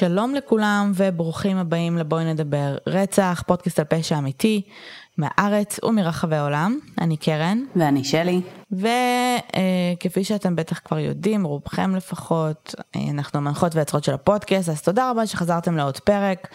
שלום 0.00 0.34
לכולם 0.34 0.92
וברוכים 0.94 1.56
הבאים 1.56 1.98
לבואי 1.98 2.24
נדבר 2.24 2.76
רצח, 2.86 3.42
פודקאסט 3.46 3.78
על 3.78 3.84
פשע 3.84 4.18
אמיתי, 4.18 4.62
מהארץ 5.18 5.84
ומרחבי 5.84 6.36
העולם. 6.36 6.78
אני 7.00 7.16
קרן. 7.16 7.64
ואני 7.76 8.04
שלי. 8.04 8.40
וכפי 8.72 10.24
שאתם 10.24 10.56
בטח 10.56 10.80
כבר 10.84 10.98
יודעים, 10.98 11.44
רובכם 11.44 11.96
לפחות, 11.96 12.74
אה, 12.96 13.00
אנחנו 13.10 13.38
המנחות 13.38 13.74
והיוצרות 13.74 14.04
של 14.04 14.14
הפודקאסט, 14.14 14.68
אז 14.68 14.82
תודה 14.82 15.10
רבה 15.10 15.26
שחזרתם 15.26 15.76
לעוד 15.76 15.98
פרק, 15.98 16.48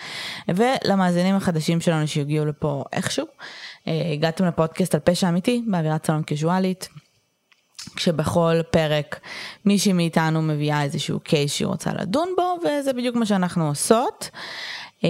ולמאזינים 0.48 1.36
החדשים 1.36 1.82
שלנו 1.82 2.08
שהגיעו 2.08 2.46
לפה 2.46 2.84
איכשהו. 2.94 3.26
אה, 3.88 4.12
הגעתם 4.14 4.46
לפודקאסט 4.46 4.96
על 4.96 5.02
פשע 5.04 5.30
אמיתי 5.30 5.64
באווירת 5.68 6.06
סלון 6.06 6.24
קיזואלית. 6.24 6.90
כשבכל 7.96 8.62
פרק 8.72 9.20
מישהי 9.66 9.94
מאיתנו 9.94 10.42
מביאה 10.42 10.84
איזשהו 10.84 11.20
קייס 11.20 11.54
שהיא 11.54 11.68
רוצה 11.68 11.90
לדון 11.94 12.30
בו, 12.38 12.60
וזה 12.66 12.94
בדיוק 12.94 13.16
מה 13.16 13.26
שאנחנו 13.26 13.68
עושות. 13.68 14.30
אמ, 15.04 15.10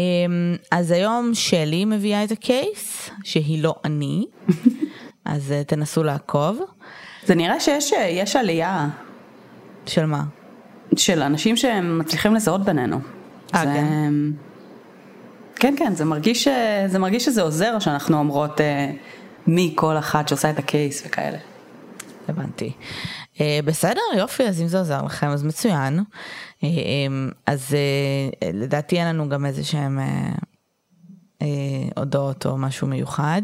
אז 0.72 0.92
היום 0.92 1.32
שלי 1.34 1.86
מביאה 1.86 2.24
את 2.24 2.32
הקייס, 2.32 3.10
שהיא 3.24 3.64
לא 3.64 3.76
אני, 3.86 4.26
אז 5.26 5.52
אה, 5.52 5.64
תנסו 5.64 6.04
לעקוב. 6.04 6.60
זה 7.26 7.36
נראה 7.36 7.60
שיש 7.60 7.92
יש 8.10 8.36
עלייה. 8.36 8.88
של 9.86 10.06
מה? 10.06 10.24
של 10.98 11.22
אנשים 11.22 11.58
שמצליחים 11.58 12.36
לזהות 12.36 12.66
בינינו. 12.66 13.00
אה, 13.56 13.64
זה... 13.64 13.74
כן? 13.74 14.14
כן, 15.56 15.74
כן, 15.78 15.96
זה 15.96 16.06
מרגיש, 16.06 16.48
זה 16.88 17.00
מרגיש 17.00 17.26
שזה 17.26 17.42
עוזר 17.42 17.80
שאנחנו 17.80 18.18
אומרות 18.18 18.62
אה, 18.62 18.92
מי 19.48 19.74
כל 19.76 19.98
אחת 19.98 20.28
שעושה 20.28 20.50
את 20.50 20.60
הקייס 20.60 21.04
וכאלה. 21.06 21.38
הבנתי. 22.28 22.72
Uh, 23.36 23.40
בסדר, 23.66 24.02
יופי, 24.18 24.44
אז 24.44 24.62
אם 24.62 24.68
זה 24.68 24.80
עוזר 24.80 25.02
לכם, 25.02 25.28
אז 25.28 25.44
מצוין. 25.44 26.00
Uh, 26.00 26.62
um, 26.64 26.66
אז 27.46 27.76
uh, 28.42 28.46
לדעתי 28.54 29.00
אין 29.00 29.08
לנו 29.08 29.30
גם 29.30 29.46
איזה 29.46 29.64
שהם 29.64 30.00
uh, 30.00 30.38
uh, 31.40 31.46
הודעות 31.96 32.46
או 32.46 32.58
משהו 32.58 32.88
מיוחד, 32.88 33.42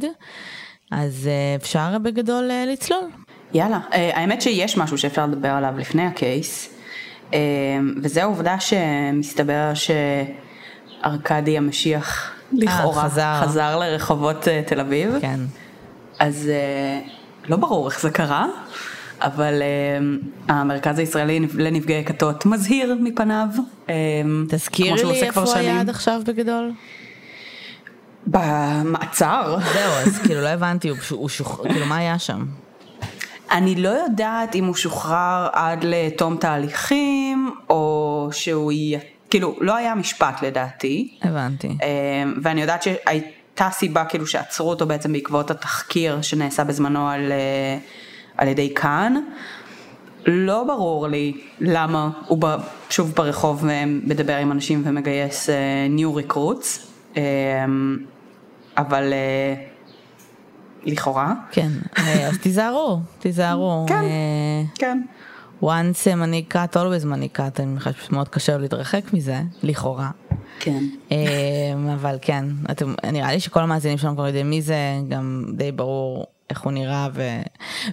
אז 0.91 1.29
uh, 1.29 1.61
אפשר 1.61 1.97
בגדול 2.03 2.51
uh, 2.51 2.69
לצלול. 2.69 3.09
יאללה, 3.53 3.79
uh, 3.89 3.95
האמת 3.95 4.41
שיש 4.41 4.77
משהו 4.77 4.97
שאפשר 4.97 5.25
לדבר 5.25 5.49
עליו 5.49 5.73
לפני 5.77 6.05
הקייס, 6.05 6.73
uh, 7.31 7.33
וזה 8.03 8.23
העובדה 8.23 8.59
שמסתבר 8.59 9.71
שארקדי 11.03 11.57
המשיח 11.57 12.31
לכאורה 12.53 13.03
חזר. 13.03 13.41
חזר 13.41 13.79
לרחובות 13.79 14.43
uh, 14.43 14.69
תל 14.69 14.79
אביב. 14.79 15.17
כן. 15.21 15.39
אז 16.19 16.49
uh, 16.49 17.09
לא 17.49 17.57
ברור 17.57 17.89
איך 17.89 18.01
זה 18.01 18.09
קרה, 18.09 18.45
אבל 19.21 19.61
uh, 19.61 20.51
המרכז 20.51 20.99
הישראלי 20.99 21.39
לנפגעי 21.53 22.05
כתות 22.05 22.45
מזהיר 22.45 22.97
מפניו. 23.01 23.47
uh, 23.87 23.89
כמו 24.71 24.97
שהוא 24.97 25.11
לי 25.11 25.23
איפה 25.23 25.41
הוא 25.41 25.53
היה. 25.53 25.79
עד 25.79 25.89
עכשיו 25.89 26.21
בגדול. 26.25 26.71
במעצר. 28.27 29.57
זהו, 29.73 29.91
אז 29.91 30.19
כאילו 30.19 30.41
לא 30.41 30.47
הבנתי, 30.47 30.89
הוא 30.89 30.97
הוא 31.09 31.29
שוח... 31.29 31.61
כאילו 31.61 31.85
מה 31.85 31.97
היה 31.97 32.19
שם? 32.19 32.45
אני 33.51 33.75
לא 33.75 33.89
יודעת 33.89 34.55
אם 34.55 34.65
הוא 34.65 34.75
שוחרר 34.75 35.47
עד 35.53 35.83
לתום 35.83 36.37
תהליכים, 36.37 37.51
או 37.69 38.29
שהוא 38.31 38.71
יהיה, 38.71 38.99
כאילו, 39.29 39.57
לא 39.61 39.75
היה 39.75 39.95
משפט 39.95 40.43
לדעתי. 40.43 41.17
הבנתי. 41.21 41.67
אה, 41.67 41.87
ואני 42.43 42.61
יודעת 42.61 42.83
שהייתה 42.83 43.40
סיבה 43.71 44.05
כאילו 44.05 44.27
שעצרו 44.27 44.69
אותו 44.69 44.85
בעצם 44.85 45.13
בעקבות 45.13 45.51
התחקיר 45.51 46.21
שנעשה 46.21 46.63
בזמנו 46.63 47.09
על, 47.09 47.31
אה, 47.31 47.77
על 48.37 48.47
ידי 48.47 48.73
כאן. 48.73 49.15
לא 50.25 50.63
ברור 50.63 51.07
לי 51.07 51.33
למה 51.59 52.09
הוא 52.27 52.37
ב- 52.41 52.57
שוב 52.89 53.13
ברחוב 53.15 53.65
מדבר 53.87 54.37
עם 54.37 54.51
אנשים 54.51 54.81
ומגייס 54.85 55.49
אה, 55.49 55.55
new 55.97 56.31
recruits, 56.31 56.79
אה, 57.17 57.21
אבל 58.77 59.13
אה, 59.13 59.53
לכאורה. 60.83 61.33
כן, 61.51 61.69
אה, 61.97 62.27
אז 62.27 62.37
תיזהרו, 62.37 62.99
תיזהרו. 63.19 63.85
כן. 63.89 63.95
אה, 63.95 64.63
כן. 64.75 65.01
once 65.63 66.05
money 66.05 66.53
cut, 66.53 66.75
always 66.75 67.05
money 67.05 67.37
cut, 67.37 67.59
אני 67.61 67.79
חושבת 67.79 67.95
שמאוד 68.07 68.27
קשה 68.29 68.57
להתרחק 68.57 69.13
מזה, 69.13 69.41
לכאורה. 69.63 70.09
כן. 70.63 70.83
אמ, 71.11 71.89
אבל 71.89 72.17
כן, 72.21 72.45
אתם, 72.71 72.93
נראה 73.11 73.31
לי 73.31 73.39
שכל 73.39 73.59
המאזינים 73.59 73.97
שלנו 73.97 74.15
כבר 74.15 74.27
יודעים 74.27 74.49
מי 74.49 74.61
זה, 74.61 74.75
גם 75.09 75.45
די 75.53 75.71
ברור 75.71 76.25
איך 76.49 76.61
הוא 76.61 76.71
נראה, 76.71 77.07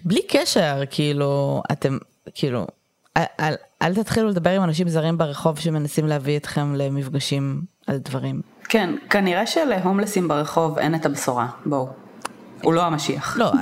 ובלי 0.04 0.20
קשר, 0.28 0.82
כאילו, 0.90 1.62
אתם, 1.72 1.98
כאילו, 2.34 2.66
אל, 3.16 3.22
אל, 3.40 3.54
אל 3.82 3.94
תתחילו 3.94 4.28
לדבר 4.28 4.50
עם 4.50 4.62
אנשים 4.62 4.88
זרים 4.88 5.18
ברחוב 5.18 5.58
שמנסים 5.58 6.06
להביא 6.06 6.36
אתכם 6.36 6.74
למפגשים 6.74 7.62
על 7.86 7.98
דברים. 7.98 8.40
כן, 8.68 8.94
כנראה 9.10 9.46
שלהומלסים 9.46 10.28
ברחוב 10.28 10.78
אין 10.78 10.94
את 10.94 11.06
הבשורה, 11.06 11.46
בואו. 11.66 11.88
הוא 12.62 12.74
לא 12.74 12.84
המשיח. 12.84 13.36
לא, 13.36 13.52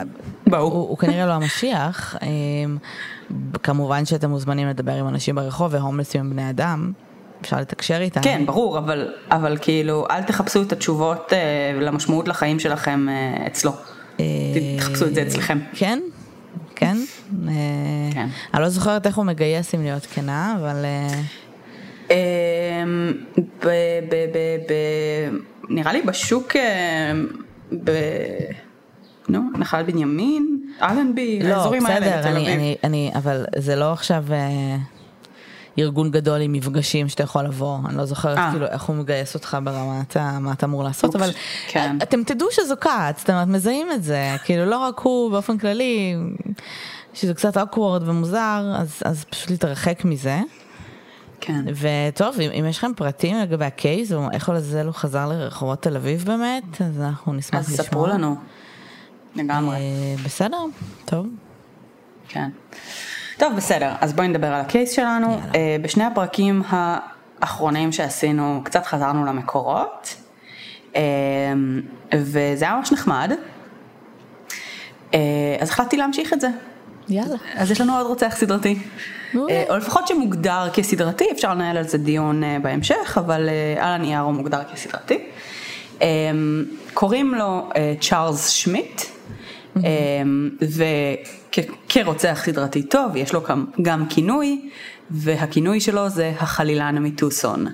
בואו. 0.47 0.62
הוא, 0.62 0.73
הוא 0.73 0.99
כנראה 0.99 1.27
לא 1.27 1.33
המשיח, 1.33 2.17
אמ, 2.23 2.78
כמובן 3.62 4.05
שאתם 4.05 4.31
מוזמנים 4.31 4.69
לדבר 4.69 4.93
עם 4.93 5.09
אנשים 5.09 5.34
ברחוב, 5.34 5.75
והומלסים 5.75 6.21
הם 6.21 6.31
בני 6.31 6.50
אדם, 6.50 6.93
אפשר 7.41 7.61
לתקשר 7.61 8.01
איתם. 8.01 8.23
כן, 8.23 8.47
ברור, 8.47 8.79
אבל, 8.79 9.13
אבל 9.31 9.59
כאילו, 9.61 10.07
אל 10.11 10.23
תחפשו 10.23 10.63
את 10.63 10.73
התשובות 10.73 11.33
אה, 11.33 11.39
למשמעות 11.81 12.29
לחיים 12.29 12.61
שלכם 12.61 13.09
אה, 13.09 13.47
אצלו. 13.47 13.73
תחפשו 14.79 15.07
את 15.07 15.15
זה 15.15 15.23
אצלכם. 15.23 15.59
כן, 15.75 15.99
כן. 16.75 16.97
אה, 17.49 17.53
כן. 18.13 18.27
אני 18.55 18.63
לא 18.63 18.69
זוכרת 18.69 19.07
איך 19.07 19.17
הוא 19.17 19.25
מגייס 19.25 19.75
אם 19.75 19.83
להיות 19.83 20.07
כנה, 20.07 20.57
אבל 20.61 20.85
אה, 20.85 21.21
אמ, 22.11 23.13
ב, 23.39 23.69
ב, 24.09 24.15
ב, 24.33 24.39
ב, 24.69 24.73
נראה 25.69 25.93
לי 25.93 26.03
בשוק, 26.03 26.57
אה, 26.57 27.13
ב... 27.85 27.91
נו, 29.29 29.41
נחל 29.59 29.83
בנימין, 29.83 30.61
אלנבי, 30.83 31.41
לא, 31.43 31.55
האזורים 31.55 31.87
האלה 31.87 32.07
בסדר, 32.07 32.19
בתל 32.19 32.29
אביב. 32.29 32.49
אני, 32.49 32.77
אני, 32.85 33.11
אבל 33.15 33.45
זה 33.57 33.77
לא 33.77 33.93
עכשיו 33.93 34.25
אה, 34.31 34.77
ארגון 35.78 36.10
גדול 36.10 36.41
עם 36.41 36.53
מפגשים 36.53 37.09
שאתה 37.09 37.22
יכול 37.22 37.44
לבוא, 37.44 37.78
אני 37.88 37.97
לא 37.97 38.04
זוכרת 38.04 38.38
אה. 38.38 38.50
כאילו 38.50 38.66
איך 38.66 38.82
הוא 38.82 38.97
מגייס 38.97 39.34
אותך 39.34 39.59
ברמת 39.64 40.16
מה 40.16 40.53
אתה 40.53 40.66
אמור 40.66 40.84
לעשות, 40.84 41.16
אבל 41.16 41.31
כן. 41.69 41.98
אתם 42.03 42.25
תדעו 42.25 42.48
שזו 42.50 42.75
כת, 42.81 43.14
זאת 43.19 43.31
אומרת, 43.31 43.48
מזהים 43.48 43.87
את 43.92 44.03
זה, 44.03 44.37
כאילו 44.44 44.64
לא 44.64 44.78
רק 44.78 44.98
הוא 44.98 45.31
באופן 45.31 45.59
כללי, 45.59 46.16
שזה 47.14 47.34
קצת 47.34 47.56
awkward 47.56 48.03
ומוזר, 48.04 48.75
אז, 48.76 49.03
אז 49.04 49.25
פשוט 49.25 49.50
להתרחק 49.50 50.04
מזה. 50.04 50.41
כן. 51.41 51.64
וטוב, 51.66 52.41
אם, 52.41 52.50
אם 52.50 52.66
יש 52.69 52.78
לכם 52.78 52.93
פרטים 52.97 53.37
לגבי 53.37 53.64
הקייס, 53.64 54.12
או 54.12 54.31
איך 54.32 54.48
לזל 54.48 54.87
הוא 54.87 54.94
חזר 54.94 55.28
לרחובות 55.28 55.82
תל 55.82 55.97
אביב 55.97 56.25
באמת, 56.25 56.82
אז 56.82 57.00
אנחנו 57.00 57.32
נשמח 57.32 57.60
אז 57.60 57.72
לשמוע. 57.72 57.87
ספרו 57.87 58.06
לנו. 58.06 58.37
לגמרי. 59.34 59.76
אה, 59.76 60.14
בסדר, 60.25 60.58
טוב. 61.04 61.26
כן. 62.28 62.50
טוב, 63.39 63.57
בסדר, 63.57 63.93
אז 64.01 64.13
בואי 64.13 64.29
נדבר 64.29 64.47
על 64.47 64.61
הקייס 64.61 64.93
שלנו. 64.93 65.27
יאללה. 65.27 65.55
אה, 65.55 65.77
בשני 65.83 66.05
הפרקים 66.05 66.63
האחרונים 66.69 67.93
שעשינו, 67.93 68.61
קצת 68.65 68.87
חזרנו 68.87 69.25
למקורות, 69.25 70.15
אה, 70.97 71.03
וזה 72.15 72.65
היה 72.65 72.75
ממש 72.77 72.93
נחמד. 72.93 73.33
אה, 75.15 75.19
אז 75.61 75.71
החלטתי 75.71 75.97
להמשיך 75.97 76.33
את 76.33 76.41
זה. 76.41 76.49
יאללה. 77.09 77.37
אז 77.55 77.71
יש 77.71 77.81
לנו 77.81 77.97
עוד 77.97 78.07
רוצח 78.07 78.35
סדרתי. 78.37 78.79
מעולה. 79.35 79.63
או 79.69 79.77
לפחות 79.77 80.07
שמוגדר 80.09 80.69
כסדרתי, 80.73 81.25
אפשר 81.32 81.55
לנהל 81.55 81.77
על 81.77 81.89
זה 81.89 81.99
דיון 81.99 82.43
בהמשך, 82.62 83.19
אבל 83.21 83.49
על 83.79 83.93
הנייר 83.93 84.21
הוא 84.21 84.32
מוגדר 84.32 84.62
כסדרתי. 84.75 85.19
קוראים 86.94 87.35
לו 87.35 87.69
צ'ארלס 88.00 88.49
שמיט, 88.49 89.03
אה, 89.77 89.82
וכרוצח 91.58 92.43
סדרתי 92.44 92.82
טוב, 92.82 93.17
יש 93.17 93.32
לו 93.32 93.43
גם, 93.43 93.67
גם 93.82 94.06
כינוי, 94.08 94.69
והכינוי 95.11 95.81
שלו 95.81 96.08
זה 96.08 96.32
החלילן 96.38 96.99
מטוסון. 96.99 97.67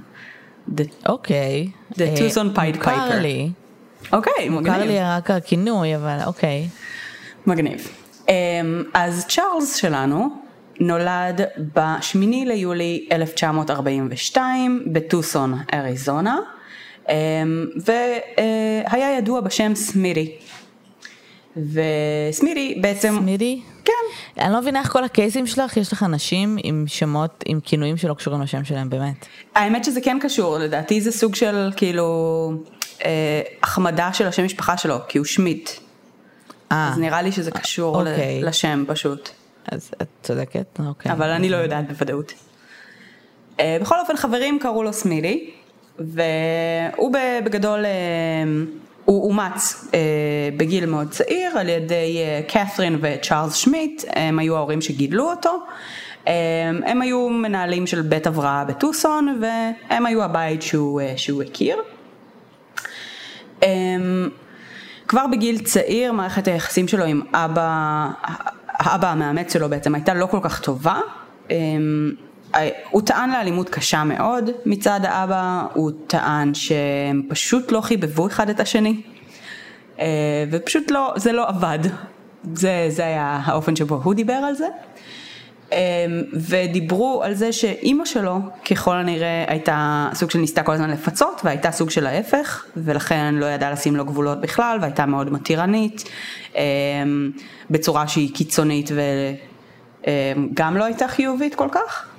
The- 0.77 1.09
אוקיי. 1.09 1.69
The 1.93 2.01
אה, 2.01 2.15
Tucson 2.15 2.57
Pied 2.59 2.77
מוכר. 2.77 3.21
לי, 3.21 3.51
אוקיי, 4.13 4.49
מוכר 4.49 4.63
מגניב. 4.71 4.87
לי 4.91 4.99
רק 5.01 5.31
הכינוי, 5.31 5.97
אבל 5.97 6.19
אוקיי. 6.27 6.69
מגניב. 7.47 7.89
אמ, 8.29 8.35
אז 8.95 9.27
צ'ארלס 9.29 9.75
שלנו 9.77 10.29
נולד 10.81 11.41
ב-8 11.75 12.17
ליולי 12.47 13.09
1942 13.13 14.83
בטוסון, 14.93 15.59
אריזונה, 15.75 16.39
אמ, 17.09 17.15
והיה 17.87 19.19
ידוע 19.19 19.41
בשם 19.41 19.75
סמידי. 19.75 20.33
וסמידי 21.57 22.79
בעצם... 22.81 23.15
סמידי? 23.19 23.61
כן. 23.85 23.93
אני 24.39 24.53
לא 24.53 24.61
מבינה 24.61 24.81
איך 24.81 24.93
כל 24.93 25.05
הקייסים 25.05 25.47
שלך, 25.47 25.77
יש 25.77 25.93
לך 25.93 26.03
אנשים 26.03 26.59
עם 26.63 26.85
שמות, 26.87 27.45
עם 27.47 27.61
כינויים 27.61 27.97
שלא 27.97 28.15
קשורים 28.15 28.43
לשם 28.43 28.65
שלהם, 28.65 28.91
באמת. 28.91 29.27
האמת 29.55 29.85
שזה 29.85 30.01
כן 30.01 30.19
קשור, 30.21 30.59
לדעתי 30.59 31.01
זה 31.01 31.13
סוג 31.13 31.35
של 31.35 31.73
כאילו 31.77 32.53
אה, 33.05 33.43
החמדה 33.63 34.13
של 34.13 34.27
השם 34.27 34.45
משפחה 34.45 34.77
שלו, 34.77 34.97
כי 35.09 35.19
הוא 35.19 35.25
שמיט. 35.25 35.71
אה, 36.73 36.91
אז 36.93 36.99
נראה 36.99 37.23
לי 37.23 37.33
שזה 37.33 37.51
קשור 37.51 37.99
אוקיי. 37.99 38.43
לשם 38.43 38.85
פשוט. 38.89 39.29
אז 39.73 39.91
את 40.03 40.09
צודקת, 40.23 40.81
אוקיי. 40.87 41.13
אבל 41.13 41.31
אני 41.31 41.49
לא 41.49 41.57
יודעת 41.57 41.89
בוודאות. 41.89 42.33
אה, 43.61 43.77
בכל 43.81 44.01
אופן 44.01 44.17
חברים 44.17 44.59
קראו 44.59 44.83
לו 44.83 44.93
סמילי, 44.93 45.51
והוא 45.99 47.13
בגדול, 47.45 47.85
הוא 49.05 49.29
אומץ 49.29 49.89
בגיל 50.57 50.87
מאוד 50.87 51.11
צעיר 51.11 51.59
על 51.59 51.69
ידי 51.69 52.19
קת'רין 52.49 52.99
וצ'ארלס 53.03 53.55
שמיט, 53.55 54.05
הם 54.09 54.39
היו 54.39 54.57
ההורים 54.57 54.81
שגידלו 54.81 55.31
אותו. 55.31 55.59
הם 56.27 57.03
היו 57.03 57.29
מנהלים 57.29 57.87
של 57.87 58.03
בית 58.03 58.27
הבראה 58.27 58.65
בטוסון 58.65 59.41
והם 59.41 60.07
היו 60.07 60.23
הבית 60.23 60.63
שהוא, 60.63 61.01
שהוא 61.17 61.43
הכיר. 61.43 61.77
כבר 65.09 65.27
בגיל 65.33 65.59
צעיר 65.59 66.13
מערכת 66.13 66.49
היחסים 66.49 66.89
שלו 66.89 67.05
עם 67.05 67.21
אבא, 67.33 68.09
האבא 68.69 69.09
המאמץ 69.09 69.53
שלו 69.53 69.69
בעצם 69.69 69.95
הייתה 69.95 70.15
לא 70.15 70.27
כל 70.27 70.39
כך 70.43 70.61
טובה. 70.61 71.01
הוא 72.91 73.03
טען 73.03 73.31
לאלימות 73.31 73.69
קשה 73.69 74.05
מאוד 74.05 74.51
מצד 74.67 75.01
האבא, 75.05 75.63
הוא 75.75 75.91
טען 76.07 76.55
שהם 76.55 77.23
פשוט 77.29 77.73
לא 77.73 77.81
חיבבו 77.81 78.27
אחד 78.27 78.51
את 78.51 78.61
השני 78.61 79.03
ופשוט 80.51 80.91
לא, 80.91 81.13
זה 81.17 81.33
לא 81.33 81.49
עבד, 81.49 81.79
זה, 82.55 82.87
זה 82.89 83.07
היה 83.07 83.41
האופן 83.45 83.77
שבו 83.77 84.01
הוא 84.05 84.15
דיבר 84.15 84.33
על 84.33 84.55
זה. 84.55 84.67
אמ, 85.73 85.79
ודיברו 86.33 87.23
על 87.25 87.35
זה 87.35 87.53
שאימא 87.53 88.05
שלו 88.05 88.39
ככל 88.71 88.97
הנראה 88.97 89.45
הייתה 89.49 90.09
סוג 90.15 90.31
של 90.31 90.39
ניסתה 90.39 90.63
כל 90.63 90.73
הזמן 90.73 90.91
לפצות 90.91 91.41
והייתה 91.45 91.71
סוג 91.71 91.91
של 91.91 92.07
ההפך 92.07 92.65
ולכן 92.77 93.35
לא 93.35 93.47
ידעה 93.47 93.71
לשים 93.71 93.97
לו 93.97 94.05
גבולות 94.05 94.41
בכלל 94.41 94.79
והייתה 94.81 95.07
מאוד 95.07 95.33
מתירנית 95.33 96.05
בצורה 97.71 98.09
שהיא 98.09 98.35
קיצונית 98.35 98.91
וגם 100.01 100.77
לא 100.77 100.85
הייתה 100.85 101.09
חיובית 101.09 101.55
כל 101.55 101.69
כך. 101.73 102.12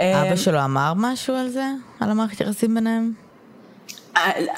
אבא 0.00 0.30
אמ, 0.30 0.36
שלו 0.36 0.64
אמר 0.64 0.92
משהו 0.96 1.34
על 1.34 1.48
זה? 1.48 1.64
על 2.00 2.10
המערכת 2.10 2.40
יחסים 2.40 2.74
ביניהם? 2.74 3.12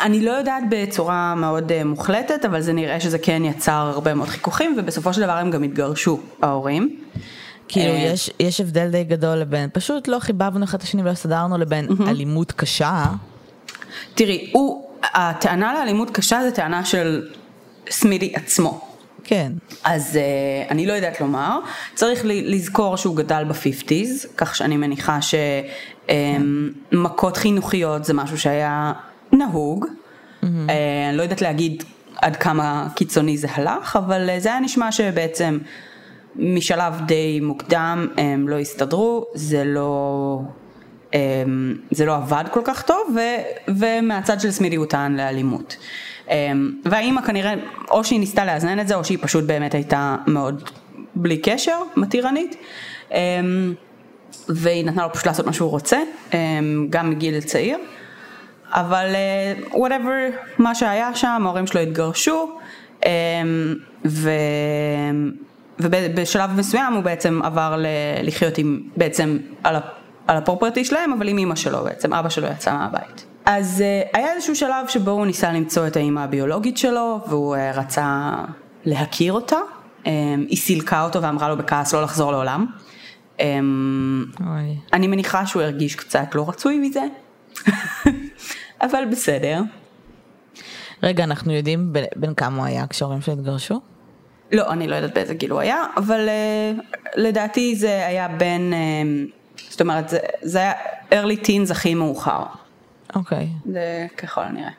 אני 0.00 0.24
לא 0.24 0.30
יודעת 0.30 0.62
בצורה 0.70 1.34
מאוד 1.34 1.72
אה, 1.72 1.84
מוחלטת, 1.84 2.44
אבל 2.44 2.60
זה 2.60 2.72
נראה 2.72 3.00
שזה 3.00 3.18
כן 3.18 3.44
יצר 3.44 3.90
הרבה 3.94 4.14
מאוד 4.14 4.28
חיכוכים, 4.28 4.76
ובסופו 4.78 5.12
של 5.12 5.20
דבר 5.20 5.32
הם 5.32 5.50
גם 5.50 5.62
התגרשו, 5.62 6.20
ההורים. 6.42 6.96
כאילו 7.68 7.94
אה, 7.94 7.98
יש, 7.98 8.30
יש 8.40 8.60
הבדל 8.60 8.88
די 8.90 9.04
גדול 9.04 9.38
לבין 9.38 9.68
פשוט 9.72 10.08
לא 10.08 10.18
חיבבנו 10.18 10.64
אחד 10.64 10.78
את 10.78 10.84
השני 10.84 11.02
ולא 11.02 11.14
סדרנו 11.14 11.58
לבין 11.58 11.88
אלימות 12.08 12.52
קשה. 12.52 13.04
תראי, 14.14 14.50
הוא, 14.52 14.90
הטענה 15.14 15.74
לאלימות 15.74 16.10
קשה 16.10 16.40
זה 16.42 16.50
טענה 16.50 16.84
של 16.84 17.28
סמידי 17.90 18.32
עצמו. 18.34 18.89
כן. 19.30 19.52
אז 19.84 20.18
uh, 20.18 20.70
אני 20.70 20.86
לא 20.86 20.92
יודעת 20.92 21.20
לומר, 21.20 21.58
צריך 21.94 22.20
לזכור 22.24 22.96
שהוא 22.96 23.16
גדל 23.16 23.44
ב-50's, 23.48 24.26
כך 24.36 24.56
שאני 24.56 24.76
מניחה 24.76 25.18
שמכות 26.92 27.36
um, 27.36 27.40
חינוכיות 27.40 28.04
זה 28.04 28.14
משהו 28.14 28.38
שהיה 28.38 28.92
נהוג, 29.32 29.84
mm-hmm. 29.84 30.44
uh, 30.44 30.48
לא 31.12 31.22
יודעת 31.22 31.42
להגיד 31.42 31.84
עד 32.16 32.36
כמה 32.36 32.88
קיצוני 32.94 33.38
זה 33.38 33.48
הלך, 33.50 33.96
אבל 33.96 34.30
uh, 34.36 34.42
זה 34.42 34.48
היה 34.48 34.60
נשמע 34.60 34.92
שבעצם 34.92 35.58
משלב 36.36 36.94
די 37.06 37.40
מוקדם 37.40 38.06
הם 38.16 38.48
לא 38.48 38.58
הסתדרו, 38.58 39.26
זה 39.34 39.64
לא, 39.64 40.40
זה 41.90 42.06
לא 42.06 42.16
עבד 42.16 42.44
כל 42.50 42.60
כך 42.64 42.82
טוב, 42.82 43.16
ו, 43.16 43.20
ומהצד 43.68 44.40
של 44.40 44.50
סמידי 44.50 44.76
הוא 44.76 44.86
טען 44.86 45.16
לאלימות. 45.16 45.76
והאימא 46.84 47.20
כנראה, 47.20 47.54
או 47.90 48.04
שהיא 48.04 48.20
ניסתה 48.20 48.44
לאזן 48.44 48.80
את 48.80 48.88
זה, 48.88 48.94
או 48.94 49.04
שהיא 49.04 49.18
פשוט 49.20 49.44
באמת 49.44 49.74
הייתה 49.74 50.16
מאוד 50.26 50.70
בלי 51.14 51.38
קשר, 51.38 51.82
מתירנית. 51.96 52.56
והיא 54.48 54.84
נתנה 54.84 55.02
לו 55.02 55.12
פשוט 55.12 55.26
לעשות 55.26 55.46
מה 55.46 55.52
שהוא 55.52 55.70
רוצה, 55.70 55.98
גם 56.90 57.10
מגיל 57.10 57.40
צעיר. 57.40 57.78
אבל 58.72 59.06
uh, 59.68 59.72
whatever, 59.74 60.36
מה 60.58 60.74
שהיה 60.74 61.14
שם, 61.14 61.42
ההורים 61.44 61.66
שלו 61.66 61.80
התגרשו, 61.80 62.50
ו... 64.04 64.30
ובשלב 65.80 66.50
מסוים 66.56 66.92
הוא 66.92 67.02
בעצם 67.02 67.40
עבר 67.42 67.84
לחיות 68.22 68.58
עם, 68.58 68.80
בעצם 68.96 69.38
על, 69.64 69.76
על 70.30 70.36
הפרופרטי 70.36 70.84
שלהם, 70.84 71.12
אבל 71.12 71.28
עם 71.28 71.38
אימא 71.38 71.54
שלו 71.54 71.84
בעצם, 71.84 72.14
אבא 72.14 72.28
שלו 72.28 72.48
יצא 72.48 72.74
מהבית. 72.74 73.26
אז 73.44 73.80
uh, 73.80 74.16
היה 74.18 74.32
איזשהו 74.32 74.56
שלב 74.56 74.88
שבו 74.88 75.10
הוא 75.10 75.26
ניסה 75.26 75.52
למצוא 75.52 75.86
את 75.86 75.96
האימא 75.96 76.20
הביולוגית 76.20 76.78
שלו, 76.78 77.20
והוא 77.28 77.56
uh, 77.56 77.76
רצה 77.78 78.34
להכיר 78.84 79.32
אותה. 79.32 79.56
Um, 80.04 80.06
היא 80.48 80.56
סילקה 80.56 81.04
אותו 81.04 81.22
ואמרה 81.22 81.48
לו 81.48 81.56
בכעס 81.56 81.94
לא 81.94 82.02
לחזור 82.02 82.32
לעולם. 82.32 82.66
Um, 83.38 83.40
אני 84.92 85.06
מניחה 85.06 85.46
שהוא 85.46 85.62
הרגיש 85.62 85.94
קצת 85.94 86.34
לא 86.34 86.48
רצוי 86.48 86.78
מזה, 86.78 87.02
אבל 88.82 89.04
בסדר. 89.10 89.62
רגע, 91.02 91.24
אנחנו 91.24 91.52
יודעים 91.52 91.92
בין, 91.92 92.04
בין 92.16 92.34
כמה 92.34 92.56
הוא 92.56 92.66
היה 92.66 92.86
כשההורים 92.86 93.20
שלו 93.20 93.34
התגרשו? 93.34 93.80
לא, 94.52 94.72
אני 94.72 94.88
לא 94.88 94.94
יודעת 94.96 95.14
באיזה 95.14 95.34
גיל 95.34 95.50
הוא 95.50 95.60
היה, 95.60 95.84
אבל 95.96 96.28
uh, 96.28 96.82
לדעתי 97.16 97.76
זה 97.76 98.06
היה 98.06 98.28
בין, 98.28 98.72
uh, 98.72 99.39
זאת 99.68 99.80
אומרת, 99.80 100.08
זה, 100.08 100.18
זה 100.42 100.58
היה 100.58 100.72
early 101.10 101.44
teens 101.44 101.70
הכי 101.70 101.94
מאוחר. 101.94 102.42
אוקיי. 103.14 103.38
Okay. 103.38 103.72
זה 103.72 104.06
ככל 104.16 104.40
הנראה. 104.42 104.70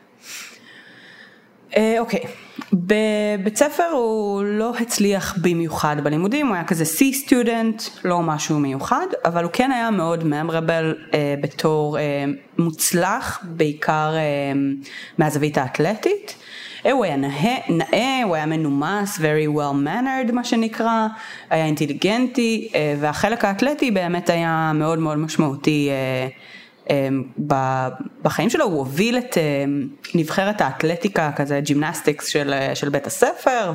אה, 1.77 1.95
אוקיי, 1.99 2.19
okay. 2.19 2.27
בבית 2.73 3.57
ספר 3.57 3.89
הוא 3.93 4.43
לא 4.43 4.73
הצליח 4.79 5.37
במיוחד 5.41 5.95
בלימודים, 6.03 6.47
הוא 6.47 6.55
היה 6.55 6.63
כזה 6.63 6.83
C 6.83 7.13
סטודנט, 7.13 7.83
לא 8.03 8.21
משהו 8.21 8.59
מיוחד, 8.59 9.05
אבל 9.25 9.43
הוא 9.43 9.51
כן 9.51 9.71
היה 9.71 9.91
מאוד 9.91 10.23
ממרבל 10.23 10.95
uh, 10.99 11.13
בתור 11.41 11.97
uh, 11.97 12.01
מוצלח, 12.57 13.39
בעיקר 13.43 14.13
uh, 14.13 14.87
מהזווית 15.17 15.57
האתלטית. 15.57 16.35
הוא 16.89 17.05
היה 17.05 17.15
נאה, 17.15 17.57
נאה, 17.69 18.21
הוא 18.23 18.35
היה 18.35 18.45
מנומס, 18.45 19.17
very 19.17 19.57
well 19.57 19.85
mannered 19.85 20.31
מה 20.31 20.43
שנקרא, 20.43 21.07
היה 21.49 21.65
אינטליגנטי, 21.65 22.71
אה, 22.75 22.95
והחלק 22.99 23.45
האתלטי 23.45 23.91
באמת 23.91 24.29
היה 24.29 24.71
מאוד 24.75 24.99
מאוד 24.99 25.17
משמעותי 25.17 25.89
אה, 25.89 26.27
אה, 26.89 27.89
בחיים 28.21 28.49
שלו, 28.49 28.65
הוא 28.65 28.77
הוביל 28.77 29.17
את 29.17 29.37
נבחרת 30.15 30.61
האתלטיקה, 30.61 31.31
כזה 31.35 31.59
gymnastics 31.59 32.27
של, 32.27 32.53
של 32.73 32.89
בית 32.89 33.07
הספר, 33.07 33.73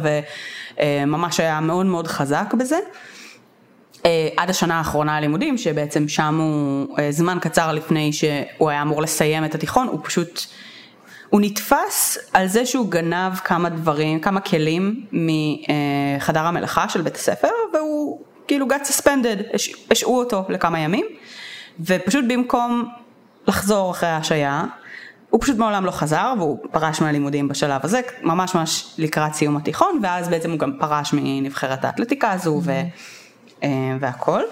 וממש 0.76 1.40
היה 1.40 1.60
מאוד 1.60 1.86
מאוד 1.86 2.06
חזק 2.06 2.54
בזה. 2.58 2.78
עד 4.36 4.50
השנה 4.50 4.78
האחרונה 4.78 5.20
ללימודים, 5.20 5.58
שבעצם 5.58 6.08
שם 6.08 6.38
הוא, 6.40 6.96
זמן 7.10 7.38
קצר 7.40 7.72
לפני 7.72 8.12
שהוא 8.12 8.70
היה 8.70 8.82
אמור 8.82 9.02
לסיים 9.02 9.44
את 9.44 9.54
התיכון, 9.54 9.88
הוא 9.88 10.00
פשוט 10.02 10.40
הוא 11.28 11.40
נתפס 11.40 12.18
על 12.32 12.46
זה 12.46 12.66
שהוא 12.66 12.90
גנב 12.90 13.34
כמה 13.44 13.68
דברים, 13.68 14.20
כמה 14.20 14.40
כלים 14.40 15.06
מחדר 15.12 16.40
המלאכה 16.40 16.88
של 16.88 17.02
בית 17.02 17.16
הספר, 17.16 17.48
והוא 17.74 18.20
כאילו 18.48 18.66
got 18.66 18.88
suspended, 18.88 19.56
השעו 19.90 20.18
אותו 20.18 20.44
לכמה 20.48 20.80
ימים, 20.80 21.06
ופשוט 21.80 22.24
במקום 22.28 22.88
לחזור 23.46 23.90
אחרי 23.90 24.08
ההשעיה, 24.08 24.64
הוא 25.30 25.40
פשוט 25.40 25.56
מעולם 25.56 25.84
לא 25.84 25.90
חזר 25.90 26.34
והוא 26.38 26.58
פרש 26.70 27.00
מהלימודים 27.00 27.48
בשלב 27.48 27.80
הזה, 27.84 28.00
ממש 28.22 28.54
ממש 28.54 28.94
לקראת 28.98 29.34
סיום 29.34 29.56
התיכון, 29.56 30.00
ואז 30.02 30.28
בעצם 30.28 30.50
הוא 30.50 30.58
גם 30.58 30.72
פרש 30.78 31.12
מנבחרת 31.12 31.84
האתלטיקה 31.84 32.32
הזו 32.32 32.60
ו, 32.64 32.72
אה, 33.62 33.68
והכל. 34.00 34.42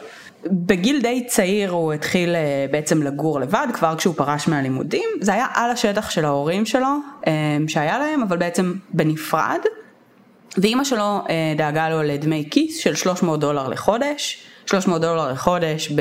בגיל 0.51 1.01
די 1.03 1.25
צעיר 1.27 1.71
הוא 1.71 1.93
התחיל 1.93 2.35
אה, 2.35 2.67
בעצם 2.71 3.03
לגור 3.03 3.41
לבד 3.41 3.67
כבר 3.73 3.95
כשהוא 3.97 4.15
פרש 4.15 4.49
מהלימודים, 4.49 5.09
זה 5.21 5.33
היה 5.35 5.47
על 5.55 5.71
השטח 5.71 6.11
של 6.11 6.25
ההורים 6.25 6.67
שלו 6.67 6.89
אה, 7.27 7.33
שהיה 7.69 7.99
להם 7.99 8.23
אבל 8.23 8.37
בעצם 8.37 8.75
בנפרד 8.93 9.61
ואימא 10.59 10.85
שלו 10.85 11.21
אה, 11.29 11.55
דאגה 11.57 11.89
לו 11.89 12.03
לדמי 12.03 12.49
כיס 12.51 12.79
של 12.79 12.95
300 12.95 13.41
דולר 13.41 13.69
לחודש, 13.69 14.39
300 14.67 15.01
דולר 15.01 15.33
לחודש 15.33 15.93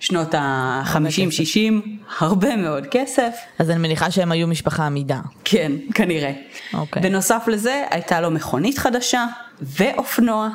בשנות 0.00 0.34
ה-50-60, 0.34 1.88
הרבה 2.18 2.56
מאוד 2.56 2.86
כסף. 2.90 3.34
אז 3.58 3.70
אני 3.70 3.78
מניחה 3.78 4.10
שהם 4.10 4.32
היו 4.32 4.46
משפחה 4.46 4.86
עמידה. 4.86 5.20
כן, 5.44 5.72
כנראה. 5.94 6.32
אוקיי. 6.74 7.02
בנוסף 7.02 7.44
לזה 7.46 7.84
הייתה 7.90 8.20
לו 8.20 8.30
מכונית 8.30 8.78
חדשה 8.78 9.26
ואופנוע 9.60 10.48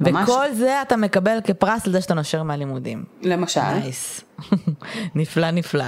ממש... 0.00 0.28
וכל 0.28 0.52
זה 0.52 0.82
אתה 0.82 0.96
מקבל 0.96 1.38
כפרס 1.44 1.86
לזה 1.86 2.00
שאתה 2.00 2.14
נושר 2.14 2.42
מהלימודים. 2.42 3.04
למשל. 3.22 3.60
נייס. 3.60 4.20
נפלא 5.14 5.50
נפלא. 5.50 5.84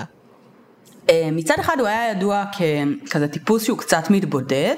אה, 1.10 1.28
מצד 1.32 1.54
אחד 1.60 1.76
הוא 1.78 1.86
היה 1.86 2.10
ידוע 2.10 2.44
ככזה 3.06 3.28
טיפוס 3.28 3.64
שהוא 3.64 3.78
קצת 3.78 4.10
מתבודד, 4.10 4.74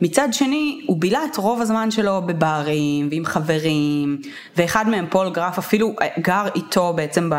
מצד 0.00 0.28
שני 0.32 0.84
הוא 0.86 1.00
בילה 1.00 1.24
את 1.24 1.36
רוב 1.36 1.60
הזמן 1.60 1.90
שלו 1.90 2.22
בברים 2.26 3.08
ועם 3.10 3.24
חברים, 3.24 4.20
ואחד 4.56 4.88
מהם 4.88 5.06
פול 5.10 5.30
גרף 5.30 5.58
אפילו 5.58 5.94
אה, 6.02 6.08
גר 6.18 6.46
איתו 6.54 6.92
בעצם 6.96 7.30
ב, 7.30 7.34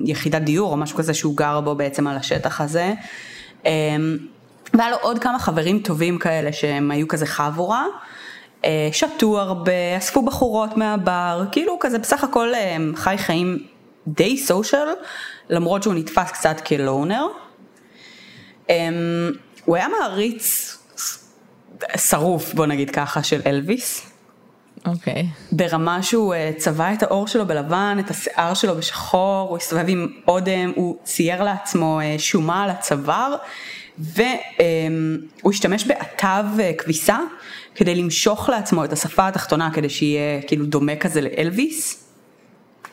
ביחידת 0.00 0.42
דיור 0.42 0.72
או 0.72 0.76
משהו 0.76 0.96
כזה 0.98 1.14
שהוא 1.14 1.36
גר 1.36 1.60
בו 1.60 1.74
בעצם 1.74 2.06
על 2.06 2.16
השטח 2.16 2.60
הזה. 2.60 2.94
אה, 3.66 3.72
והיה 4.74 4.90
לו 4.90 4.96
עוד 5.00 5.18
כמה 5.18 5.38
חברים 5.38 5.78
טובים 5.78 6.18
כאלה 6.18 6.52
שהם 6.52 6.90
היו 6.90 7.08
כזה 7.08 7.26
חבורה. 7.26 7.84
שתו 8.92 9.40
הרבה, 9.40 9.96
אספו 9.98 10.22
בחורות 10.22 10.76
מהבר, 10.76 11.44
כאילו 11.52 11.76
כזה 11.80 11.98
בסך 11.98 12.24
הכל 12.24 12.52
חי 12.94 13.14
חיים 13.18 13.58
די 14.08 14.36
סושיאל, 14.36 14.88
למרות 15.50 15.82
שהוא 15.82 15.94
נתפס 15.94 16.30
קצת 16.30 16.60
כלונר. 16.60 17.26
Um, 18.66 18.70
הוא 19.64 19.76
היה 19.76 19.86
מעריץ 19.88 20.78
שרוף, 21.96 22.54
בוא 22.54 22.66
נגיד 22.66 22.90
ככה, 22.90 23.22
של 23.22 23.40
אלוויס. 23.46 24.10
אוקיי. 24.86 25.14
Okay. 25.14 25.26
ברמה 25.52 26.02
שהוא 26.02 26.34
uh, 26.34 26.60
צבע 26.60 26.92
את 26.92 27.02
העור 27.02 27.26
שלו 27.26 27.46
בלבן, 27.46 27.96
את 28.00 28.10
השיער 28.10 28.54
שלו 28.54 28.76
בשחור, 28.76 29.48
הוא 29.48 29.56
הסתובב 29.56 29.84
עם 29.88 30.12
אודם, 30.28 30.72
הוא 30.76 30.96
צייר 31.04 31.42
לעצמו 31.42 32.00
שומה 32.18 32.64
על 32.64 32.70
הצוואר, 32.70 33.34
והוא 33.98 34.26
um, 35.44 35.50
השתמש 35.50 35.84
בעטב 35.84 36.44
כביסה 36.78 37.18
כדי 37.78 37.94
למשוך 37.94 38.48
לעצמו 38.48 38.84
את 38.84 38.92
השפה 38.92 39.28
התחתונה, 39.28 39.70
כדי 39.72 39.88
שיהיה 39.88 40.42
כאילו 40.42 40.66
דומה 40.66 40.96
כזה 40.96 41.20
לאלוויס. 41.20 42.04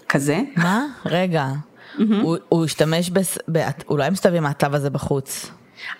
כזה. 0.09 0.41
מה? 0.55 0.85
רגע. 1.05 1.47
הוא, 1.97 2.37
הוא 2.49 2.65
השתמש, 2.65 3.09
בס... 3.09 3.37
הוא 3.85 3.97
לא 3.97 4.09
מסתובב 4.09 4.35
עם 4.35 4.45
העטב 4.45 4.75
הזה 4.75 4.89
בחוץ. 4.89 5.51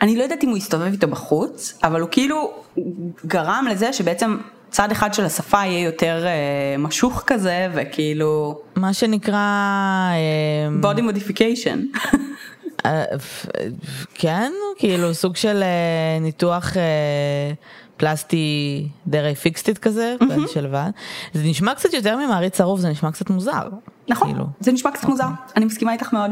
אני 0.01 0.18
לא 0.18 0.24
יודעת 0.24 0.44
אם 0.44 0.50
הוא 0.50 0.58
הסתובב 0.58 0.92
איתו 0.92 1.08
בחוץ, 1.08 1.80
אבל 1.84 2.01
הוא 2.01 2.10
כאילו 2.12 2.54
גרם 3.25 3.65
לזה 3.72 3.94
שבעצם 3.94 4.38
צד 4.70 4.92
אחד 4.92 5.13
של 5.13 5.25
השפה 5.25 5.65
יהיה 5.65 5.86
יותר 5.86 6.25
אה, 6.25 6.77
משוך 6.77 7.24
כזה, 7.27 7.68
וכאילו... 7.74 8.60
מה 8.75 8.94
שנקרא... 8.94 9.38
אה, 10.12 10.92
body 10.92 11.00
modification. 11.00 12.08
אה, 12.86 13.04
כן, 14.13 14.51
כאילו 14.77 15.13
סוג 15.13 15.36
של 15.36 15.63
אה, 15.63 16.20
ניתוח... 16.22 16.77
אה, 16.77 17.54
פלסטי 17.98 18.88
דרי 19.08 19.36
פיקסטית 19.36 19.78
כזה, 19.78 20.16
mm-hmm. 20.20 20.54
שלווה. 20.54 20.90
זה 21.34 21.44
נשמע 21.44 21.75
קצת 21.75 21.94
יותר 21.94 22.18
ממעריץ 22.18 22.54
שרוף, 22.54 22.80
זה 22.80 22.90
נשמע 22.90 23.12
קצת 23.12 23.30
מוזר. 23.30 23.70
נכון, 24.08 24.32
כאילו. 24.32 24.46
זה 24.60 24.72
נשמע 24.72 24.92
קצת 24.92 25.04
okay. 25.04 25.08
מוזר, 25.08 25.28
אני 25.56 25.66
מסכימה 25.66 25.94
איתך 25.94 26.14
מאוד. 26.14 26.32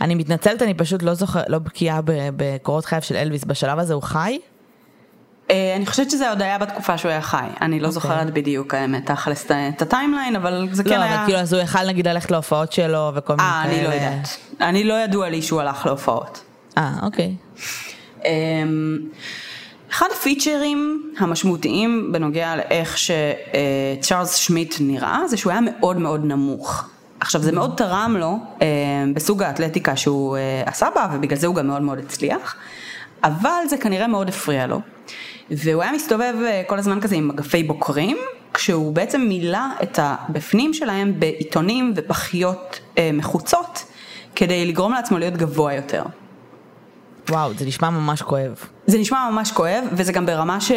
אני 0.00 0.14
מתנצלת, 0.14 0.62
אני 0.62 0.74
פשוט 0.74 1.02
לא 1.02 1.14
זוכר, 1.14 1.40
לא 1.48 1.58
בקיאה 1.58 2.00
בקורות 2.36 2.84
חייו 2.84 3.02
של 3.02 3.16
אלוויס, 3.16 3.44
בשלב 3.44 3.78
הזה 3.78 3.94
הוא 3.94 4.02
חי? 4.02 4.38
אה, 5.50 5.76
אני 5.76 5.86
חושבת 5.86 6.10
שזה 6.10 6.30
עוד 6.30 6.42
היה 6.42 6.58
בתקופה 6.58 6.98
שהוא 6.98 7.10
היה 7.10 7.22
חי, 7.22 7.46
אני 7.60 7.80
לא 7.80 7.86
okay. 7.86 7.88
אוקיי. 7.88 7.92
זוכרת 7.92 8.32
בדיוק 8.32 8.74
האמת, 8.74 9.06
תכלס 9.06 9.46
את 9.50 9.82
ה 9.82 9.87
timeline, 9.87 10.36
אבל 10.36 10.68
זה 10.72 10.82
לא, 10.82 10.88
כן 10.88 11.00
היה... 11.00 11.10
לא, 11.10 11.16
אבל 11.16 11.24
כאילו 11.24 11.38
אז 11.38 11.52
הוא 11.52 11.62
יכל 11.62 11.86
נגיד 11.86 12.08
ללכת 12.08 12.30
להופעות 12.30 12.72
שלו 12.72 13.12
וכל 13.14 13.36
מיני 13.36 13.48
כאלה. 13.48 13.62
אה, 13.62 13.64
אני 13.64 13.84
לא 13.84 13.94
יודעת. 13.94 14.28
אני 14.60 14.84
לא 14.84 14.94
ידוע 14.94 15.28
לי 15.28 15.42
שהוא 15.42 15.60
הלך 15.60 15.86
להופעות. 15.86 16.44
אה, 16.78 16.92
אוקיי. 17.02 17.34
אמ, 18.24 18.98
אחד 19.90 20.06
הפיצ'רים 20.12 21.12
המשמעותיים 21.18 22.12
בנוגע 22.12 22.56
לאיך 22.56 22.98
שצ'ארלס 22.98 24.34
שמיט 24.34 24.74
נראה, 24.80 25.20
זה 25.28 25.36
שהוא 25.36 25.50
היה 25.50 25.60
מאוד 25.60 25.96
מאוד 25.96 26.24
נמוך. 26.24 26.84
עכשיו 27.20 27.42
זה 27.42 27.52
מאוד 27.52 27.74
תרם 27.76 28.16
לו 28.18 28.36
אה, 28.62 28.66
בסוג 29.14 29.42
האתלטיקה 29.42 29.96
שהוא 29.96 30.36
אה, 30.36 30.62
עשה 30.66 30.86
בה 30.94 31.08
ובגלל 31.12 31.38
זה 31.38 31.46
הוא 31.46 31.54
גם 31.54 31.66
מאוד 31.66 31.82
מאוד 31.82 31.98
הצליח, 31.98 32.56
אבל 33.24 33.62
זה 33.68 33.76
כנראה 33.76 34.06
מאוד 34.06 34.28
הפריע 34.28 34.66
לו. 34.66 34.80
והוא 35.50 35.82
היה 35.82 35.92
מסתובב 35.92 36.34
אה, 36.46 36.62
כל 36.66 36.78
הזמן 36.78 37.00
כזה 37.00 37.16
עם 37.16 37.28
מגפי 37.28 37.62
בוקרים, 37.62 38.16
כשהוא 38.54 38.94
בעצם 38.94 39.20
מילא 39.20 39.58
את 39.82 39.98
הבפנים 40.02 40.74
שלהם 40.74 41.20
בעיתונים 41.20 41.92
ופחיות 41.96 42.80
מחוצות, 43.12 43.84
כדי 44.36 44.66
לגרום 44.66 44.92
לעצמו 44.92 45.18
להיות 45.18 45.34
גבוה 45.34 45.74
יותר. 45.74 46.02
וואו, 47.30 47.54
זה 47.54 47.66
נשמע 47.66 47.90
ממש 47.90 48.22
כואב. 48.22 48.54
זה 48.86 48.98
נשמע 48.98 49.30
ממש 49.30 49.52
כואב, 49.52 49.84
וזה 49.92 50.12
גם 50.12 50.26
ברמה 50.26 50.60
ש... 50.60 50.72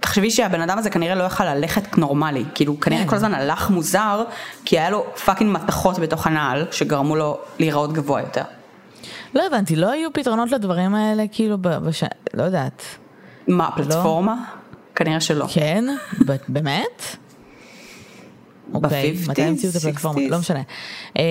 תחשבי 0.00 0.30
שהבן 0.30 0.60
אדם 0.60 0.78
הזה 0.78 0.90
כנראה 0.90 1.14
לא 1.14 1.24
יכל 1.24 1.54
ללכת 1.54 1.98
נורמלי, 1.98 2.44
כאילו 2.54 2.80
כנראה 2.80 3.08
כל 3.08 3.16
הזמן 3.16 3.34
הלך 3.34 3.70
מוזר, 3.70 4.24
כי 4.64 4.78
היה 4.78 4.90
לו 4.90 5.06
fucking 5.24 5.52
מתכות 5.52 5.98
בתוך 5.98 6.26
הנעל, 6.26 6.66
שגרמו 6.70 7.16
לו 7.16 7.38
להיראות 7.58 7.92
גבוה 7.92 8.20
יותר. 8.20 8.42
לא 9.34 9.46
הבנתי, 9.46 9.76
לא 9.76 9.90
היו 9.90 10.12
פתרונות 10.12 10.52
לדברים 10.52 10.94
האלה, 10.94 11.24
כאילו, 11.32 11.58
בש... 11.58 12.04
לא 12.34 12.42
יודעת. 12.42 12.82
מה, 13.48 13.70
פלטפורמה? 13.76 14.34
לא? 14.34 14.76
כנראה 14.94 15.20
שלא. 15.20 15.46
כן? 15.48 15.84
באמת? 16.48 17.16
אוקיי, 18.74 19.16
מתי 19.28 19.42
המציאו 19.42 19.70
את 19.70 19.76
הפלטפורמה? 19.76 20.20
לא 20.28 20.38
משנה. 20.38 20.62
אמ, 21.16 21.22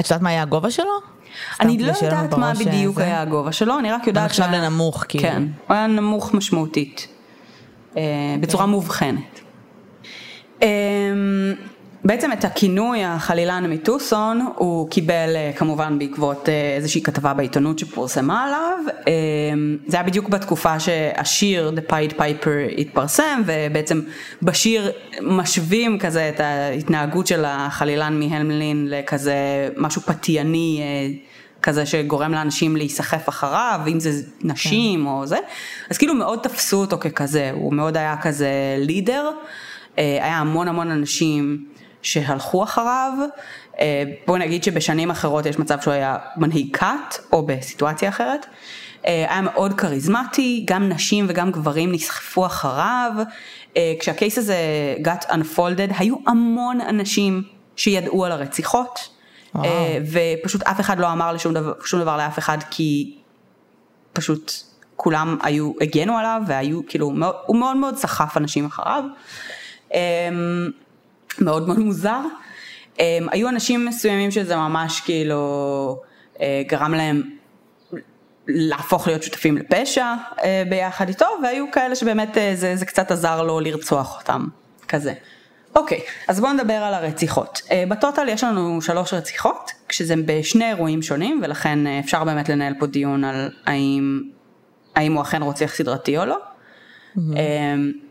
את 0.00 0.04
יודעת 0.04 0.22
מה 0.22 0.30
היה 0.30 0.42
הגובה 0.42 0.70
שלו? 0.70 1.17
אני 1.60 1.78
לא 1.78 1.92
יודעת 2.02 2.34
מה 2.34 2.52
בדיוק 2.60 2.98
היה 2.98 3.22
הגובה 3.22 3.52
שלו, 3.52 3.78
אני 3.78 3.92
רק 3.92 4.06
יודעת... 4.06 4.24
נחשב 4.24 4.44
לנמוך, 4.52 5.04
כאילו. 5.08 5.24
כן, 5.24 5.42
הוא 5.66 5.74
היה 5.76 5.86
נמוך 5.86 6.34
משמעותית, 6.34 7.08
אה, 7.96 8.02
בצורה. 8.40 8.66
מובחנת. 8.66 9.40
בעצם 12.04 12.32
את 12.32 12.44
הכינוי 12.44 13.04
החלילן 13.04 13.70
מטוסון 13.70 14.46
הוא 14.56 14.90
קיבל 14.90 15.32
אה, 15.36 15.50
כמובן 15.56 15.98
בעקבות 15.98 16.48
אה, 16.48 16.74
איזושהי 16.76 17.02
כתבה 17.02 17.34
בעיתונות 17.34 17.78
שפורסמה 17.78 18.44
עליו, 18.44 18.78
אמ, 19.06 19.76
זה 19.86 19.96
היה 19.96 20.06
בדיוק 20.06 20.28
בתקופה 20.28 20.80
שהשיר 20.80 21.72
The 21.76 21.90
Pied 21.90 22.12
Piper 22.18 22.78
התפרסם 22.78 23.42
ובעצם 23.46 24.00
בשיר 24.42 24.92
משווים 25.22 25.98
כזה 25.98 26.28
את 26.28 26.40
ההתנהגות 26.40 27.26
של 27.26 27.44
החלילן 27.46 28.20
מהלמלין 28.20 28.86
לכזה 28.90 29.34
משהו 29.76 30.02
פתייני 30.02 30.82
כזה 31.62 31.86
שגורם 31.86 32.32
לאנשים 32.32 32.76
להיסחף 32.76 33.28
אחריו, 33.28 33.80
אם 33.86 34.00
זה 34.00 34.10
נשים 34.42 35.00
כן. 35.00 35.06
או 35.06 35.26
זה, 35.26 35.38
אז 35.90 35.98
כאילו 35.98 36.14
מאוד 36.14 36.38
תפסו 36.42 36.76
אותו 36.76 36.98
ככזה, 36.98 37.50
הוא 37.54 37.72
מאוד 37.74 37.96
היה 37.96 38.16
כזה 38.22 38.50
לידר, 38.78 39.30
אה, 39.98 40.18
היה 40.24 40.38
המון 40.38 40.68
המון 40.68 40.90
אנשים 40.90 41.64
שהלכו 42.02 42.64
אחריו, 42.64 43.12
אה, 43.80 44.02
בואי 44.26 44.40
נגיד 44.40 44.64
שבשנים 44.64 45.10
אחרות 45.10 45.46
יש 45.46 45.58
מצב 45.58 45.80
שהוא 45.80 45.94
היה 45.94 46.16
מנהיג 46.36 46.76
כת 46.76 47.18
או 47.32 47.46
בסיטואציה 47.46 48.08
אחרת, 48.08 48.46
אה, 49.06 49.26
היה 49.28 49.40
מאוד 49.40 49.74
כריזמטי, 49.74 50.64
גם 50.66 50.88
נשים 50.88 51.26
וגם 51.28 51.50
גברים 51.50 51.92
נסחפו 51.92 52.46
אחריו, 52.46 53.12
כשהקייס 54.00 54.38
הזה 54.38 54.56
got 55.04 55.24
unfolded 55.24 55.94
היו 55.98 56.16
המון 56.26 56.80
אנשים 56.80 57.42
שידעו 57.76 58.24
על 58.24 58.32
הרציחות. 58.32 59.08
אה, 59.56 59.98
ופשוט 60.12 60.62
אף 60.62 60.80
אחד 60.80 60.98
לא 60.98 61.12
אמר 61.12 61.32
לשום 61.32 61.54
דבר, 61.54 61.72
שום 61.84 62.00
דבר 62.00 62.16
לאף 62.16 62.38
אחד 62.38 62.58
כי 62.70 63.16
פשוט 64.12 64.52
כולם 64.96 65.38
היו, 65.42 65.72
הגנו 65.80 66.18
עליו 66.18 66.42
והיו 66.46 66.80
כאילו, 66.88 67.12
הוא 67.46 67.56
מאוד 67.56 67.76
מאוד 67.76 67.96
סחף 67.96 68.36
אנשים 68.36 68.66
אחריו, 68.66 69.04
אמ, 69.94 69.98
מאוד 71.40 71.66
מאוד 71.66 71.78
מוזר. 71.78 72.20
אמ, 72.98 73.26
היו 73.30 73.48
אנשים 73.48 73.86
מסוימים 73.86 74.30
שזה 74.30 74.56
ממש 74.56 75.00
כאילו 75.00 76.02
אה, 76.40 76.62
גרם 76.68 76.94
להם 76.94 77.22
להפוך 78.48 79.06
להיות 79.06 79.22
שותפים 79.22 79.56
לפשע 79.56 80.14
אה, 80.42 80.62
ביחד 80.68 81.08
איתו 81.08 81.26
והיו 81.42 81.64
כאלה 81.72 81.94
שבאמת 81.94 82.28
זה, 82.54 82.76
זה 82.76 82.86
קצת 82.86 83.10
עזר 83.10 83.42
לו 83.42 83.60
לרצוח 83.60 84.18
אותם, 84.20 84.46
כזה. 84.88 85.12
אוקיי, 85.76 86.00
אז 86.28 86.40
בואו 86.40 86.52
נדבר 86.52 86.72
על 86.72 86.94
הרציחות. 86.94 87.62
אה, 87.70 87.84
בטוטל 87.88 88.28
יש 88.28 88.44
לנו 88.44 88.82
שלוש 88.82 89.14
רציחות, 89.14 89.70
כשזה 89.88 90.14
בשני 90.26 90.68
אירועים 90.68 91.02
שונים, 91.02 91.40
ולכן 91.42 91.78
אפשר 91.86 92.24
באמת 92.24 92.48
לנהל 92.48 92.74
פה 92.78 92.86
דיון 92.86 93.24
על 93.24 93.50
האם, 93.66 94.22
האם 94.94 95.12
הוא 95.12 95.22
אכן 95.22 95.42
רוצח 95.42 95.74
סדרתי 95.74 96.18
או 96.18 96.24
לא. 96.24 96.36
Mm-hmm. 97.16 97.20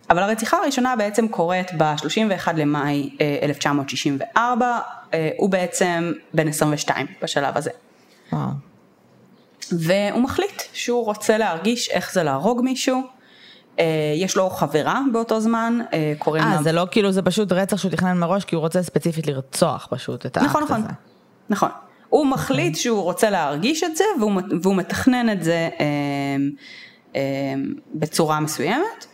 אבל 0.10 0.24
הרציחה 0.24 0.58
הראשונה 0.58 0.96
בעצם 0.96 1.28
קורית 1.28 1.72
ב-31 1.78 2.54
למאי 2.58 3.10
1964, 3.44 4.80
הוא 5.38 5.50
בעצם 5.50 6.12
בן 6.34 6.48
22 6.48 7.08
בשלב 7.22 7.58
הזה. 7.58 7.72
וואו. 8.32 8.50
והוא 9.72 10.22
מחליט 10.22 10.62
שהוא 10.74 11.06
רוצה 11.06 11.38
להרגיש 11.38 11.90
איך 11.90 12.14
זה 12.14 12.24
להרוג 12.24 12.62
מישהו. 12.62 13.02
אה, 13.80 13.86
יש 14.16 14.38
לו 14.38 14.50
חברה 14.50 15.02
באותו 15.12 15.40
זמן, 15.40 15.80
אה, 15.94 16.14
קוראים 16.20 16.44
לה... 16.44 16.58
אה, 16.58 16.64
זה 16.64 16.72
לא 16.72 16.88
כאילו, 16.92 17.12
זה 17.12 17.22
פשוט 17.22 17.52
רצח 17.52 17.78
שהוא 17.78 17.92
תכנן 17.92 18.18
מראש, 18.18 18.46
כי 18.46 18.56
הוא 18.56 18.62
רוצה 18.62 18.84
ספציפית 18.84 19.28
לרצוח 19.28 19.88
פשוט 19.90 20.26
את 20.26 20.38
האקט 20.38 20.50
נכון, 20.50 20.64
נכון, 20.64 20.80
הזה. 20.80 20.88
נכון. 21.50 21.70
הוא 22.10 22.28
מחליט 22.28 22.68
אוקיי. 22.68 22.82
שהוא 22.82 23.02
רוצה 23.02 23.30
להרגיש 23.30 23.84
את 23.84 23.96
זה, 23.96 24.04
והוא, 24.20 24.32
והוא 24.62 24.76
מתכנן 24.76 25.30
את 25.30 25.44
זה 25.44 25.70
אה, 25.80 25.86
אה, 27.16 27.22
בצורה 27.96 28.40
מסוימת. 28.40 29.06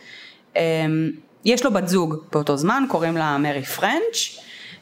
אה, 0.56 0.86
יש 1.44 1.64
לו 1.64 1.70
בת 1.70 1.88
זוג 1.88 2.16
באותו 2.32 2.56
זמן, 2.56 2.84
קוראים 2.88 3.16
לה 3.16 3.38
מרי 3.38 3.62
פרנץ', 3.62 4.40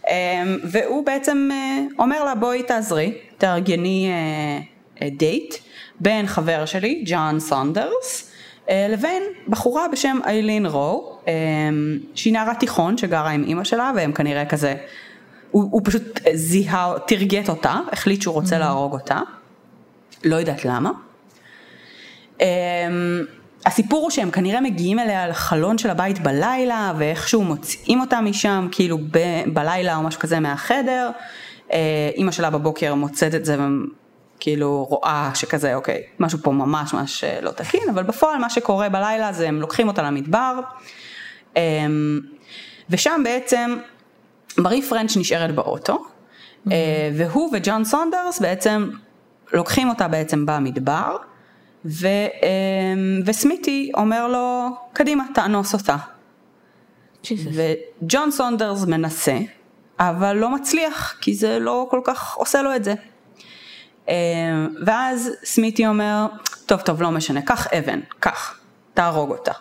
אה, 0.08 0.42
והוא 0.64 1.06
בעצם 1.06 1.48
אה, 1.52 1.78
אומר 1.98 2.24
לה 2.24 2.34
בואי 2.34 2.62
תעזרי, 2.62 3.14
תארגני 3.38 4.08
אה, 4.10 4.60
אה, 5.02 5.08
דייט 5.10 5.54
בין 6.00 6.26
חבר 6.26 6.64
שלי, 6.64 7.02
ג'ון 7.06 7.40
סונדרס, 7.40 8.32
אה, 8.70 8.86
לבין 8.90 9.22
בחורה 9.48 9.88
בשם 9.88 10.18
איילין 10.24 10.66
רו, 10.66 11.18
אה, 11.28 11.32
שהיא 12.14 12.32
נערת 12.32 12.58
תיכון 12.60 12.98
שגרה 12.98 13.30
עם 13.30 13.44
אימא 13.44 13.64
שלה 13.64 13.92
והם 13.96 14.12
כנראה 14.12 14.46
כזה, 14.46 14.74
הוא, 15.50 15.68
הוא 15.70 15.80
פשוט 15.84 16.20
זיהה, 16.34 16.94
תרגט 17.06 17.48
אותה, 17.48 17.74
החליט 17.92 18.22
שהוא 18.22 18.34
רוצה 18.34 18.56
mm-hmm. 18.56 18.58
להרוג 18.58 18.92
אותה, 18.92 19.20
לא 20.24 20.36
יודעת 20.36 20.64
למה. 20.64 20.90
הסיפור 23.66 24.02
הוא 24.02 24.10
שהם 24.10 24.30
כנראה 24.30 24.60
מגיעים 24.60 24.98
אליה 24.98 25.28
לחלון 25.28 25.78
של 25.78 25.90
הבית 25.90 26.18
בלילה 26.18 26.92
ואיכשהו 26.98 27.44
מוצאים 27.44 28.00
אותה 28.00 28.20
משם 28.20 28.68
כאילו 28.72 28.98
ב, 29.10 29.18
בלילה 29.52 29.96
או 29.96 30.02
משהו 30.02 30.20
כזה 30.20 30.40
מהחדר. 30.40 31.10
אה, 31.72 32.10
אימא 32.14 32.32
שלה 32.32 32.50
בבוקר 32.50 32.94
מוצאת 32.94 33.34
את 33.34 33.44
זה 33.44 33.56
וכאילו 34.36 34.84
רואה 34.84 35.30
שכזה 35.34 35.74
אוקיי, 35.74 36.02
משהו 36.18 36.38
פה 36.42 36.52
ממש 36.52 36.94
ממש 36.94 37.24
אה, 37.24 37.38
לא 37.42 37.50
תקין, 37.50 37.88
אבל 37.90 38.02
בפועל 38.02 38.38
מה 38.38 38.50
שקורה 38.50 38.88
בלילה 38.88 39.32
זה 39.32 39.48
הם 39.48 39.60
לוקחים 39.60 39.88
אותה 39.88 40.02
למדבר, 40.02 40.60
אה, 41.56 41.62
ושם 42.90 43.20
בעצם 43.24 43.76
מרי 44.58 44.82
פרנץ' 44.82 45.16
נשארת 45.16 45.54
באוטו, 45.54 46.04
אה, 46.72 47.10
והוא 47.16 47.50
וג'ון 47.52 47.84
סונדרס 47.84 48.40
בעצם 48.40 48.90
לוקחים 49.52 49.88
אותה 49.88 50.08
בעצם 50.08 50.46
במדבר, 50.46 51.16
ו, 51.84 52.06
אה, 52.06 52.94
וסמיתי 53.26 53.90
אומר 53.94 54.28
לו, 54.28 54.68
קדימה, 54.92 55.24
תאנוס 55.34 55.74
אותה. 55.74 55.96
וג'ון 57.52 58.30
סונדרס 58.30 58.84
מנסה, 58.84 59.38
אבל 59.98 60.36
לא 60.36 60.54
מצליח, 60.54 61.14
כי 61.20 61.34
זה 61.34 61.58
לא 61.58 61.86
כל 61.90 62.00
כך 62.04 62.34
עושה 62.34 62.62
לו 62.62 62.76
את 62.76 62.84
זה. 62.84 62.94
אה, 64.08 64.14
ואז 64.86 65.30
סמיתי 65.44 65.86
אומר, 65.86 66.26
טוב 66.66 66.80
טוב 66.80 67.02
לא 67.02 67.10
משנה, 67.10 67.42
קח 67.42 67.66
אבן, 67.66 68.00
קח, 68.20 68.60
תהרוג 68.94 69.30
אותה. 69.30 69.52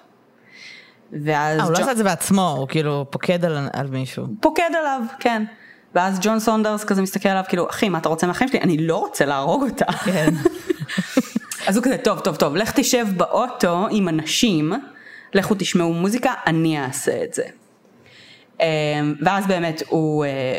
ואז 1.11 1.59
אה, 1.59 1.63
הוא 1.63 1.71
לא 1.71 1.77
עשה 1.77 1.91
את 1.91 1.97
זה 1.97 2.03
בעצמו, 2.03 2.55
הוא 2.57 2.67
כאילו 2.67 3.05
פוקד 3.09 3.45
על 3.45 3.69
על 3.73 3.87
מישהו. 3.87 4.25
פוקד 4.39 4.69
עליו, 4.79 5.01
כן. 5.19 5.43
ואז 5.95 6.19
ג'ון 6.21 6.39
סונדרס 6.39 6.83
כזה 6.83 7.01
מסתכל 7.01 7.29
עליו 7.29 7.43
כאילו, 7.47 7.69
אחי, 7.69 7.89
מה 7.89 7.97
אתה 7.97 8.09
רוצה 8.09 8.27
מהחיים 8.27 8.49
שלי? 8.49 8.61
אני 8.61 8.77
לא 8.77 8.97
רוצה 8.97 9.25
להרוג 9.25 9.63
אותה. 9.63 9.91
כן. 9.91 10.33
אז 11.67 11.77
הוא 11.77 11.83
כזה, 11.83 11.97
טוב, 11.97 12.19
טוב, 12.19 12.35
טוב, 12.35 12.55
לך 12.55 12.71
תשב 12.79 13.05
באוטו 13.17 13.87
עם 13.91 14.09
אנשים, 14.09 14.73
לכו 15.33 15.55
תשמעו 15.59 15.93
מוזיקה, 15.93 16.33
אני 16.47 16.83
אעשה 16.83 17.23
את 17.23 17.33
זה. 17.33 17.43
אה, 18.61 18.67
ואז 19.21 19.47
באמת 19.47 19.83
הוא, 19.87 20.25
אה, 20.25 20.57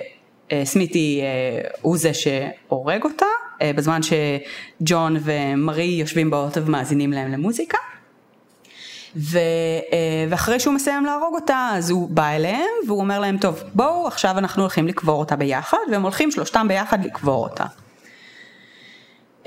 אה, 0.53 0.65
סמיתי 0.65 1.21
אה, 1.23 1.69
הוא 1.83 1.97
זה 1.99 2.11
שהורג 2.15 3.05
אותה, 3.05 3.27
בזמן 3.77 4.01
שג'ון 4.03 5.17
ומרי 5.21 5.85
יושבים 5.85 6.31
באוטו 6.31 6.67
ומאזינים 6.67 7.13
להם 7.13 7.33
למוזיקה. 7.33 7.79
ו, 9.17 9.39
ואחרי 10.29 10.61
שהוא 10.61 10.75
מסיים 10.75 11.05
להרוג 11.05 11.35
אותה, 11.35 11.71
אז 11.73 11.91
הוא 11.91 12.11
בא 12.11 12.29
אליהם 12.29 12.69
והוא 12.87 13.01
אומר 13.01 13.21
להם, 13.21 13.39
טוב, 13.39 13.63
בואו 13.75 14.07
עכשיו 14.07 14.39
אנחנו 14.39 14.63
הולכים 14.63 14.87
לקבור 14.87 15.21
אותה 15.21 15.37
ביחד, 15.37 15.79
והם 15.91 16.03
הולכים 16.03 16.31
שלושתם 16.31 16.69
ביחד 16.69 17.05
לקבור 17.05 17.45
אותה. 17.45 17.65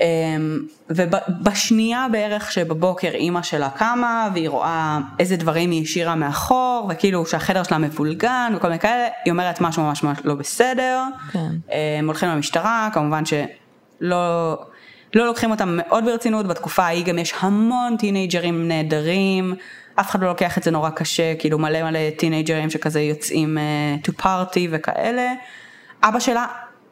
אמ, 0.00 0.62
ובשנייה 0.90 2.06
בערך 2.12 2.52
שבבוקר 2.52 3.08
אימא 3.08 3.42
שלה 3.42 3.70
קמה 3.70 4.28
והיא 4.34 4.48
רואה 4.48 4.98
איזה 5.18 5.36
דברים 5.36 5.70
היא 5.70 5.82
השאירה 5.82 6.14
מאחור 6.14 6.86
וכאילו 6.90 7.26
שהחדר 7.26 7.62
שלה 7.62 7.78
מבולגן 7.78 8.52
וכל 8.56 8.68
מיני 8.68 8.80
כאלה, 8.80 9.08
היא 9.24 9.30
אומרת 9.30 9.60
משהו 9.60 9.82
ממש 9.82 10.02
ממש 10.02 10.18
לא 10.24 10.34
בסדר. 10.34 11.02
כן. 11.32 11.48
הם 11.98 12.06
הולכים 12.06 12.28
למשטרה, 12.28 12.88
כמובן 12.92 13.22
שלא 13.24 14.58
לא 15.14 15.26
לוקחים 15.26 15.50
אותם 15.50 15.68
מאוד 15.76 16.04
ברצינות, 16.04 16.46
בתקופה 16.46 16.82
ההיא 16.82 17.04
גם 17.04 17.18
יש 17.18 17.34
המון 17.40 17.96
טינג'רים 17.96 18.68
נהדרים, 18.68 19.54
אף 20.00 20.10
אחד 20.10 20.22
לא 20.22 20.28
לוקח 20.28 20.58
את 20.58 20.62
זה 20.62 20.70
נורא 20.70 20.90
קשה, 20.90 21.34
כאילו 21.38 21.58
מלא 21.58 21.82
מלא 21.82 22.10
טינג'רים 22.18 22.70
שכזה 22.70 23.00
יוצאים 23.00 23.58
uh, 23.58 24.08
to 24.08 24.22
party 24.22 24.60
וכאלה. 24.70 25.32
אבא 26.02 26.20
שלה 26.20 26.46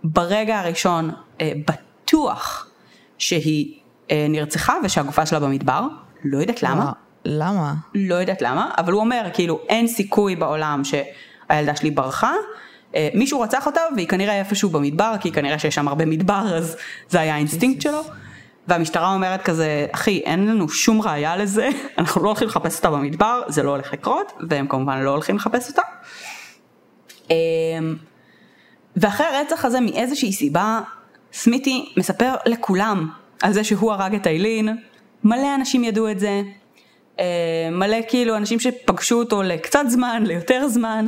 ברגע 0.05 0.59
הראשון 0.59 1.11
uh, 1.11 1.43
בטוח 1.67 2.69
שהיא 3.18 3.74
uh, 4.09 4.12
נרצחה 4.29 4.74
ושהגופה 4.85 5.27
שלה 5.27 5.40
במדבר, 5.40 5.87
לא 6.24 6.38
יודעת 6.38 6.62
למה. 6.62 6.92
למה? 7.24 7.74
לא 7.94 8.14
יודעת 8.14 8.42
למה, 8.42 8.70
אבל 8.79 8.92
הוא 8.92 9.00
אומר 9.00 9.29
כאילו 9.35 9.61
אין 9.68 9.87
סיכוי 9.87 10.37
בעולם 10.37 10.83
שהילדה 10.85 11.77
שלי 11.77 11.90
ברחה, 11.90 12.33
אה, 12.94 13.09
מישהו 13.14 13.40
רצח 13.40 13.66
אותה 13.66 13.81
והיא 13.96 14.09
כנראה 14.09 14.38
איפשהו 14.38 14.70
במדבר, 14.70 15.14
כי 15.20 15.33
כנראה 15.33 15.59
שיש 15.59 15.74
שם 15.74 15.88
הרבה 15.88 16.05
מדבר 16.05 16.57
אז 16.57 16.77
זה 17.09 17.20
היה 17.20 17.35
האינסטינקט 17.35 17.81
שלו. 17.81 18.00
והמשטרה 18.68 19.14
אומרת 19.14 19.42
כזה, 19.42 19.87
אחי 19.92 20.18
אין 20.24 20.46
לנו 20.46 20.68
שום 20.68 21.03
ראייה 21.03 21.37
לזה, 21.37 21.68
אנחנו 21.98 22.22
לא 22.22 22.29
הולכים 22.29 22.48
לחפש 22.48 22.77
אותה 22.77 22.90
במדבר, 22.90 23.42
זה 23.48 23.62
לא 23.62 23.70
הולך 23.70 23.92
לקרות, 23.92 24.33
והם 24.50 24.66
כמובן 24.66 25.00
לא 25.00 25.11
הולכים 25.11 25.37
לחפש 25.37 25.68
אותה. 25.70 25.83
אה, 27.31 27.37
ואחרי 28.96 29.27
הרצח 29.27 29.64
הזה 29.64 29.81
מאיזושהי 29.81 30.33
סיבה, 30.33 30.81
סמיתי 31.35 31.92
מספר 31.97 32.35
לכולם 32.47 33.11
על 33.42 33.53
זה 33.53 33.64
שהוא 33.64 33.92
הרג 33.92 34.14
את 34.14 34.27
איילין, 34.27 34.77
מלא 35.25 35.55
אנשים 35.55 35.85
ידעו 35.85 36.11
את 36.11 36.20
זה, 36.20 36.42
אה, 37.20 37.68
מלא 37.73 37.97
כאילו 38.09 38.37
אנשים 38.37 38.61
שפגשו 38.61 39.18
אותו 39.18 39.42
לקצת 39.42 39.85
זמן, 39.88 40.23
ליותר 40.27 40.68
זמן, 40.68 41.07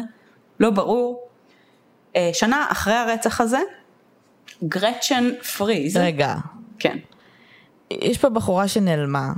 לא 0.61 0.71
ברור. 0.71 1.29
אה, 2.17 2.31
שנה 2.33 2.67
אחרי 2.69 2.95
הרצח 2.95 3.41
הזה, 3.41 3.59
גרצ'ן 4.65 5.31
פריז, 5.57 5.97
רגע, 5.97 6.35
כן, 6.79 6.97
יש 7.91 8.19
פה 8.19 8.29
בחורה 8.29 8.69
שנעלמה, 8.69 9.33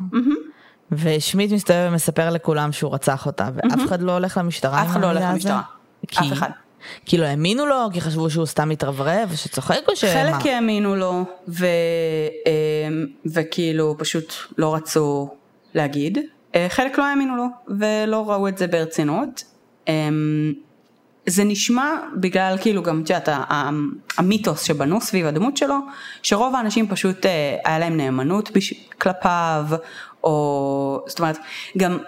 ושמיט 0.92 1.52
מסתובב 1.52 1.88
ומספר 1.90 2.30
לכולם 2.30 2.72
שהוא 2.72 2.94
רצח 2.94 3.26
אותה, 3.26 3.48
ואף 3.54 3.84
אחד 3.84 4.02
לא 4.02 4.12
הולך 4.12 4.36
למשטרה. 4.36 4.82
אף 4.82 4.86
אחד 4.86 5.00
לא 5.00 5.06
הולך 5.06 5.22
למשטרה. 5.22 5.62
אף 6.18 6.32
אחד. 6.32 6.50
כי 7.06 7.18
לא 7.18 7.26
האמינו 7.26 7.66
לו, 7.66 7.88
כי 7.92 8.00
חשבו 8.00 8.30
שהוא 8.30 8.46
סתם 8.46 8.68
מתרברב 8.68 9.28
ושצוחק 9.32 9.80
או 9.88 9.96
שמה? 9.96 10.10
חלק 10.10 10.46
האמינו 10.46 10.96
לו, 10.96 11.24
ו, 11.48 11.66
אה, 12.46 12.88
וכאילו 13.26 13.94
פשוט 13.98 14.32
לא 14.58 14.74
רצו 14.74 15.28
להגיד, 15.74 16.18
אה, 16.54 16.66
חלק 16.68 16.98
לא 16.98 17.04
האמינו 17.04 17.36
לו, 17.36 17.46
ולא 17.78 18.30
ראו 18.30 18.48
את 18.48 18.58
זה 18.58 18.66
ברצינות. 18.66 19.44
אה, 19.88 20.08
זה 21.26 21.44
נשמע 21.44 21.90
בגלל 22.14 22.56
כאילו 22.60 22.82
גם, 22.82 23.02
את 23.02 23.10
יודעת, 23.10 23.28
המיתוס 24.18 24.62
שבנו 24.62 25.00
סביב 25.00 25.26
הדמות 25.26 25.56
שלו, 25.56 25.76
שרוב 26.22 26.54
האנשים 26.54 26.88
פשוט 26.88 27.26
אה, 27.26 27.56
היה 27.64 27.78
להם 27.78 27.96
נאמנות 27.96 28.50
בש... 28.50 28.74
כלפיו, 28.98 29.66
או 30.24 31.04
זאת 31.06 31.18
אומרת, 31.18 31.38
גם 31.76 31.98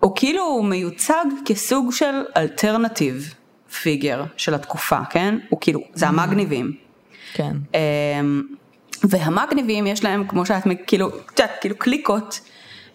הוא 0.00 0.12
כאילו 0.16 0.62
מיוצג 0.62 1.24
כסוג 1.44 1.92
של 1.92 2.22
alternative 2.36 3.34
figure 3.82 4.24
של 4.36 4.54
התקופה, 4.54 4.98
כן? 5.10 5.38
הוא 5.48 5.60
כאילו, 5.60 5.80
זה 5.94 6.08
המגניבים. 6.08 6.72
כן. 7.32 7.56
אמ, 7.74 8.42
והמגניבים 9.04 9.86
יש 9.86 10.04
להם, 10.04 10.26
כמו 10.28 10.46
שאת, 10.46 10.62
כאילו, 10.86 11.08
את 11.08 11.40
יודעת, 11.40 11.50
כאילו 11.60 11.78
קליקות, 11.78 12.40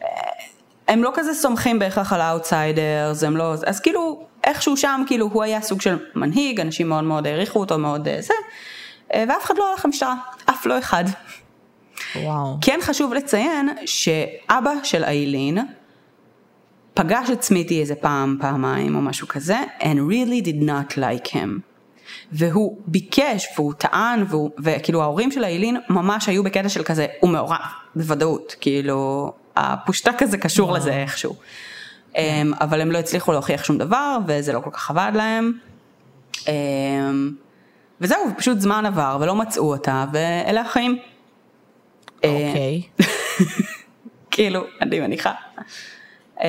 אה, 0.04 0.08
הם 0.88 1.04
לא 1.04 1.12
כזה 1.14 1.34
סומכים 1.34 1.80
בהכרח 1.80 2.14
על 2.14 2.22
ה 2.22 2.31
outsiders, 2.31 3.24
הם 3.24 3.38
לא, 3.38 3.54
אז 3.68 3.80
כאילו, 3.80 4.26
איכשהו 4.44 4.78
שם, 4.78 5.04
כאילו, 5.08 5.30
הוא 5.34 5.44
היה 5.44 5.62
סוג 5.62 5.82
של 5.82 5.98
מנהיג, 6.16 6.60
אנשים 6.60 6.90
מאוד 6.90 7.04
מאוד 7.04 7.28
העריכו 7.28 7.60
אותו, 7.60 7.78
מאוד 7.78 8.08
אה, 8.08 8.22
זה, 8.22 8.34
אה, 9.14 9.24
ואף 9.30 9.46
אחד 9.46 9.58
לא 9.58 9.72
הלך 9.72 9.86
למשטרה, 9.86 10.16
אף 10.50 10.66
לא 10.66 10.80
אחד. 10.80 11.04
וואו. 12.16 12.58
כן 12.62 12.80
חשוב 12.82 13.14
לציין 13.14 13.70
שאבא 13.86 14.72
של 14.84 15.04
איילין 15.04 15.58
פגש 16.94 17.30
את 17.30 17.42
סמיתי 17.42 17.82
איזה 17.82 17.96
פעם, 17.96 18.38
פעמיים 18.42 18.96
או 18.96 19.02
משהו 19.02 19.28
כזה, 19.28 19.58
and 19.80 19.98
really 20.10 20.46
did 20.46 20.64
not 20.64 20.98
like 20.98 21.28
him. 21.28 21.72
והוא 22.32 22.78
ביקש 22.88 23.48
והוא 23.56 23.74
טען 23.74 24.24
והוא, 24.30 24.50
וכאילו 24.64 25.02
ההורים 25.02 25.32
של 25.32 25.44
איילין 25.44 25.78
ממש 25.90 26.30
היו 26.30 26.44
בקטע 26.44 26.70
של 26.70 26.84
כזה, 26.84 27.08
הוא 27.20 27.30
מעורב, 27.30 27.58
בוודאות, 27.96 28.56
כאילו 28.62 29.32
הפושטק 29.56 30.22
הזה 30.22 30.38
קשור 30.38 30.70
וואו. 30.70 30.78
לזה 30.78 30.94
איכשהו. 30.94 31.36
אמ, 32.18 32.54
אבל 32.62 32.82
הם 32.82 32.92
לא 32.92 32.98
הצליחו 32.98 33.32
להוכיח 33.32 33.64
שום 33.64 33.78
דבר 33.78 34.18
וזה 34.28 34.54
לא 34.54 34.60
כל 34.60 34.70
כך 34.74 34.90
עבד 34.90 35.12
להם. 35.16 35.52
אמ, 36.48 37.32
וזהו, 38.02 38.20
פשוט 38.38 38.60
זמן 38.60 38.86
עבר 38.86 39.18
ולא 39.22 39.36
מצאו 39.36 39.72
אותה 39.72 40.06
ואלה 40.14 40.62
החיים. 40.62 40.98
אוקיי. 42.16 42.82
כאילו, 44.32 44.64
אני 44.82 45.00
מניחה. 45.00 45.32
אמ, 46.44 46.48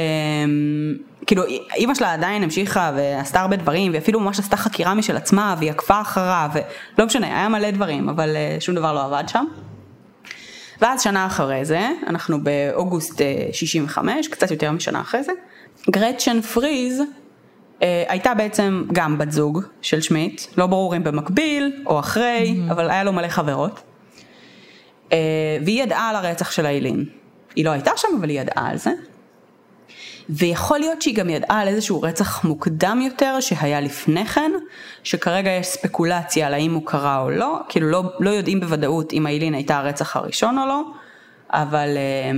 כאילו, 1.26 1.42
אימא 1.76 1.94
שלה 1.94 2.12
עדיין 2.12 2.42
המשיכה 2.42 2.92
ועשתה 2.96 3.40
הרבה 3.40 3.56
דברים, 3.56 3.92
ואפילו 3.94 4.20
ממש 4.20 4.38
עשתה 4.38 4.56
חקירה 4.56 4.94
משל 4.94 5.16
עצמה, 5.16 5.54
והיא 5.58 5.70
עקבה 5.70 6.00
אחריו, 6.00 6.50
ולא 6.96 7.06
משנה, 7.06 7.26
היה 7.26 7.48
מלא 7.48 7.70
דברים, 7.70 8.08
אבל 8.08 8.36
אה, 8.36 8.56
שום 8.60 8.74
דבר 8.74 8.92
לא 8.92 9.04
עבד 9.04 9.24
שם. 9.28 9.44
ואז 10.80 11.02
שנה 11.02 11.26
אחרי 11.26 11.64
זה, 11.64 11.88
אנחנו 12.06 12.44
באוגוסט 12.44 13.20
אה, 13.20 13.48
65, 13.52 14.28
קצת 14.28 14.50
יותר 14.50 14.70
משנה 14.70 15.00
אחרי 15.00 15.22
זה, 15.22 15.32
גרצ'ן 15.90 16.40
פריז 16.40 17.02
אה, 17.82 18.04
הייתה 18.08 18.34
בעצם 18.34 18.84
גם 18.92 19.18
בת 19.18 19.32
זוג 19.32 19.62
של 19.82 20.00
שמיט, 20.00 20.42
לא 20.56 20.66
ברור 20.66 20.96
אם 20.96 21.04
במקביל 21.04 21.82
או 21.86 22.00
אחרי, 22.00 22.56
אבל 22.70 22.90
היה 22.90 23.04
לו 23.04 23.12
מלא 23.12 23.28
חברות. 23.28 23.82
אה, 25.12 25.18
והיא 25.64 25.82
ידעה 25.82 26.10
על 26.10 26.16
הרצח 26.16 26.50
של 26.50 26.66
איילין. 26.66 27.04
היא 27.56 27.64
לא 27.64 27.70
הייתה 27.70 27.90
שם, 27.96 28.08
אבל 28.20 28.28
היא 28.28 28.40
ידעה 28.40 28.70
על 28.70 28.76
זה. 28.76 28.90
ויכול 30.30 30.78
להיות 30.78 31.02
שהיא 31.02 31.16
גם 31.16 31.30
ידעה 31.30 31.60
על 31.60 31.68
איזשהו 31.68 32.02
רצח 32.02 32.44
מוקדם 32.44 33.00
יותר 33.04 33.40
שהיה 33.40 33.80
לפני 33.80 34.26
כן, 34.26 34.52
שכרגע 35.02 35.50
יש 35.50 35.66
ספקולציה 35.66 36.46
על 36.46 36.54
האם 36.54 36.74
הוא 36.74 36.86
קרה 36.86 37.20
או 37.20 37.30
לא, 37.30 37.60
כאילו 37.68 37.90
לא, 37.90 38.02
לא 38.20 38.30
יודעים 38.30 38.60
בוודאות 38.60 39.12
אם 39.12 39.26
איילין 39.26 39.54
הייתה 39.54 39.78
הרצח 39.78 40.16
הראשון 40.16 40.58
או 40.58 40.66
לא, 40.66 40.82
אבל, 41.50 41.88
אה, 41.96 42.30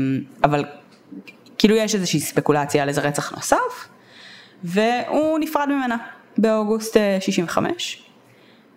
אבל 0.44 0.64
כאילו 1.58 1.74
יש 1.76 1.94
איזושהי 1.94 2.20
ספקולציה 2.20 2.82
על 2.82 2.88
איזה 2.88 3.00
רצח 3.00 3.32
נוסף, 3.32 3.88
והוא 4.64 5.38
נפרד 5.38 5.68
ממנה 5.68 5.96
באוגוסט 6.38 6.96
אה, 6.96 7.18
65. 7.20 8.02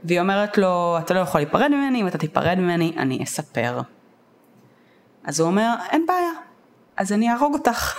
והיא 0.04 0.20
אומרת 0.20 0.58
לו, 0.58 0.98
אתה 1.00 1.14
לא 1.14 1.20
יכול 1.20 1.42
להיפרד 1.42 1.72
ממני, 1.72 2.02
אם 2.02 2.08
אתה 2.08 2.18
תיפרד 2.18 2.56
ממני, 2.58 2.94
אני 2.98 3.24
אספר. 3.24 3.82
אז 5.24 5.40
הוא 5.40 5.48
אומר, 5.48 5.74
אין 5.92 6.06
בעיה, 6.08 6.32
אז 6.98 7.14
אני 7.14 7.30
אהרוג 7.30 7.54
אותך. 7.54 7.96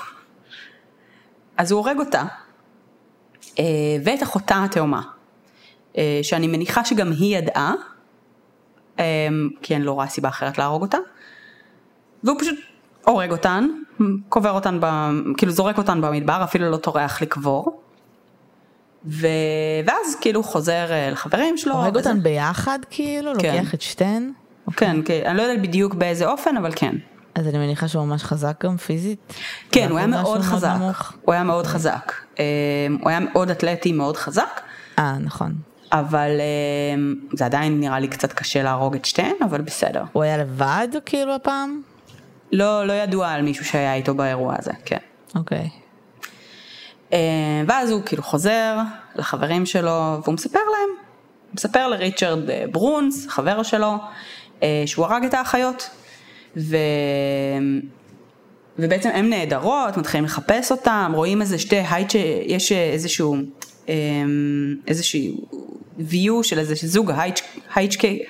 אז 1.58 1.72
הוא 1.72 1.78
הורג 1.78 1.98
אותה, 1.98 2.22
אה, 3.58 3.64
ואת 4.04 4.22
אחותה 4.22 4.64
התאומה, 4.64 5.02
אה, 5.98 6.20
שאני 6.22 6.46
מניחה 6.46 6.84
שגם 6.84 7.12
היא 7.12 7.38
ידעה, 7.38 7.74
אה, 8.98 9.28
כי 9.62 9.76
אני 9.76 9.84
לא 9.84 9.92
רואה 9.92 10.06
סיבה 10.06 10.28
אחרת 10.28 10.58
להרוג 10.58 10.82
אותה, 10.82 10.98
והוא 12.24 12.40
פשוט 12.40 12.58
הורג 13.04 13.30
אותן, 13.30 13.68
קובר 14.28 14.50
אותן, 14.50 14.78
ב, 14.80 14.86
כאילו 15.36 15.52
זורק 15.52 15.78
אותן 15.78 16.00
במדבר, 16.00 16.44
אפילו 16.44 16.70
לא 16.70 16.76
טורח 16.76 17.22
לקבור. 17.22 17.80
ו... 19.04 19.26
ואז 19.86 20.16
כאילו 20.20 20.42
חוזר 20.42 20.86
לחברים 21.12 21.56
שלו. 21.56 21.74
הורג 21.74 21.96
וזה... 21.96 22.10
אותן 22.10 22.22
ביחד 22.22 22.78
כאילו? 22.90 23.32
כן. 23.38 23.56
לוקח 23.56 23.74
את 23.74 23.82
שתיהן? 23.82 24.32
כן, 24.76 24.96
כן, 25.04 25.22
אני 25.26 25.36
לא 25.36 25.42
יודעת 25.42 25.62
בדיוק 25.62 25.94
באיזה 25.94 26.28
אופן, 26.28 26.56
אבל 26.56 26.72
כן. 26.76 26.96
אז 27.38 27.48
אני 27.48 27.58
מניחה 27.58 27.88
שהוא 27.88 28.04
ממש 28.04 28.24
חזק 28.24 28.64
גם 28.64 28.76
פיזית? 28.76 29.32
כן, 29.72 29.90
הוא 29.90 29.98
היה 29.98 30.06
מאוד 30.06 30.40
חזק. 30.40 30.74
נמוך. 30.76 31.12
הוא 31.22 31.32
היה 31.32 31.42
מאוד 31.42 31.66
חזק. 31.66 32.12
אה, 32.38 32.44
הוא 33.00 33.10
היה 33.10 33.20
מאוד 33.20 33.50
אתלטי, 33.50 33.92
מאוד 33.92 34.16
חזק, 34.16 34.60
אה, 34.98 35.18
נכון. 35.20 35.54
אבל 35.92 36.30
אה, 36.40 37.02
זה 37.32 37.44
עדיין 37.44 37.80
נראה 37.80 37.98
לי 37.98 38.08
קצת 38.08 38.32
קשה 38.32 38.62
להרוג 38.62 38.94
את 38.94 39.04
שתיהן, 39.04 39.34
אבל 39.44 39.60
בסדר. 39.60 40.04
הוא 40.12 40.22
היה 40.22 40.36
לבד 40.36 40.88
כאילו 41.06 41.34
הפעם? 41.34 41.80
לא, 42.52 42.86
לא 42.86 42.92
ידוע 42.92 43.28
על 43.28 43.42
מישהו 43.42 43.64
שהיה 43.64 43.94
איתו 43.94 44.14
באירוע 44.14 44.54
הזה, 44.58 44.72
כן. 44.84 44.98
אוקיי. 45.34 45.70
אה, 47.12 47.18
ואז 47.66 47.90
הוא 47.90 48.02
כאילו 48.06 48.22
חוזר 48.22 48.78
לחברים 49.16 49.66
שלו, 49.66 50.20
והוא 50.22 50.34
מספר 50.34 50.58
להם, 50.58 50.96
הוא 51.46 51.54
מספר 51.54 51.88
לריצ'רד 51.88 52.50
אה, 52.50 52.64
ברונס, 52.72 53.26
חבר 53.28 53.62
שלו, 53.62 53.94
אה, 54.62 54.82
שהוא 54.86 55.06
הרג 55.06 55.24
את 55.24 55.34
האחיות. 55.34 55.90
ו... 56.58 56.76
ובעצם 58.78 59.08
הן 59.14 59.30
נהדרות, 59.30 59.96
מתחילים 59.96 60.24
לחפש 60.24 60.70
אותם, 60.70 61.12
רואים 61.14 61.40
איזה 61.40 61.58
שתי 61.58 61.82
הייט, 61.90 62.12
יש 62.46 62.72
איזשהו, 62.72 63.36
אה, 63.88 63.94
איזשהו 64.86 65.46
view 65.98 66.42
של 66.42 66.58
איזה 66.58 66.74
זוג 66.74 67.12
הייצ'קי, 67.74 68.22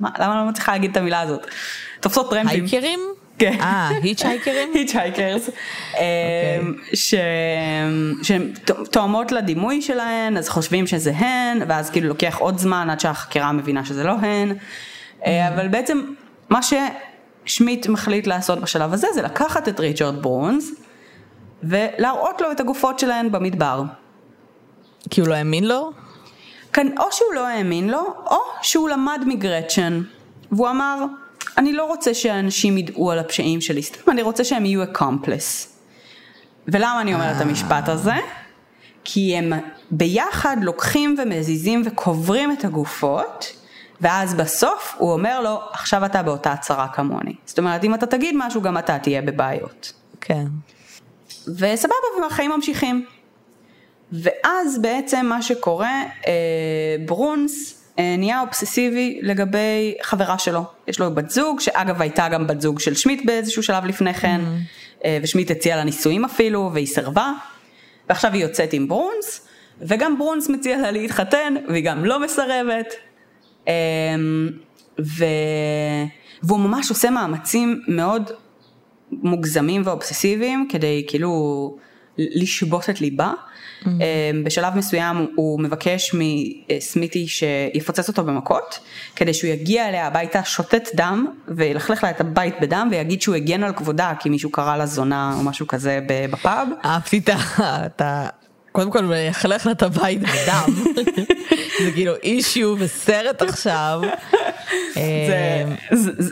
מה, 0.00 0.10
למה 0.18 0.32
אני 0.32 0.44
לא 0.44 0.50
מצליחה 0.50 0.72
להגיד 0.72 0.90
את 0.90 0.96
המילה 0.96 1.20
הזאת? 1.20 1.46
תופסות 2.00 2.30
טרמפים. 2.30 2.64
הייקרים? 2.64 3.00
כן. 3.38 3.56
אה, 3.60 3.88
היצ'הייקרים? 4.02 4.68
היצ'הייקרס, 4.74 5.50
שהן 8.22 8.52
תואמות 8.90 9.32
לדימוי 9.32 9.82
שלהן, 9.82 10.36
אז 10.36 10.48
חושבים 10.48 10.86
שזה 10.86 11.12
הן, 11.16 11.62
ואז 11.68 11.90
כאילו 11.90 12.08
לוקח 12.08 12.36
עוד 12.38 12.58
זמן 12.58 12.90
עד 12.90 13.00
שהחקירה 13.00 13.52
מבינה 13.52 13.84
שזה 13.84 14.04
לא 14.04 14.12
הן, 14.12 14.56
אה, 15.26 15.48
אבל 15.48 15.68
בעצם 15.68 16.00
מה 16.54 16.60
ששמיט 16.62 17.86
מחליט 17.86 18.26
לעשות 18.26 18.60
בשלב 18.60 18.92
הזה 18.92 19.06
זה 19.14 19.22
לקחת 19.22 19.68
את 19.68 19.80
ריצ'רד 19.80 20.22
ברונס 20.22 20.70
ולהראות 21.62 22.40
לו 22.40 22.52
את 22.52 22.60
הגופות 22.60 22.98
שלהן 22.98 23.32
במדבר. 23.32 23.82
כי 25.10 25.20
הוא 25.20 25.28
לא 25.28 25.34
האמין 25.34 25.64
לו? 25.64 25.90
כאן 26.72 26.98
או 26.98 27.04
שהוא 27.10 27.34
לא 27.34 27.46
האמין 27.46 27.90
לו, 27.90 28.14
או 28.30 28.38
שהוא 28.62 28.88
למד 28.88 29.22
מגרצ'ן, 29.26 30.02
והוא 30.52 30.70
אמר, 30.70 31.04
אני 31.58 31.72
לא 31.72 31.84
רוצה 31.84 32.14
שאנשים 32.14 32.78
ידעו 32.78 33.10
על 33.10 33.18
הפשעים 33.18 33.60
שלי, 33.60 33.82
סתם 33.82 34.10
אני 34.10 34.22
רוצה 34.22 34.44
שהם 34.44 34.66
יהיו 34.66 34.82
אקומפלס. 34.82 35.78
ולמה 36.68 37.00
אני 37.00 37.14
אומרת 37.14 37.36
את 37.36 37.40
המשפט 37.40 37.88
הזה? 37.88 38.14
כי 39.04 39.36
הם 39.36 39.52
ביחד 39.90 40.56
לוקחים 40.62 41.16
ומזיזים 41.18 41.82
וקוברים 41.84 42.52
את 42.52 42.64
הגופות, 42.64 43.63
ואז 44.04 44.34
בסוף 44.34 44.94
הוא 44.98 45.12
אומר 45.12 45.40
לו, 45.40 45.60
עכשיו 45.72 46.04
אתה 46.04 46.22
באותה 46.22 46.52
הצהרה 46.52 46.88
כמוני. 46.88 47.34
זאת 47.46 47.58
אומרת, 47.58 47.84
אם 47.84 47.94
אתה 47.94 48.06
תגיד 48.06 48.34
משהו, 48.38 48.62
גם 48.62 48.78
אתה 48.78 48.98
תהיה 48.98 49.22
בבעיות. 49.22 49.92
כן. 50.20 50.44
וסבבה, 51.48 51.94
והחיים 52.22 52.50
ממשיכים. 52.50 53.04
ואז 54.12 54.82
בעצם 54.82 55.26
מה 55.26 55.42
שקורה, 55.42 56.02
אה, 56.26 56.32
ברונס 57.06 57.84
אה, 57.98 58.14
נהיה 58.18 58.40
אובססיבי 58.40 59.18
לגבי 59.22 59.94
חברה 60.02 60.38
שלו. 60.38 60.64
יש 60.88 61.00
לו 61.00 61.14
בת 61.14 61.30
זוג, 61.30 61.60
שאגב 61.60 62.02
הייתה 62.02 62.28
גם 62.28 62.46
בת 62.46 62.60
זוג 62.60 62.80
של 62.80 62.94
שמיט 62.94 63.26
באיזשהו 63.26 63.62
שלב 63.62 63.84
לפני 63.84 64.14
כן, 64.14 64.40
אה, 65.04 65.18
ושמיט 65.22 65.50
הציע 65.50 65.76
לה 65.76 65.84
נישואים 65.84 66.24
אפילו, 66.24 66.70
והיא 66.72 66.86
סירבה. 66.86 67.32
ועכשיו 68.08 68.32
היא 68.32 68.42
יוצאת 68.42 68.72
עם 68.72 68.88
ברונס, 68.88 69.48
וגם 69.80 70.18
ברונס 70.18 70.48
מציע 70.48 70.78
לה 70.78 70.90
להתחתן, 70.90 71.54
והיא 71.68 71.84
גם 71.84 72.04
לא 72.04 72.20
מסרבת. 72.20 72.94
אה, 73.68 73.72
ו... 75.00 75.24
והוא 76.42 76.60
ממש 76.60 76.90
עושה 76.90 77.10
מאמצים 77.10 77.82
מאוד 77.88 78.30
מוגזמים 79.12 79.82
ואובססיביים 79.84 80.68
כדי 80.70 81.04
כאילו 81.08 81.76
לשבות 82.18 82.90
את 82.90 83.00
ליבה. 83.00 83.32
Mm-hmm. 83.82 83.88
בשלב 84.44 84.76
מסוים 84.76 85.26
הוא 85.34 85.60
מבקש 85.60 86.14
מסמיתי 86.14 87.26
שיפוצץ 87.28 88.08
אותו 88.08 88.24
במכות, 88.24 88.78
כדי 89.16 89.34
שהוא 89.34 89.50
יגיע 89.50 89.88
אליה 89.88 90.06
הביתה 90.06 90.44
שותת 90.44 90.88
דם 90.94 91.26
וילכלך 91.48 92.04
לה 92.04 92.10
את 92.10 92.20
הבית 92.20 92.54
בדם 92.60 92.88
ויגיד 92.90 93.22
שהוא 93.22 93.34
הגן 93.34 93.62
על 93.62 93.72
כבודה 93.72 94.12
כי 94.20 94.28
מישהו 94.28 94.50
קרא 94.50 94.76
לה 94.76 94.86
זונה 94.86 95.34
או 95.38 95.42
משהו 95.42 95.66
כזה 95.66 96.00
בפאב. 96.32 96.68
אהבתי 96.84 97.20
את 97.86 98.00
ה... 98.00 98.28
קודם 98.76 98.90
כל 98.90 99.04
מלכלך 99.04 99.66
לה 99.66 99.72
את 99.72 99.82
הבית 99.82 100.20
בדם. 100.20 100.74
זה 101.84 101.92
כאילו 101.92 102.12
אישיו 102.22 102.74
וסרט 102.78 103.42
עכשיו. 103.42 104.00
זה, 104.94 105.64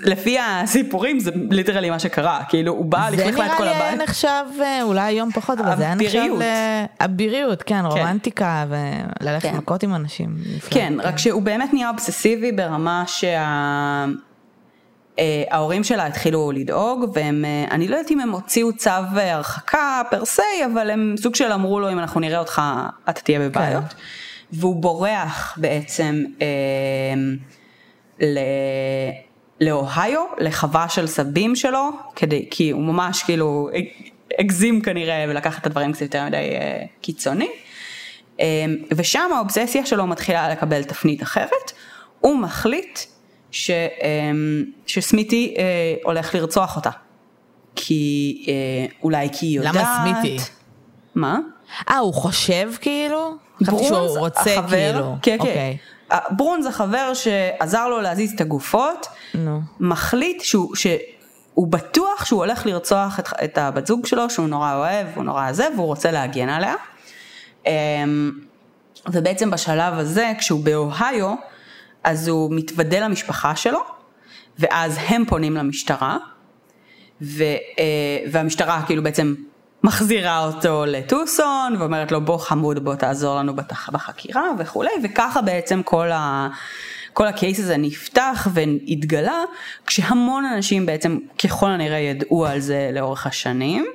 לפי 0.04 0.38
הסיפורים 0.38 1.20
זה 1.20 1.30
literally 1.50 1.90
מה 1.90 1.98
שקרה, 1.98 2.40
כאילו 2.48 2.72
הוא 2.72 2.84
בא 2.84 3.08
לכלך 3.12 3.38
לה 3.38 3.46
את 3.46 3.50
כל 3.58 3.64
זה 3.64 3.70
נראה 3.70 3.82
לי 3.82 3.88
הבית. 3.88 4.08
נחשב, 4.08 4.44
אה, 4.60 4.82
אולי 4.82 5.00
היום 5.00 5.30
פחות, 5.30 5.58
אבל 5.58 5.76
זה 5.76 5.82
היה 5.82 5.94
נחשב 5.94 6.18
אביריות. 6.18 6.42
לאביריות, 7.00 7.62
כן, 7.62 7.84
רומנטיקה 7.84 8.64
וללכת 8.68 9.48
כן. 9.48 9.56
מכות 9.56 9.82
עם 9.82 9.94
אנשים. 9.94 10.36
כן, 10.70 10.94
רק 11.02 11.18
שהוא 11.18 11.42
באמת 11.42 11.74
נהיה 11.74 11.88
אובססיבי 11.88 12.52
ברמה 12.52 13.04
שה... 13.06 14.04
אה, 15.18 15.42
ההורים 15.50 15.84
שלה 15.84 16.06
התחילו 16.06 16.52
לדאוג 16.52 17.10
והם, 17.14 17.44
אה, 17.44 17.64
אני 17.70 17.88
לא 17.88 17.96
יודעת 17.96 18.10
אם 18.10 18.20
הם 18.20 18.30
הוציאו 18.30 18.76
צו 18.76 18.90
הרחקה 19.14 20.02
per 20.10 20.24
se, 20.24 20.42
אבל 20.72 20.90
הם 20.90 21.14
סוג 21.16 21.34
של 21.34 21.52
אמרו 21.52 21.80
לו 21.80 21.92
אם 21.92 21.98
אנחנו 21.98 22.20
נראה 22.20 22.38
אותך 22.38 22.62
אתה 23.08 23.20
תהיה 23.20 23.38
בבעיות. 23.40 23.94
והוא 24.52 24.82
בורח 24.82 25.58
בעצם 25.60 26.24
אה, 26.42 26.46
ל... 28.20 28.38
לאוהיו, 29.60 30.20
לחווה 30.38 30.88
של 30.88 31.06
סבים 31.06 31.56
שלו, 31.56 31.90
כדי, 32.16 32.46
כי 32.50 32.70
הוא 32.70 32.82
ממש 32.82 33.22
כאילו 33.22 33.70
הגזים 34.38 34.80
כנראה 34.80 35.24
ולקח 35.28 35.58
את 35.58 35.66
הדברים 35.66 35.92
קצת 35.92 36.02
יותר 36.02 36.24
מדי 36.24 36.36
אה, 36.36 36.84
קיצוני. 37.00 37.48
אה, 38.40 38.46
ושם 38.96 39.30
האובססיה 39.34 39.86
שלו 39.86 40.06
מתחילה 40.06 40.48
לקבל 40.48 40.84
תפנית 40.84 41.22
אחרת, 41.22 41.72
הוא 42.20 42.38
מחליט 42.38 42.98
ש, 43.52 43.70
אה, 43.70 44.30
שסמיתי 44.86 45.54
אה, 45.58 45.64
הולך 46.04 46.34
לרצוח 46.34 46.76
אותה. 46.76 46.90
כי 47.76 48.44
אה, 48.48 48.86
אולי 49.02 49.28
כי 49.32 49.46
היא 49.46 49.56
יודעת. 49.56 49.74
למה 49.74 50.04
סמיתי? 50.04 50.36
מה? 51.14 51.38
אה, 51.90 51.98
הוא 51.98 52.14
חושב 52.14 52.70
כאילו? 52.80 53.34
חשבתי 53.62 53.84
שהוא 53.84 54.18
רוצה 54.18 54.58
החבר, 54.58 54.92
כאילו. 54.92 55.16
כן, 55.22 55.36
כן. 55.42 55.48
אוקיי. 55.48 55.76
ברונז 56.30 56.66
החבר 56.66 57.14
שעזר 57.14 57.88
לו 57.88 58.00
להזיז 58.00 58.32
את 58.32 58.40
הגופות, 58.40 59.06
נו. 59.34 59.60
מחליט 59.80 60.42
שהוא, 60.42 60.74
שהוא 60.74 61.66
בטוח 61.68 62.24
שהוא 62.24 62.44
הולך 62.44 62.66
לרצוח 62.66 63.18
את, 63.18 63.28
את 63.44 63.58
הבת 63.58 63.86
זוג 63.86 64.06
שלו, 64.06 64.30
שהוא 64.30 64.48
נורא 64.48 64.74
אוהב, 64.74 65.06
הוא 65.14 65.24
נורא 65.24 65.48
עזב, 65.48 65.70
והוא 65.76 65.86
רוצה 65.86 66.10
להגן 66.10 66.48
עליה. 66.48 66.74
אמ, 67.66 68.32
ובעצם 69.12 69.50
בשלב 69.50 69.94
הזה, 69.94 70.32
כשהוא 70.38 70.64
באוהיו, 70.64 71.34
אז 72.04 72.28
הוא 72.28 72.54
מתוודה 72.54 73.00
למשפחה 73.00 73.56
שלו, 73.56 73.80
ואז 74.58 74.98
הם 75.08 75.24
פונים 75.24 75.56
למשטרה, 75.56 76.16
ו, 77.22 77.42
אה, 77.78 77.84
והמשטרה 78.32 78.82
כאילו 78.86 79.02
בעצם 79.02 79.34
מחזירה 79.84 80.46
אותו 80.46 80.84
לטוסון, 80.86 81.76
ואומרת 81.78 82.12
לו 82.12 82.20
בוא 82.20 82.38
חמוד 82.38 82.84
בוא 82.84 82.94
תעזור 82.94 83.36
לנו 83.38 83.56
בתח, 83.56 83.90
בחקירה 83.90 84.42
וכולי, 84.58 84.90
וככה 85.04 85.42
בעצם 85.42 85.82
כל 85.82 86.10
ה... 86.10 86.48
כל 87.12 87.26
הקייס 87.26 87.58
הזה 87.58 87.76
נפתח 87.76 88.48
והתגלה, 88.52 89.42
כשהמון 89.86 90.44
אנשים 90.44 90.86
בעצם 90.86 91.18
ככל 91.44 91.70
הנראה 91.70 91.98
ידעו 91.98 92.46
על 92.46 92.60
זה 92.60 92.90
לאורך 92.92 93.26
השנים. 93.26 93.86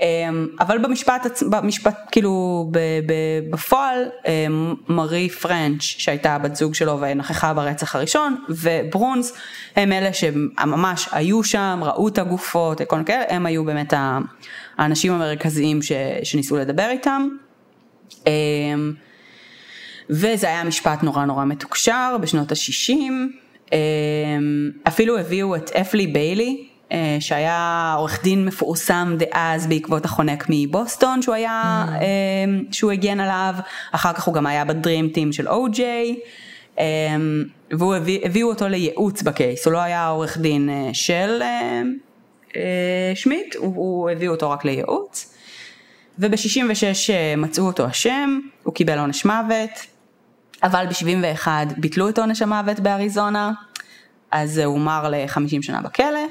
אמ, 0.00 0.46
אבל 0.60 0.78
במשפט, 0.78 1.42
במשפט 1.50 1.94
כאילו 2.12 2.68
ב- 2.70 2.78
ב- 3.06 3.50
בפועל 3.50 3.98
אמ, 4.26 4.74
מרי 4.88 5.28
פרנץ' 5.28 5.82
שהייתה 5.82 6.34
הבת 6.34 6.56
זוג 6.56 6.74
שלו 6.74 7.00
ונכחה 7.00 7.54
ברצח 7.54 7.96
הראשון 7.96 8.44
וברונס 8.48 9.32
הם 9.76 9.92
אלה 9.92 10.10
שממש 10.12 11.08
היו 11.12 11.44
שם 11.44 11.80
ראו 11.82 12.08
את 12.08 12.18
הגופות 12.18 12.80
כל 12.82 12.96
מיני 12.96 13.06
כאלה 13.06 13.24
הם 13.28 13.46
היו 13.46 13.64
באמת 13.64 13.94
האנשים 14.78 15.12
המרכזיים 15.12 15.82
ש- 15.82 15.92
שניסו 16.22 16.56
לדבר 16.56 16.88
איתם. 16.90 17.28
אמ, 18.26 18.92
וזה 20.10 20.46
היה 20.46 20.64
משפט 20.64 21.02
נורא 21.02 21.24
נורא 21.24 21.44
מתוקשר 21.44 22.16
בשנות 22.20 22.52
ה-60. 22.52 23.74
אפילו 24.88 25.18
הביאו 25.18 25.56
את 25.56 25.70
אפלי 25.70 26.06
ביילי, 26.06 26.68
שהיה 27.20 27.94
עורך 27.98 28.22
דין 28.22 28.44
מפורסם 28.44 29.16
דאז 29.18 29.66
בעקבות 29.66 30.04
החונק 30.04 30.46
מבוסטון 30.48 31.22
שהוא 31.22 31.34
היה, 31.34 31.84
mm. 31.88 32.74
שהוא 32.74 32.92
הגן 32.92 33.20
עליו, 33.20 33.54
אחר 33.92 34.12
כך 34.12 34.24
הוא 34.24 34.34
גם 34.34 34.46
היה 34.46 34.64
בדרים 34.64 35.08
טים 35.08 35.32
של 35.32 35.48
או-ג'יי, 35.48 36.16
והוא 37.70 37.94
הביא, 37.94 38.20
הביאו 38.24 38.48
אותו 38.48 38.68
לייעוץ 38.68 39.22
בקייס, 39.22 39.66
הוא 39.66 39.72
לא 39.72 39.78
היה 39.78 40.08
עורך 40.08 40.38
דין 40.38 40.70
של 40.92 41.42
שמיט, 43.14 43.54
הוא, 43.56 43.74
הוא 43.76 44.10
הביאו 44.10 44.32
אותו 44.32 44.50
רק 44.50 44.64
לייעוץ. 44.64 45.34
וב-66 46.18 47.10
מצאו 47.36 47.66
אותו 47.66 47.86
אשם, 47.86 48.38
הוא 48.62 48.74
קיבל 48.74 48.98
עונש 48.98 49.24
מוות, 49.24 49.70
אבל 50.62 50.86
ב-71 50.86 51.48
ביטלו 51.76 52.08
את 52.08 52.18
עונש 52.18 52.42
המוות 52.42 52.80
באריזונה, 52.80 53.52
אז 54.30 54.58
הוא 54.58 54.80
מר 54.80 55.08
ל-50 55.08 55.62
שנה 55.62 55.80
בכלא, 55.80 56.23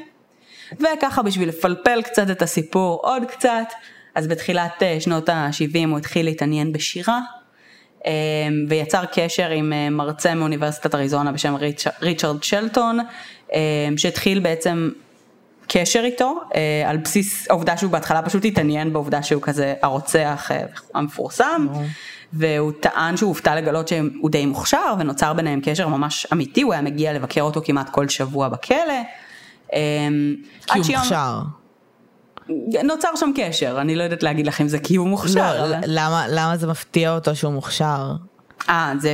וככה 0.79 1.21
בשביל 1.21 1.49
לפלפל 1.49 2.01
קצת 2.01 2.29
את 2.29 2.41
הסיפור 2.41 2.99
עוד 3.03 3.23
קצת, 3.25 3.73
אז 4.15 4.27
בתחילת 4.27 4.83
שנות 4.99 5.29
ה-70 5.29 5.87
הוא 5.87 5.97
התחיל 5.97 6.25
להתעניין 6.25 6.73
בשירה, 6.73 7.19
ויצר 8.69 9.03
קשר 9.13 9.49
עם 9.49 9.73
מרצה 9.91 10.35
מאוניברסיטת 10.35 10.95
אריזונה 10.95 11.31
בשם 11.31 11.55
ריצ'רד 12.01 12.43
שלטון, 12.43 12.99
שהתחיל 13.97 14.39
בעצם 14.39 14.89
קשר 15.67 16.01
איתו, 16.03 16.41
על 16.85 16.97
בסיס 16.97 17.47
העובדה 17.49 17.77
שהוא 17.77 17.91
בהתחלה 17.91 18.21
פשוט 18.21 18.45
התעניין 18.45 18.93
בעובדה 18.93 19.23
שהוא 19.23 19.41
כזה 19.41 19.73
הרוצח 19.81 20.51
המפורסם. 20.93 21.67
והוא 22.35 22.71
טען 22.79 23.17
שהוא 23.17 23.27
הופתע 23.27 23.55
לגלות 23.55 23.87
שהוא 23.87 24.29
די 24.29 24.45
מוכשר 24.45 24.93
ונוצר 24.99 25.33
ביניהם 25.33 25.61
קשר 25.63 25.87
ממש 25.87 26.27
אמיתי, 26.33 26.61
הוא 26.61 26.73
היה 26.73 26.81
מגיע 26.81 27.13
לבקר 27.13 27.41
אותו 27.41 27.61
כמעט 27.65 27.89
כל 27.89 28.09
שבוע 28.09 28.49
בכלא. 28.49 28.77
כי 30.67 30.77
הוא 30.77 30.83
שיום... 30.83 30.99
מוכשר. 30.99 31.39
נוצר 32.83 33.09
שם 33.15 33.31
קשר, 33.35 33.77
אני 33.81 33.95
לא 33.95 34.03
יודעת 34.03 34.23
להגיד 34.23 34.47
לך 34.47 34.61
אם 34.61 34.67
זה 34.67 34.79
כי 34.79 34.95
הוא 34.95 35.07
מוכשר. 35.07 35.55
לא, 35.59 35.65
אבל... 35.65 35.79
למה, 35.87 36.25
למה 36.29 36.57
זה 36.57 36.67
מפתיע 36.67 37.15
אותו 37.15 37.35
שהוא 37.35 37.53
מוכשר? 37.53 38.11
אה, 38.69 38.93
זה, 38.99 39.13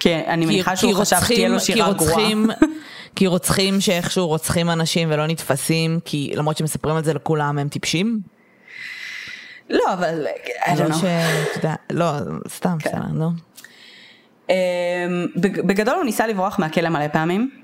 כן, 0.00 0.22
אני 0.26 0.46
מניחה 0.46 0.76
שהוא 0.76 0.94
חשב 0.94 1.16
שתהיה 1.24 1.48
לו 1.48 1.60
שירה 1.60 1.92
גרועה. 1.92 2.28
כי 3.16 3.26
רוצחים 3.26 3.80
שאיכשהו 3.80 4.26
רוצחים 4.26 4.70
אנשים 4.70 5.08
ולא 5.12 5.26
נתפסים, 5.26 6.00
כי 6.04 6.32
למרות 6.34 6.56
שמספרים 6.56 6.96
על 6.96 7.04
זה 7.04 7.14
לכולם 7.14 7.58
הם 7.58 7.68
טיפשים? 7.68 8.20
לא, 9.70 9.92
אבל, 9.92 10.26
don't 10.66 10.92
know. 10.92 11.66
לא, 11.90 12.06
סתם, 12.48 12.76
כן. 12.78 12.90
בסדר, 12.90 13.06
נו. 13.12 13.30
אמ, 14.50 14.54
בגדול 15.36 15.94
הוא 15.94 16.04
ניסה 16.04 16.26
לברוח 16.26 16.58
מהכלא 16.58 16.88
מלא 16.88 17.08
פעמים. 17.08 17.63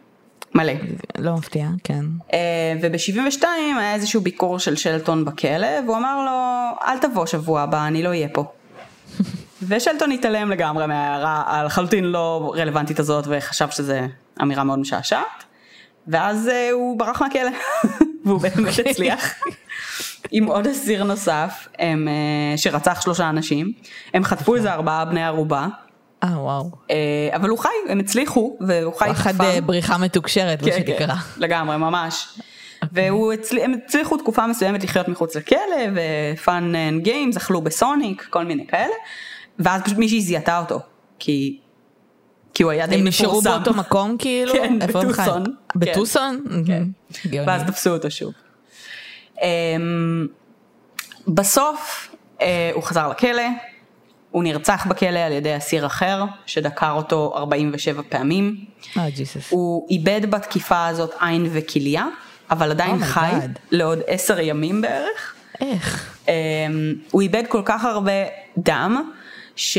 מלא. 0.54 0.72
לא 1.18 1.34
מפתיע, 1.34 1.68
כן. 1.84 2.04
אה, 2.32 2.74
וב-72 2.82 3.44
היה 3.78 3.94
איזשהו 3.94 4.20
ביקור 4.20 4.58
של 4.58 4.76
שלטון 4.76 5.24
בכלא, 5.24 5.68
והוא 5.86 5.96
אמר 5.96 6.24
לו, 6.24 6.76
אל 6.86 6.98
תבוא 6.98 7.26
שבוע 7.26 7.60
הבא, 7.60 7.86
אני 7.86 8.02
לא 8.02 8.08
אהיה 8.08 8.28
פה. 8.28 8.44
ושלטון 9.68 10.12
התעלם 10.12 10.50
לגמרי 10.50 10.86
מההערה 10.86 11.42
הלחלוטין 11.46 12.04
לא 12.04 12.52
רלוונטית 12.56 12.98
הזאת, 12.98 13.24
וחשב 13.28 13.70
שזה 13.70 14.06
אמירה 14.42 14.64
מאוד 14.64 14.78
משעשעת. 14.78 15.44
ואז 16.08 16.48
uh, 16.48 16.72
הוא 16.72 16.98
ברח 16.98 17.22
מהכלא, 17.22 17.50
והוא 18.24 18.40
באמת 18.40 18.74
הצליח. 18.90 19.34
עם 20.30 20.44
עוד 20.44 20.66
אסיר 20.66 21.04
נוסף, 21.04 21.68
הם, 21.78 22.08
uh, 22.08 22.58
שרצח 22.58 23.00
שלושה 23.00 23.28
אנשים, 23.28 23.72
הם 24.14 24.24
חטפו 24.24 24.56
איזה 24.56 24.72
ארבעה 24.72 25.04
בני 25.04 25.24
ערובה. 25.24 25.66
אה 26.24 26.40
וואו. 26.42 26.70
Uh, 26.72 27.36
אבל 27.36 27.48
הוא 27.48 27.58
חי, 27.58 27.68
הם 27.88 28.00
הצליחו, 28.00 28.56
והוא 28.60 28.94
חי 28.94 29.04
תקופה. 29.04 29.30
אחד 29.30 29.34
בריחה 29.66 29.98
מתוקשרת, 29.98 30.62
מה 30.62 30.70
כן, 30.70 30.76
שנקרא. 30.76 31.06
כן, 31.06 31.14
לגמרי, 31.36 31.76
ממש. 31.76 32.26
Okay. 32.26 32.42
אוקיי. 32.82 33.10
והם 33.52 33.74
הצליחו 33.74 34.16
תקופה 34.16 34.46
מסוימת 34.46 34.84
לחיות 34.84 35.08
מחוץ 35.08 35.36
לכלא, 35.36 35.58
ו 35.94 36.14
fun 36.14 36.74
and 36.74 37.02
games, 37.02 37.36
אכלו 37.36 37.60
בסוניק, 37.60 38.26
כל 38.30 38.44
מיני 38.44 38.66
כאלה, 38.66 38.94
ואז 39.58 39.82
פשוט 39.82 39.98
מישהי 39.98 40.20
זיהתה 40.20 40.58
אותו, 40.58 40.80
כי 41.18 41.58
כי 42.54 42.62
הוא 42.62 42.72
היה 42.72 42.86
די 42.86 43.02
מפורסם. 43.02 43.24
הם 43.24 43.30
נשארו 43.30 43.40
באותו 43.42 43.74
מקום 43.74 44.16
כאילו? 44.18 44.52
כן, 44.52 44.78
בטוסון. 44.78 45.44
בטוסון? 45.76 46.44
כן. 46.66 46.82
ואז 47.46 47.62
תפסו 47.62 47.90
אותו 47.90 48.10
שוב. 48.10 48.32
אמ, 49.42 50.26
בסוף 51.28 52.14
אה, 52.40 52.70
הוא 52.74 52.82
חזר 52.82 53.08
לכלא, 53.08 53.42
הוא 54.30 54.44
נרצח 54.44 54.86
בכלא 54.86 55.18
על 55.18 55.32
ידי 55.32 55.56
אסיר 55.56 55.86
אחר, 55.86 56.24
שדקר 56.46 56.92
אותו 56.92 57.32
47 57.36 58.02
פעמים. 58.08 58.64
ג'יסוס. 58.96 59.50
הוא 59.50 59.86
איבד 59.90 60.30
בתקיפה 60.30 60.86
הזאת 60.86 61.14
עין 61.20 61.48
וכליה, 61.52 62.06
אבל 62.50 62.70
עדיין 62.70 63.02
oh 63.02 63.04
חי 63.04 63.30
God. 63.30 63.58
לעוד 63.70 63.98
עשר 64.06 64.40
ימים 64.40 64.80
בערך. 64.80 65.34
איך? 65.60 66.16
Um, 66.26 66.30
הוא 67.10 67.22
איבד 67.22 67.42
כל 67.48 67.62
כך 67.64 67.84
הרבה 67.84 68.12
דם, 68.58 69.10
ש... 69.56 69.78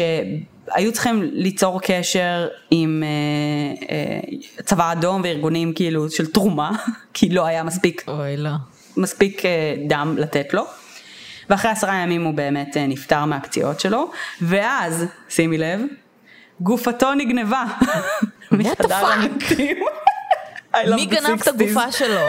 היו 0.74 0.94
צריכים 0.94 1.22
ליצור 1.34 1.82
קשר 1.82 2.48
עם 2.72 3.04
אה, 3.04 3.88
אה, 3.90 4.64
צבא 4.66 4.92
אדום 4.92 5.22
וארגונים 5.24 5.74
כאילו 5.74 6.10
של 6.10 6.26
תרומה, 6.26 6.72
כי 7.14 7.30
לא 7.30 7.46
היה 7.46 7.64
מספיק, 7.64 8.04
אוי 8.08 8.38
לא. 8.38 8.50
מספיק 8.98 9.46
אה, 9.46 9.76
דם 9.88 10.16
לתת 10.18 10.54
לו. 10.54 10.64
ואחרי 11.52 11.72
עשרה 11.72 11.96
ימים 11.96 12.24
הוא 12.24 12.34
באמת 12.34 12.78
אה, 12.78 12.88
נפטר 12.88 13.26
מהפציעות 13.26 13.80
שלו, 13.80 14.12
ואז, 14.42 15.06
שימי 15.30 15.58
לב, 15.58 15.82
גופתו 16.60 17.14
נגנבה 17.14 17.64
מחדר 18.52 18.96
המתים. 18.96 19.78
מי 20.96 21.06
גנב 21.06 21.42
את 21.42 21.48
הגופה 21.48 21.92
שלו? 21.92 22.22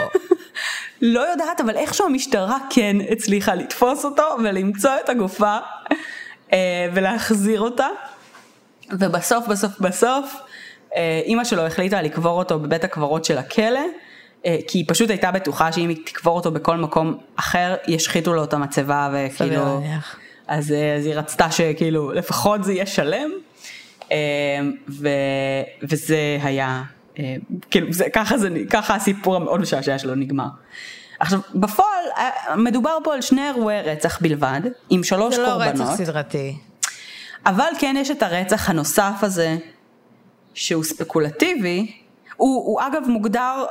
לא 1.01 1.19
יודעת, 1.19 1.61
אבל 1.61 1.77
איכשהו 1.77 2.05
המשטרה 2.05 2.57
כן 2.69 2.97
הצליחה 3.09 3.55
לתפוס 3.55 4.05
אותו 4.05 4.23
ולמצוא 4.43 4.91
את 5.03 5.09
הגופה 5.09 5.57
אה, 6.53 6.87
ולהחזיר 6.93 7.61
אותה. 7.61 7.87
ובסוף 8.91 9.47
בסוף 9.47 9.79
בסוף 9.79 10.35
אה, 10.95 11.21
אימא 11.25 11.43
שלו 11.43 11.65
החליטה 11.65 12.01
לקבור 12.01 12.39
אותו 12.39 12.59
בבית 12.59 12.83
הקברות 12.83 13.25
של 13.25 13.37
הכלא, 13.37 13.79
כי 14.43 14.77
היא 14.77 14.85
פשוט 14.87 15.09
הייתה 15.09 15.31
בטוחה 15.31 15.71
שאם 15.71 15.89
היא 15.89 15.97
תקבור 16.05 16.35
אותו 16.35 16.51
בכל 16.51 16.77
מקום 16.77 17.17
אחר, 17.35 17.75
ישחיתו 17.87 18.33
לו 18.33 18.43
את 18.43 18.53
המצבה 18.53 19.09
וכאילו, 19.13 19.81
אז, 20.47 20.71
אה, 20.71 20.95
אז 20.95 21.05
היא 21.05 21.15
רצתה 21.15 21.51
שכאילו 21.51 22.11
לפחות 22.11 22.63
זה 22.63 22.73
יהיה 22.73 22.85
שלם, 22.85 23.31
ו, 24.89 25.09
וזה 25.83 26.37
היה, 26.43 26.83
כאילו 27.71 27.93
זה, 27.93 28.05
ככה, 28.13 28.37
זה, 28.37 28.49
ככה 28.69 28.95
הסיפור 28.95 29.35
המאוד 29.35 29.61
משעשע 29.61 29.97
שלו 29.97 30.15
נגמר. 30.15 30.47
עכשיו 31.19 31.39
בפועל 31.55 32.03
מדובר 32.57 32.97
פה 33.03 33.13
על 33.13 33.21
שני 33.21 33.47
אירועי 33.47 33.81
רצח 33.81 34.21
בלבד, 34.21 34.61
עם 34.89 35.03
שלוש 35.03 35.35
זה 35.35 35.45
קורבנות. 35.45 35.77
זה 35.77 35.83
לא 35.83 35.89
רצח 35.89 36.03
סדרתי. 36.03 36.57
אבל 37.45 37.69
כן 37.79 37.95
יש 37.97 38.11
את 38.11 38.23
הרצח 38.23 38.69
הנוסף 38.69 39.13
הזה, 39.21 39.57
שהוא 40.53 40.83
ספקולטיבי, 40.83 41.91
הוא, 42.35 42.65
הוא 42.65 42.81
אגב 42.81 43.03
מוגדר, 43.07 43.65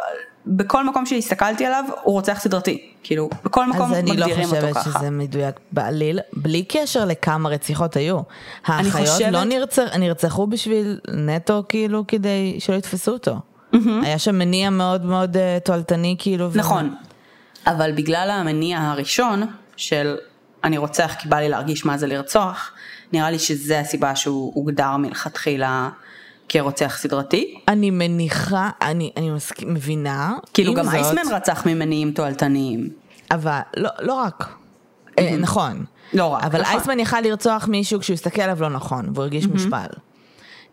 בכל 0.46 0.86
מקום 0.86 1.06
שהסתכלתי 1.06 1.66
עליו, 1.66 1.84
הוא 2.02 2.12
רוצח 2.12 2.40
סדרתי. 2.40 2.90
כאילו, 3.02 3.30
בכל 3.44 3.66
מקום 3.66 3.90
מגדירים 3.90 4.48
אותו 4.48 4.56
ככה. 4.56 4.60
אז 4.60 4.62
אני 4.62 4.74
לא 4.74 4.74
חושבת 4.74 4.94
שזה 5.00 5.10
מדויק 5.10 5.60
בעליל, 5.72 6.20
בלי 6.32 6.64
קשר 6.68 7.04
לכמה 7.04 7.48
רציחות 7.48 7.96
היו. 7.96 8.20
האחיות 8.66 9.08
חושבת... 9.08 9.32
לא 9.32 9.44
נרצח, 9.44 9.96
נרצחו 9.98 10.46
בשביל 10.46 11.00
נטו, 11.08 11.62
כאילו, 11.68 12.04
כדי 12.08 12.56
שלא 12.58 12.76
יתפסו 12.76 13.12
אותו. 13.12 13.36
Mm-hmm. 13.74 13.76
היה 14.02 14.18
שם 14.18 14.38
מניע 14.38 14.70
מאוד 14.70 15.04
מאוד 15.04 15.36
uh, 15.36 15.64
תועלתני, 15.64 16.16
כאילו. 16.18 16.50
נכון, 16.54 16.94
ו... 17.66 17.70
אבל 17.70 17.92
בגלל 17.92 18.30
המניע 18.30 18.80
הראשון, 18.80 19.42
של 19.76 20.16
אני 20.64 20.78
רוצח 20.78 21.14
כי 21.18 21.28
בא 21.28 21.36
לי 21.36 21.48
להרגיש 21.48 21.84
מה 21.84 21.98
זה 21.98 22.06
לרצוח, 22.06 22.72
נראה 23.12 23.30
לי 23.30 23.38
שזה 23.38 23.80
הסיבה 23.80 24.16
שהוא 24.16 24.52
הוגדר 24.54 24.96
מלכתחילה 24.96 25.88
כרוצח 26.52 26.96
סדרתי. 26.98 27.58
אני 27.68 27.90
מניחה, 27.90 28.70
אני, 28.82 29.10
אני 29.16 29.30
מסכ... 29.30 29.62
מבינה. 29.62 30.34
כאילו 30.54 30.74
גם 30.74 30.84
זאת... 30.84 30.94
אייסמן 30.94 31.22
רצח 31.34 31.66
ממניעים 31.66 32.12
תועלתניים. 32.12 32.88
אבל 33.30 33.60
לא, 33.76 33.90
לא 34.00 34.14
רק. 34.14 34.48
Mm-hmm. 35.08 35.22
נכון. 35.38 35.84
לא 36.12 36.26
רק. 36.26 36.44
אבל 36.44 36.60
נכון. 36.60 36.74
אייסמן 36.74 37.00
יכל 37.00 37.20
לרצוח 37.20 37.68
מישהו 37.68 38.00
כשהוא 38.00 38.14
הסתכל 38.14 38.42
עליו 38.42 38.62
לא 38.62 38.68
נכון, 38.68 39.08
והוא 39.14 39.22
הרגיש 39.22 39.44
mm-hmm. 39.44 39.48
מושפל. 39.48 39.86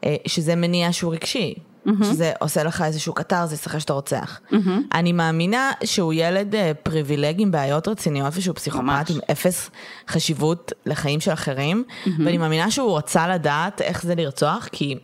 אה, 0.03 0.15
שזה 0.27 0.55
מניע 0.55 0.93
שהוא 0.93 1.13
רגשי. 1.13 1.55
mm-hmm. 1.87 2.05
שזה 2.05 2.31
עושה 2.39 2.63
לך 2.63 2.81
איזשהו 2.81 3.13
קטרזיס 3.13 3.67
אחרי 3.67 3.79
שאתה 3.79 3.93
רוצח. 3.93 4.39
Mm-hmm. 4.51 4.55
אני 4.93 5.11
מאמינה 5.11 5.71
שהוא 5.83 6.13
ילד 6.13 6.55
uh, 6.55 6.57
פריבילג 6.83 7.41
עם 7.41 7.51
בעיות 7.51 7.87
רציניות 7.87 8.33
ושהוא 8.35 8.55
פסיכופת 8.55 9.09
עם 9.09 9.19
אפס 9.31 9.69
חשיבות 10.07 10.71
לחיים 10.85 11.19
של 11.19 11.33
אחרים, 11.33 11.83
mm-hmm. 11.87 12.09
ואני 12.25 12.37
מאמינה 12.37 12.71
שהוא 12.71 12.97
רצה 12.97 13.27
לדעת 13.27 13.81
איך 13.81 14.03
זה 14.03 14.15
לרצוח, 14.15 14.67
כי 14.71 14.95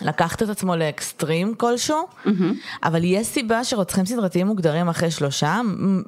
לקחת 0.00 0.42
את 0.42 0.48
עצמו 0.48 0.76
לאקסטרים 0.76 1.54
כלשהו, 1.54 2.06
אבל 2.82 3.04
יש 3.04 3.26
סיבה 3.26 3.64
שרוצחים 3.64 4.06
סדרתיים 4.06 4.46
מוגדרים 4.46 4.88
אחרי 4.88 5.10
שלושה, 5.10 5.60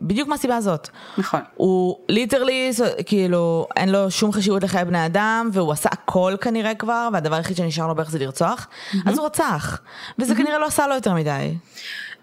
בדיוק 0.02 0.28
מהסיבה 0.28 0.56
הזאת. 0.56 0.88
נכון. 1.18 1.40
הוא 1.54 1.96
literally, 2.08 2.70
כאילו, 3.06 3.66
אין 3.76 3.88
לו 3.88 4.10
שום 4.10 4.32
חשיבות 4.32 4.62
לחיי 4.62 4.84
בני 4.84 5.06
אדם, 5.06 5.50
והוא 5.52 5.72
עשה 5.72 5.88
הכל 5.92 6.34
כנראה 6.40 6.74
כבר, 6.74 7.08
והדבר 7.12 7.36
היחיד 7.36 7.56
שנשאר 7.56 7.86
לו 7.86 7.94
בערך 7.94 8.10
זה 8.10 8.18
לרצוח, 8.18 8.66
אז 9.06 9.18
הוא 9.18 9.26
רצח. 9.26 9.80
וזה 10.18 10.34
כנראה 10.34 10.58
לא 10.58 10.66
עשה 10.66 10.86
לו 10.86 10.94
יותר 10.94 11.14
מדי. 11.14 11.54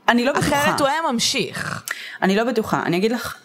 אני 0.10 0.26
לא 0.26 0.34
בטוחה. 0.34 0.62
אחרת 0.62 0.80
הוא 0.80 0.88
היה 0.88 1.00
ממשיך. 1.12 1.84
אני 2.22 2.36
לא 2.36 2.44
בטוחה, 2.44 2.84
אני 2.86 2.98
אגיד 2.98 3.12
לך 3.12 3.36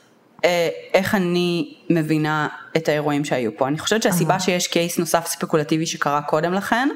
אה, 0.44 0.68
איך 0.94 1.14
אני 1.14 1.74
מבינה 1.90 2.48
את 2.76 2.88
האירועים 2.88 3.24
שהיו 3.24 3.56
פה. 3.56 3.68
אני 3.68 3.78
חושבת 3.78 4.02
שהסיבה 4.02 4.40
שיש 4.40 4.66
case 4.66 4.98
נוסף 4.98 5.26
ספקולטיבי 5.26 5.86
שקרה 5.86 6.22
קודם 6.22 6.52
לכן, 6.52 6.88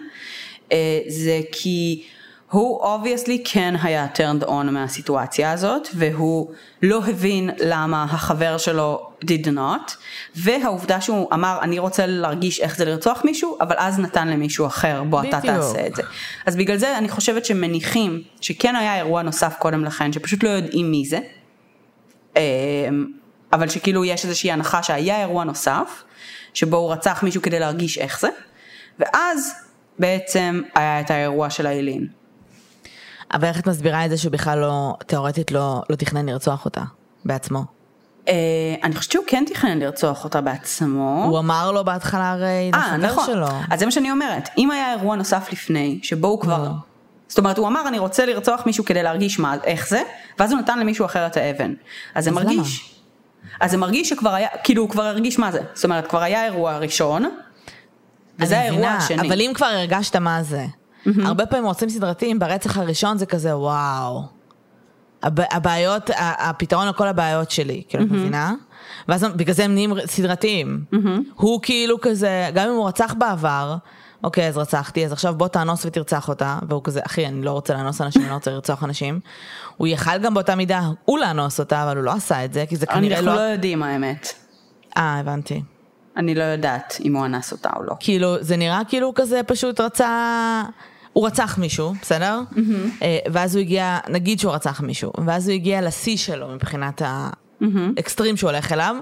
זה 1.08 1.40
כי 1.52 2.02
הוא 2.50 2.80
obviously 2.80 3.42
כן 3.44 3.74
היה 3.82 4.06
turned 4.14 4.44
on 4.44 4.70
מהסיטואציה 4.70 5.52
הזאת, 5.52 5.88
והוא 5.94 6.52
לא 6.82 7.02
הבין 7.06 7.50
למה 7.58 8.04
החבר 8.04 8.58
שלו 8.58 9.10
did 9.24 9.46
not, 9.46 9.92
והעובדה 10.34 11.00
שהוא 11.00 11.28
אמר 11.32 11.58
אני 11.62 11.78
רוצה 11.78 12.06
להרגיש 12.06 12.60
איך 12.60 12.76
זה 12.76 12.84
לרצוח 12.84 13.22
מישהו, 13.24 13.56
אבל 13.60 13.74
אז 13.78 13.98
נתן 13.98 14.28
למישהו 14.28 14.66
אחר, 14.66 15.02
בוא 15.02 15.20
אתה. 15.20 15.40
תעשה 15.40 15.86
את 15.86 15.96
זה. 15.96 16.02
אז 16.46 16.56
בגלל 16.56 16.76
זה 16.76 16.98
אני 16.98 17.08
חושבת 17.08 17.44
שמניחים 17.44 18.22
שכן 18.40 18.76
היה 18.76 18.96
אירוע 18.96 19.22
נוסף 19.22 19.56
קודם 19.58 19.84
לכן, 19.84 20.12
שפשוט 20.12 20.44
לא 20.44 20.48
יודעים 20.48 20.90
מי 20.90 21.04
זה. 21.06 21.18
אמ, 22.36 22.40
אבל 23.52 23.68
שכאילו 23.68 24.04
יש 24.04 24.24
איזושהי 24.24 24.52
הנחה 24.52 24.82
שהיה 24.82 25.20
אירוע 25.20 25.44
נוסף, 25.44 26.04
שבו 26.54 26.76
הוא 26.76 26.92
רצח 26.92 27.22
מישהו 27.22 27.42
כדי 27.42 27.58
להרגיש 27.58 27.98
איך 27.98 28.20
זה, 28.20 28.28
ואז 28.98 29.65
בעצם 29.98 30.62
היה 30.74 31.00
את 31.00 31.10
האירוע 31.10 31.50
של 31.50 31.66
האילין. 31.66 32.06
אבל 33.32 33.48
איך 33.48 33.60
את 33.60 33.66
מסבירה 33.68 34.04
את 34.04 34.10
זה 34.10 34.16
שהוא 34.16 34.32
בכלל 34.32 34.58
לא, 34.58 34.94
תאורטית 35.06 35.52
לא, 35.52 35.82
לא 35.90 35.96
תכנן 35.96 36.28
לרצוח 36.28 36.64
אותה 36.64 36.82
בעצמו? 37.24 37.64
אה, 38.28 38.34
אני 38.82 38.94
חושבת 38.94 39.12
שהוא 39.12 39.24
כן 39.26 39.44
תכנן 39.46 39.78
לרצוח 39.78 40.24
אותה 40.24 40.40
בעצמו. 40.40 41.24
הוא 41.24 41.38
אמר 41.38 41.72
לו 41.72 41.84
בהתחלה 41.84 42.30
הרי 42.30 42.70
אה, 42.74 42.96
לחבר 42.98 43.12
נכון. 43.12 43.26
שלו. 43.26 43.46
אז 43.70 43.78
זה 43.78 43.84
מה 43.84 43.92
שאני 43.92 44.10
אומרת, 44.10 44.48
אם 44.58 44.70
היה 44.70 44.92
אירוע 44.92 45.16
נוסף 45.16 45.48
לפני, 45.52 45.98
שבו 46.02 46.28
הוא 46.28 46.40
כבר... 46.40 46.64
לא. 46.64 46.70
זאת 47.28 47.38
אומרת, 47.38 47.58
הוא 47.58 47.68
אמר, 47.68 47.88
אני 47.88 47.98
רוצה 47.98 48.26
לרצוח 48.26 48.66
מישהו 48.66 48.84
כדי 48.84 49.02
להרגיש 49.02 49.38
מה, 49.38 49.56
איך 49.64 49.88
זה, 49.88 50.02
ואז 50.38 50.52
הוא 50.52 50.60
נתן 50.60 50.78
למישהו 50.78 51.04
אחר 51.06 51.26
את 51.26 51.36
האבן. 51.36 51.74
אז 52.14 52.24
זה 52.24 52.30
מרגיש. 52.30 52.94
אז 53.60 53.70
זה 53.70 53.76
מרגיש 53.76 54.08
שכבר 54.08 54.34
היה, 54.34 54.48
כאילו 54.64 54.82
הוא 54.82 54.90
כבר 54.90 55.02
הרגיש 55.02 55.38
מה 55.38 55.52
זה. 55.52 55.60
זאת 55.74 55.84
אומרת, 55.84 56.06
כבר 56.06 56.22
היה 56.22 56.44
אירוע 56.44 56.78
ראשון, 56.78 57.24
וזה 58.38 58.58
האירוע 58.58 58.78
מבינה, 58.78 58.96
השני. 58.96 59.28
אבל 59.28 59.40
אם 59.40 59.52
כבר 59.54 59.66
הרגשת 59.66 60.16
מה 60.16 60.42
זה, 60.42 60.66
הרבה 61.22 61.46
פעמים 61.46 61.64
רוצים 61.66 61.88
סדרתיים, 61.88 62.38
ברצח 62.38 62.78
הראשון 62.78 63.18
זה 63.18 63.26
כזה 63.26 63.56
וואו. 63.56 64.22
הב- 65.22 65.40
הבעיות, 65.54 66.10
הפתרון 66.18 66.88
לכל 66.88 67.08
הבעיות 67.08 67.50
שלי, 67.50 67.82
כאילו, 67.88 68.04
את 68.04 68.10
מבינה? 68.10 68.54
ואז 69.08 69.24
בגלל 69.36 69.54
זה 69.54 69.64
הם 69.64 69.72
נהיים 69.74 69.92
סדרתיים. 70.06 70.84
הוא 71.34 71.60
כאילו 71.62 72.00
כזה, 72.00 72.50
גם 72.54 72.68
אם 72.68 72.74
הוא 72.74 72.88
רצח 72.88 73.14
בעבר, 73.18 73.76
אוקיי, 74.24 74.48
אז 74.48 74.58
רצחתי, 74.58 75.06
אז 75.06 75.12
עכשיו 75.12 75.34
בוא 75.34 75.48
תאנוס 75.48 75.86
ותרצח 75.86 76.28
אותה, 76.28 76.58
והוא 76.68 76.80
כזה, 76.84 77.00
אחי, 77.06 77.26
אני 77.26 77.42
לא 77.42 77.50
רוצה 77.50 77.74
לאנוס 77.74 78.00
אנשים, 78.00 78.22
אני 78.22 78.30
לא 78.30 78.34
רוצה 78.34 78.50
לרצוח 78.50 78.84
אנשים. 78.84 79.20
הוא 79.76 79.86
יכל 79.86 80.18
גם 80.18 80.34
באותה 80.34 80.54
מידה, 80.54 80.80
הוא 81.04 81.18
לאנוס 81.18 81.60
אותה, 81.60 81.82
אבל 81.82 81.96
הוא 81.96 82.04
לא 82.04 82.12
עשה 82.12 82.44
את 82.44 82.52
זה, 82.52 82.64
כי 82.68 82.76
זה 82.76 82.86
כנראה 82.86 83.18
אנחנו 83.18 83.30
לא... 83.30 83.36
לא 83.36 83.40
יודעים 83.40 83.82
האמת. 83.82 84.32
אה, 84.96 85.18
הבנתי. 85.20 85.62
אני 86.16 86.34
לא 86.34 86.42
יודעת 86.42 86.98
אם 87.04 87.16
הוא 87.16 87.26
אנס 87.26 87.52
אותה 87.52 87.70
או 87.76 87.82
לא. 87.82 87.94
כאילו, 88.00 88.36
זה 88.40 88.56
נראה 88.56 88.80
כאילו 88.88 89.12
כזה 89.14 89.40
פשוט 89.46 89.80
רצה... 89.80 90.62
הוא 91.12 91.26
רצח 91.26 91.58
מישהו, 91.58 91.92
בסדר? 92.02 92.40
אה, 93.02 93.18
ואז 93.32 93.56
הוא 93.56 93.60
הגיע, 93.60 93.98
נגיד 94.08 94.40
שהוא 94.40 94.52
רצח 94.52 94.80
מישהו, 94.80 95.12
ואז 95.26 95.48
הוא 95.48 95.54
הגיע 95.54 95.82
לשיא 95.82 96.16
שלו 96.16 96.48
מבחינת 96.48 97.02
האקסטרים 97.04 98.36
שהוא 98.36 98.50
הולך 98.50 98.72
אליו, 98.72 98.96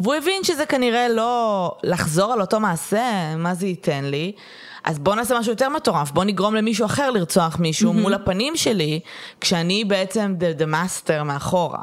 והוא 0.00 0.14
הבין 0.14 0.44
שזה 0.44 0.66
כנראה 0.66 1.08
לא 1.08 1.72
לחזור 1.84 2.32
על 2.32 2.40
אותו 2.40 2.60
מעשה, 2.60 3.36
מה 3.36 3.54
זה 3.54 3.66
ייתן 3.66 4.04
לי? 4.04 4.32
אז 4.84 4.98
בוא 4.98 5.14
נעשה 5.14 5.38
משהו 5.38 5.52
יותר 5.52 5.68
מטורף, 5.68 6.10
בוא 6.10 6.24
נגרום 6.24 6.54
למישהו 6.54 6.86
אחר 6.86 7.10
לרצוח 7.10 7.58
מישהו 7.58 7.92
מול 7.92 8.14
הפנים 8.14 8.56
שלי, 8.56 9.00
כשאני 9.40 9.84
בעצם 9.84 10.34
the, 10.38 10.60
the 10.60 10.64
master 10.64 11.22
מאחורה. 11.24 11.82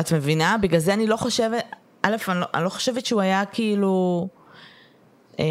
את 0.00 0.12
מבינה? 0.12 0.56
בגלל 0.60 0.80
זה 0.80 0.94
אני 0.94 1.06
לא 1.06 1.16
חושבת, 1.16 1.64
א', 2.02 2.16
אני 2.28 2.40
לא, 2.40 2.46
אני 2.54 2.64
לא 2.64 2.68
חושבת 2.68 3.06
שהוא 3.06 3.20
היה 3.20 3.44
כאילו... 3.44 4.28
אמ, 5.38 5.44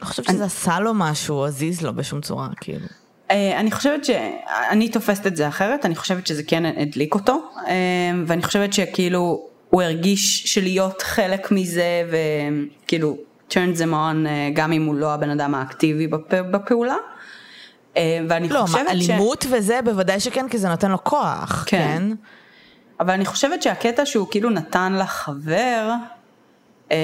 לא 0.00 0.06
חושבת 0.06 0.26
שזה 0.26 0.44
עשה 0.44 0.80
לו 0.80 0.92
משהו, 0.94 1.46
הזיז 1.46 1.82
לו 1.82 1.94
בשום 1.94 2.20
צורה, 2.20 2.48
כאילו. 2.60 2.86
אה, 3.30 3.60
אני 3.60 3.70
חושבת 3.70 4.04
שאני 4.04 4.88
תופסת 4.88 5.26
את 5.26 5.36
זה 5.36 5.48
אחרת, 5.48 5.86
אני 5.86 5.94
חושבת 5.96 6.26
שזה 6.26 6.42
כן 6.42 6.62
הדליק 6.66 7.14
אותו, 7.14 7.42
אה, 7.68 7.72
ואני 8.26 8.42
חושבת 8.42 8.72
שכאילו 8.72 9.46
הוא 9.70 9.82
הרגיש 9.82 10.42
שלהיות 10.42 11.02
חלק 11.02 11.50
מזה 11.52 12.02
וכאילו 12.10 13.16
turn 13.50 13.78
them 13.78 13.90
on 13.92 14.26
אה, 14.26 14.50
גם 14.54 14.72
אם 14.72 14.86
הוא 14.86 14.94
לא 14.94 15.14
הבן 15.14 15.30
אדם 15.30 15.54
האקטיבי 15.54 16.06
בפ- 16.08 16.42
בפעולה. 16.50 16.96
אה, 17.96 18.18
ואני 18.28 18.48
לא, 18.48 18.60
מה, 18.60 18.66
חושבת 18.66 18.86
ש... 18.88 19.10
אלימות 19.10 19.46
וזה 19.50 19.80
בוודאי 19.84 20.20
שכן, 20.20 20.48
כי 20.48 20.58
זה 20.58 20.68
נותן 20.68 20.90
לו 20.90 21.04
כוח, 21.04 21.64
כן. 21.66 21.78
כן? 21.78 22.02
אבל 23.00 23.10
אני 23.10 23.24
חושבת 23.24 23.62
שהקטע 23.62 24.06
שהוא 24.06 24.28
כאילו 24.30 24.50
נתן 24.50 24.92
לחבר, 24.92 25.92
אה, 26.92 26.96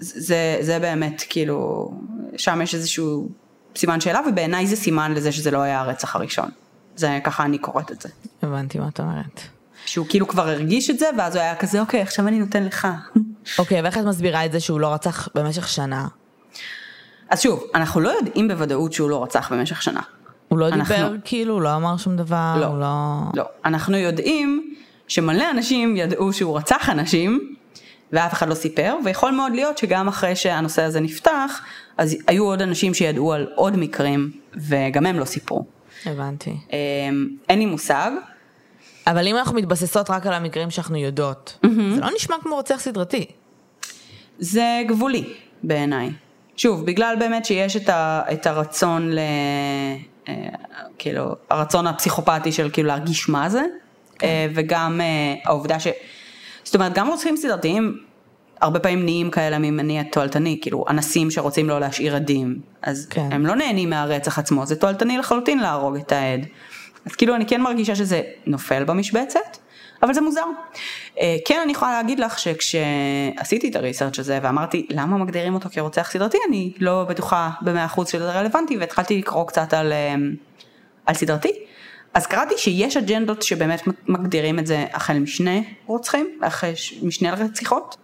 זה, 0.00 0.56
זה 0.60 0.78
באמת 0.78 1.22
כאילו, 1.28 1.90
שם 2.36 2.62
יש 2.62 2.74
איזשהו 2.74 3.28
סימן 3.76 4.00
שאלה 4.00 4.20
ובעיניי 4.28 4.66
זה 4.66 4.76
סימן 4.76 5.12
לזה 5.12 5.32
שזה 5.32 5.50
לא 5.50 5.58
היה 5.58 5.80
הרצח 5.80 6.16
הראשון. 6.16 6.50
זה 6.96 7.18
ככה 7.24 7.44
אני 7.44 7.58
קוראת 7.58 7.92
את 7.92 8.00
זה. 8.00 8.08
הבנתי 8.42 8.78
מה 8.78 8.88
את 8.88 9.00
אומרת. 9.00 9.40
שהוא 9.86 10.06
כאילו 10.08 10.28
כבר 10.28 10.48
הרגיש 10.48 10.90
את 10.90 10.98
זה 10.98 11.06
ואז 11.18 11.36
הוא 11.36 11.42
היה 11.42 11.56
כזה 11.56 11.80
אוקיי 11.80 12.02
עכשיו 12.02 12.28
אני 12.28 12.38
נותן 12.38 12.64
לך. 12.64 12.88
אוקיי, 13.58 13.82
ואיך 13.82 13.98
את 13.98 14.04
מסבירה 14.04 14.44
את 14.46 14.52
זה 14.52 14.60
שהוא 14.60 14.80
לא 14.80 14.94
רצח 14.94 15.28
במשך 15.34 15.68
שנה? 15.68 16.06
אז 17.30 17.40
שוב, 17.40 17.64
אנחנו 17.74 18.00
לא 18.00 18.08
יודעים 18.08 18.48
בוודאות 18.48 18.92
שהוא 18.92 19.10
לא 19.10 19.22
רצח 19.22 19.52
במשך 19.52 19.82
שנה. 19.82 20.00
הוא 20.52 20.58
לא 20.58 20.68
אנחנו- 20.68 20.94
דיבר, 20.94 21.12
כאילו, 21.24 21.54
הוא 21.54 21.62
לא 21.62 21.76
אמר 21.76 21.96
שום 21.96 22.16
דבר, 22.16 22.54
לא. 22.60 22.66
הוא 22.66 22.78
לא... 22.80 23.18
לא. 23.34 23.44
אנחנו 23.64 23.96
יודעים 23.96 24.74
שמלא 25.08 25.50
אנשים 25.50 25.96
ידעו 25.96 26.32
שהוא 26.32 26.56
רצח 26.56 26.88
אנשים, 26.88 27.54
ואף 28.12 28.32
אחד 28.32 28.48
לא 28.48 28.54
סיפר, 28.54 28.96
ויכול 29.04 29.30
מאוד 29.30 29.52
להיות 29.52 29.78
שגם 29.78 30.08
אחרי 30.08 30.36
שהנושא 30.36 30.82
הזה 30.82 31.00
נפתח, 31.00 31.60
אז 31.98 32.16
היו 32.26 32.44
עוד 32.44 32.62
אנשים 32.62 32.94
שידעו 32.94 33.32
על 33.32 33.46
עוד 33.54 33.76
מקרים, 33.76 34.30
וגם 34.54 35.06
הם 35.06 35.18
לא 35.18 35.24
סיפרו. 35.24 35.64
הבנתי. 36.06 36.56
אמ, 36.72 37.28
אין 37.48 37.58
לי 37.58 37.66
מושג, 37.66 38.10
אבל 39.06 39.26
אם 39.26 39.36
אנחנו 39.36 39.56
מתבססות 39.56 40.10
רק 40.10 40.26
על 40.26 40.32
המקרים 40.32 40.70
שאנחנו 40.70 40.96
יודעות, 40.96 41.58
זה 41.94 42.00
לא 42.00 42.08
נשמע 42.16 42.36
כמו 42.42 42.54
רוצח 42.54 42.76
סדרתי. 42.80 43.26
זה 44.38 44.82
גבולי 44.88 45.24
בעיניי. 45.62 46.10
שוב, 46.56 46.86
בגלל 46.86 47.16
באמת 47.18 47.44
שיש 47.44 47.76
את, 47.76 47.88
ה, 47.88 48.22
את 48.32 48.46
הרצון 48.46 49.10
ל... 49.12 49.18
אה, 50.28 50.34
כאילו, 50.98 51.36
הרצון 51.50 51.86
הפסיכופתי 51.86 52.52
של 52.52 52.70
כאילו 52.72 52.88
להרגיש 52.88 53.28
מה 53.28 53.48
זה, 53.48 53.62
אה, 54.22 54.46
וגם 54.54 55.00
אה, 55.00 55.34
העובדה 55.44 55.80
ש... 55.80 55.86
זאת 56.64 56.74
אומרת, 56.74 56.92
גם 56.94 57.08
רוצחים 57.08 57.36
סדרתיים 57.36 57.98
הרבה 58.60 58.80
פעמים 58.80 59.04
נהיים 59.04 59.30
כאלה 59.30 59.58
ממניע 59.58 60.02
תועלתני, 60.02 60.58
כאילו 60.62 60.84
אנסים 60.88 61.30
שרוצים 61.30 61.68
לא 61.68 61.80
להשאיר 61.80 62.16
עדים, 62.16 62.60
אז 62.82 63.06
כן. 63.10 63.28
הם 63.32 63.46
לא 63.46 63.54
נהנים 63.54 63.90
מהרצח 63.90 64.38
עצמו, 64.38 64.66
זה 64.66 64.76
תועלתני 64.76 65.18
לחלוטין 65.18 65.58
להרוג 65.58 65.96
את 65.96 66.12
העד. 66.12 66.46
אז 67.06 67.12
כאילו 67.12 67.34
אני 67.34 67.46
כן 67.46 67.60
מרגישה 67.60 67.96
שזה 67.96 68.22
נופל 68.46 68.84
במשבצת, 68.84 69.58
אבל 70.02 70.14
זה 70.14 70.20
מוזר. 70.20 70.44
אה, 71.20 71.36
כן 71.46 71.60
אני 71.64 71.72
יכולה 71.72 71.92
להגיד 71.92 72.20
לך 72.20 72.38
שכשעשיתי 72.38 73.68
את 73.70 73.76
הריסרצ' 73.76 74.18
הזה 74.18 74.38
ואמרתי 74.42 74.86
למה 74.90 75.18
מגדירים 75.18 75.54
אותו 75.54 75.68
כרוצח 75.72 76.10
סדרתי, 76.10 76.38
אני 76.48 76.72
לא 76.78 77.04
בטוחה 77.08 77.50
במאה 77.60 77.84
אחוז 77.84 78.08
שזה 78.08 78.32
רלוונטי 78.32 78.78
והתחלתי 78.78 79.18
לקרוא 79.18 79.46
קצת 79.46 79.74
על, 79.74 79.92
אה, 79.92 80.14
על 81.06 81.14
סדרתי. 81.14 81.52
אז 82.14 82.26
קראתי 82.26 82.54
שיש 82.58 82.96
אג'נדות 82.96 83.42
שבאמת 83.42 83.82
מגדירים 84.08 84.58
את 84.58 84.66
זה 84.66 84.84
החל 84.92 85.18
משני 85.18 85.64
רוצחים, 85.86 86.38
אחרי 86.40 86.76
ש- 86.76 86.94
משני 87.02 87.30
רציחות, 87.30 87.96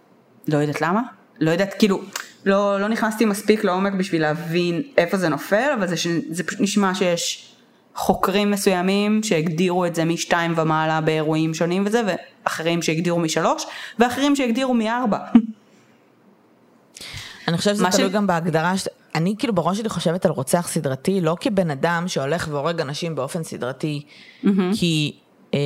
לא 0.47 0.57
יודעת 0.57 0.81
למה, 0.81 1.01
לא 1.39 1.51
יודעת, 1.51 1.73
כאילו, 1.73 2.01
לא, 2.45 2.81
לא 2.81 2.87
נכנסתי 2.87 3.25
מספיק 3.25 3.63
לעומק 3.63 3.93
בשביל 3.93 4.21
להבין 4.21 4.81
איפה 4.97 5.17
זה 5.17 5.29
נופל, 5.29 5.71
אבל 5.79 5.87
זה, 5.87 5.95
זה 6.29 6.43
פשוט 6.43 6.61
נשמע 6.61 6.95
שיש 6.95 7.48
חוקרים 7.95 8.51
מסוימים 8.51 9.23
שהגדירו 9.23 9.85
את 9.85 9.95
זה 9.95 10.05
משתיים 10.05 10.53
ומעלה 10.57 11.01
באירועים 11.01 11.53
שונים 11.53 11.83
וזה, 11.85 12.01
ואחרים 12.45 12.81
שהגדירו 12.81 13.19
משלוש, 13.19 13.65
ואחרים 13.99 14.35
שהגדירו 14.35 14.73
מארבע. 14.73 15.17
אני 17.47 17.57
חושבת 17.57 17.75
שזה 17.75 17.83
מה 17.83 17.91
ש- 17.91 17.95
תלוי 17.95 18.09
גם 18.09 18.27
בהגדרה, 18.27 18.77
ש... 18.77 18.87
אני 19.15 19.35
כאילו 19.39 19.55
בראש 19.55 19.77
שלי 19.77 19.89
חושבת 19.89 20.25
על 20.25 20.31
רוצח 20.31 20.67
סדרתי, 20.67 21.21
לא 21.21 21.37
כבן 21.39 21.71
אדם 21.71 22.03
שהולך 22.07 22.47
והורג 22.51 22.81
אנשים 22.81 23.15
באופן 23.15 23.43
סדרתי, 23.43 24.05
כי, 24.73 25.15
אה, 25.53 25.59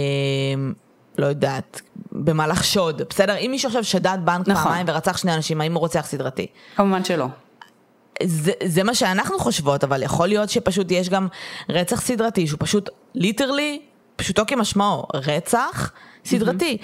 לא 1.18 1.26
יודעת, 1.26 1.82
במהלך 2.12 2.64
שוד, 2.64 3.02
בסדר? 3.10 3.36
אם 3.38 3.52
מישהו 3.52 3.68
עכשיו 3.68 3.84
שדד 3.84 4.18
בנק 4.26 4.48
נכון. 4.48 4.64
פעמיים 4.64 4.86
ורצח 4.90 5.18
שני 5.18 5.34
אנשים, 5.36 5.62
האם 5.62 5.74
הוא 5.74 5.80
רוצח 5.80 6.06
סדרתי? 6.06 6.48
כמובן 6.76 7.04
שלא. 7.04 7.26
זה, 8.24 8.52
זה 8.66 8.84
מה 8.84 8.96
שאנחנו 8.96 9.40
חושבות, 9.40 9.84
אבל 9.84 10.04
יכול 10.04 10.28
להיות 10.28 10.50
שפשוט 10.50 10.92
יש 10.92 11.10
גם 11.10 11.28
רצח 11.70 12.02
סדרתי, 12.02 12.48
שהוא 12.48 12.58
פשוט 12.60 12.90
literally, 13.16 13.82
פשוטו 14.16 14.44
כמשמעו, 14.48 15.06
רצח 15.14 15.92
סדרתי. 16.26 16.78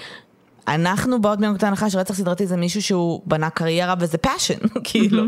אנחנו 0.68 1.22
באות 1.22 1.38
מנקודת 1.38 1.62
הנחה 1.62 1.90
שרצח 1.90 2.14
סדרתי 2.14 2.46
זה 2.46 2.56
מישהו 2.56 2.82
שהוא 2.82 3.22
בנה 3.26 3.50
קריירה 3.50 3.94
וזה 4.00 4.18
passion, 4.18 4.58
כאילו, 4.84 5.24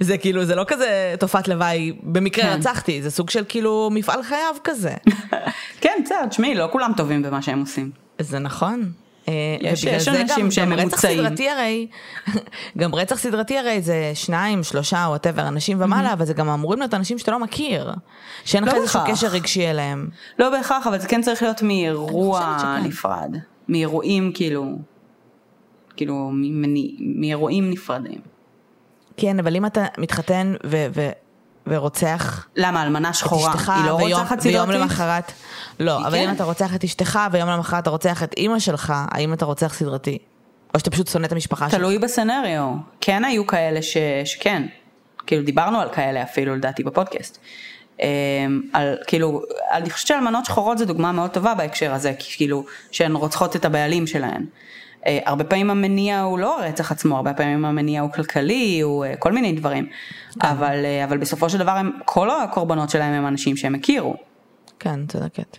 זה 0.00 0.18
כאילו, 0.18 0.44
זה 0.44 0.54
לא 0.54 0.64
כזה 0.68 1.14
תופעת 1.18 1.48
לוואי, 1.48 1.92
במקרה 2.02 2.44
כן. 2.44 2.58
רצחתי, 2.58 3.02
זה 3.02 3.10
סוג 3.10 3.30
של 3.30 3.44
כאילו 3.48 3.88
מפעל 3.92 4.22
חייו 4.22 4.54
כזה. 4.64 4.94
כן, 5.80 5.92
בסדר, 6.04 6.26
תשמעי, 6.26 6.54
לא 6.54 6.68
כולם 6.72 6.92
טובים 6.96 7.22
במה 7.22 7.42
שהם 7.42 7.60
עושים. 7.60 7.90
זה 8.18 8.38
נכון. 8.38 8.92
אה, 9.28 9.32
יש- 9.60 9.84
יש 9.84 10.08
אנשים 10.08 10.50
שהם 10.50 10.64
גם 10.70 10.72
רצח 10.72 10.82
ממוצעים. 10.82 11.18
סדרתי 11.26 11.48
הרי, 11.50 11.86
גם 12.78 12.94
רצח 12.94 13.18
סדרתי 13.18 13.58
הרי 13.58 13.82
זה 13.82 14.10
שניים, 14.14 14.62
שלושה, 14.62 15.04
וואטאבר, 15.08 15.48
אנשים 15.48 15.76
ומעלה, 15.80 16.12
אבל 16.12 16.24
זה 16.24 16.34
גם 16.34 16.48
אמורים 16.48 16.78
להיות 16.80 16.94
אנשים 16.94 17.18
שאתה 17.18 17.30
לא 17.30 17.38
מכיר. 17.38 17.92
שאין 18.44 18.64
לך 18.64 18.74
לא 18.74 18.78
איזשהו. 18.80 19.00
קשר 19.06 19.26
רגשי 19.26 19.66
אליהם. 19.70 20.08
לא 20.38 20.50
בהכרח, 20.50 20.86
אבל 20.86 20.98
זה 20.98 21.08
כן 21.08 21.22
צריך 21.22 21.42
להיות 21.42 21.62
מאירוע. 21.62 22.76
נפרד. 22.84 23.36
מאירועים 23.68 24.32
כאילו, 24.34 24.64
כאילו, 25.96 26.30
מאירועים 27.00 27.70
נפרדים. 27.70 28.18
כן, 29.16 29.38
אבל 29.38 29.56
אם 29.56 29.66
אתה 29.66 29.84
מתחתן 29.98 30.54
ו- 30.66 30.86
ו- 30.94 31.10
ורוצח 31.66 32.46
למה, 32.56 32.82
אלמנה 32.82 33.08
את 33.08 33.14
שחורה, 33.14 33.50
אשתך, 33.50 33.72
היא 33.76 33.84
לא 33.86 33.92
ויום- 33.94 34.20
רוצחת 34.20 34.38
ויום 34.42 34.64
סדרתית? 34.66 34.80
למחרת, 34.82 35.32
לא, 35.80 35.98
אבל 36.06 36.14
אם 36.18 36.26
כן. 36.26 36.34
אתה 36.34 36.44
רוצח 36.44 36.74
את 36.74 36.84
אשתך 36.84 37.18
ויום 37.32 37.48
למחרת 37.48 37.82
אתה 37.82 37.90
רוצח 37.90 38.22
את 38.22 38.34
אימא 38.36 38.58
שלך, 38.58 38.92
האם 38.96 39.32
אתה 39.32 39.44
רוצח 39.44 39.74
סדרתי? 39.74 40.18
או 40.74 40.78
שאתה 40.78 40.90
פשוט 40.90 41.08
שונא 41.08 41.26
את 41.26 41.32
המשפחה 41.32 41.70
שלך? 41.70 41.78
תלוי 41.80 41.98
בסצנריו. 41.98 42.68
כן 43.00 43.24
היו 43.24 43.46
כאלה 43.46 43.82
ש... 43.82 43.96
שכן. 44.24 44.62
כאילו 45.26 45.42
דיברנו 45.44 45.80
על 45.80 45.88
כאלה 45.92 46.22
אפילו 46.22 46.56
לדעתי 46.56 46.82
בפודקאסט. 46.84 47.38
אמ, 48.00 48.06
על 48.72 48.96
כאילו, 49.06 49.42
אני 49.72 49.90
חושבת 49.90 50.06
שאלמנות 50.08 50.44
שחורות 50.44 50.78
זה 50.78 50.84
דוגמה 50.84 51.12
מאוד 51.12 51.30
טובה 51.30 51.54
בהקשר 51.54 51.94
הזה, 51.94 52.12
כאילו 52.36 52.64
שהן 52.90 53.14
רוצחות 53.16 53.56
את 53.56 53.64
הבעלים 53.64 54.06
שלהן. 54.06 54.46
אה, 55.06 55.18
הרבה 55.24 55.44
פעמים 55.44 55.70
המניע 55.70 56.20
הוא 56.20 56.38
לא 56.38 56.62
הרצח 56.62 56.92
עצמו, 56.92 57.16
הרבה 57.16 57.34
פעמים 57.34 57.64
המניע 57.64 58.00
הוא 58.00 58.12
כלכלי, 58.12 58.80
הוא 58.80 59.04
אה, 59.04 59.16
כל 59.16 59.32
מיני 59.32 59.52
דברים. 59.52 59.86
אבל, 60.42 60.84
אה, 60.84 61.04
אבל 61.04 61.18
בסופו 61.18 61.50
של 61.50 61.58
דבר 61.58 61.70
הם, 61.70 61.90
כל 62.04 62.30
הקורבנות 62.30 62.90
שלהם 62.90 63.12
הם 63.12 63.26
אנשים 63.26 63.56
שהם 63.56 63.74
הכירו. 63.74 64.16
כן, 64.78 65.06
צודקת. 65.06 65.56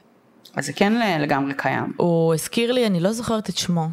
אז 0.55 0.65
זה 0.65 0.73
כן 0.73 1.21
לגמרי 1.21 1.53
קיים. 1.57 1.93
הוא 1.97 2.33
הזכיר 2.33 2.71
לי, 2.71 2.87
אני 2.87 2.99
לא 2.99 3.11
זוכרת 3.11 3.49
את 3.49 3.57
שמו, 3.57 3.87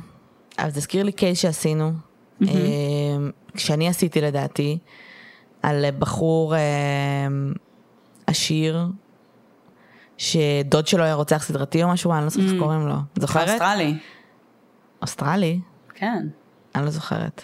אבל 0.59 0.71
זה 0.71 0.79
הזכיר 0.79 1.03
לי 1.03 1.13
קייס 1.13 1.39
שעשינו, 1.39 1.93
כשאני 3.55 3.89
עשיתי 3.89 4.21
לדעתי, 4.21 4.79
על 5.63 5.85
בחור 5.99 6.55
עשיר, 8.27 8.87
שדוד 10.17 10.87
שלו 10.87 11.05
היה 11.05 11.15
רוצח 11.15 11.43
סדרתי 11.43 11.83
או 11.83 11.89
משהו, 11.89 12.13
אני 12.13 12.25
לא 12.25 12.29
זוכרת 12.29 12.51
איך 12.51 12.59
קוראים 12.59 12.87
לו. 12.87 12.95
זוכרת? 13.19 13.49
אוסטרלי. 13.49 13.95
אוסטרלי? 15.03 15.61
כן. 15.95 16.27
אני 16.75 16.85
לא 16.85 16.91
זוכרת. 16.91 17.43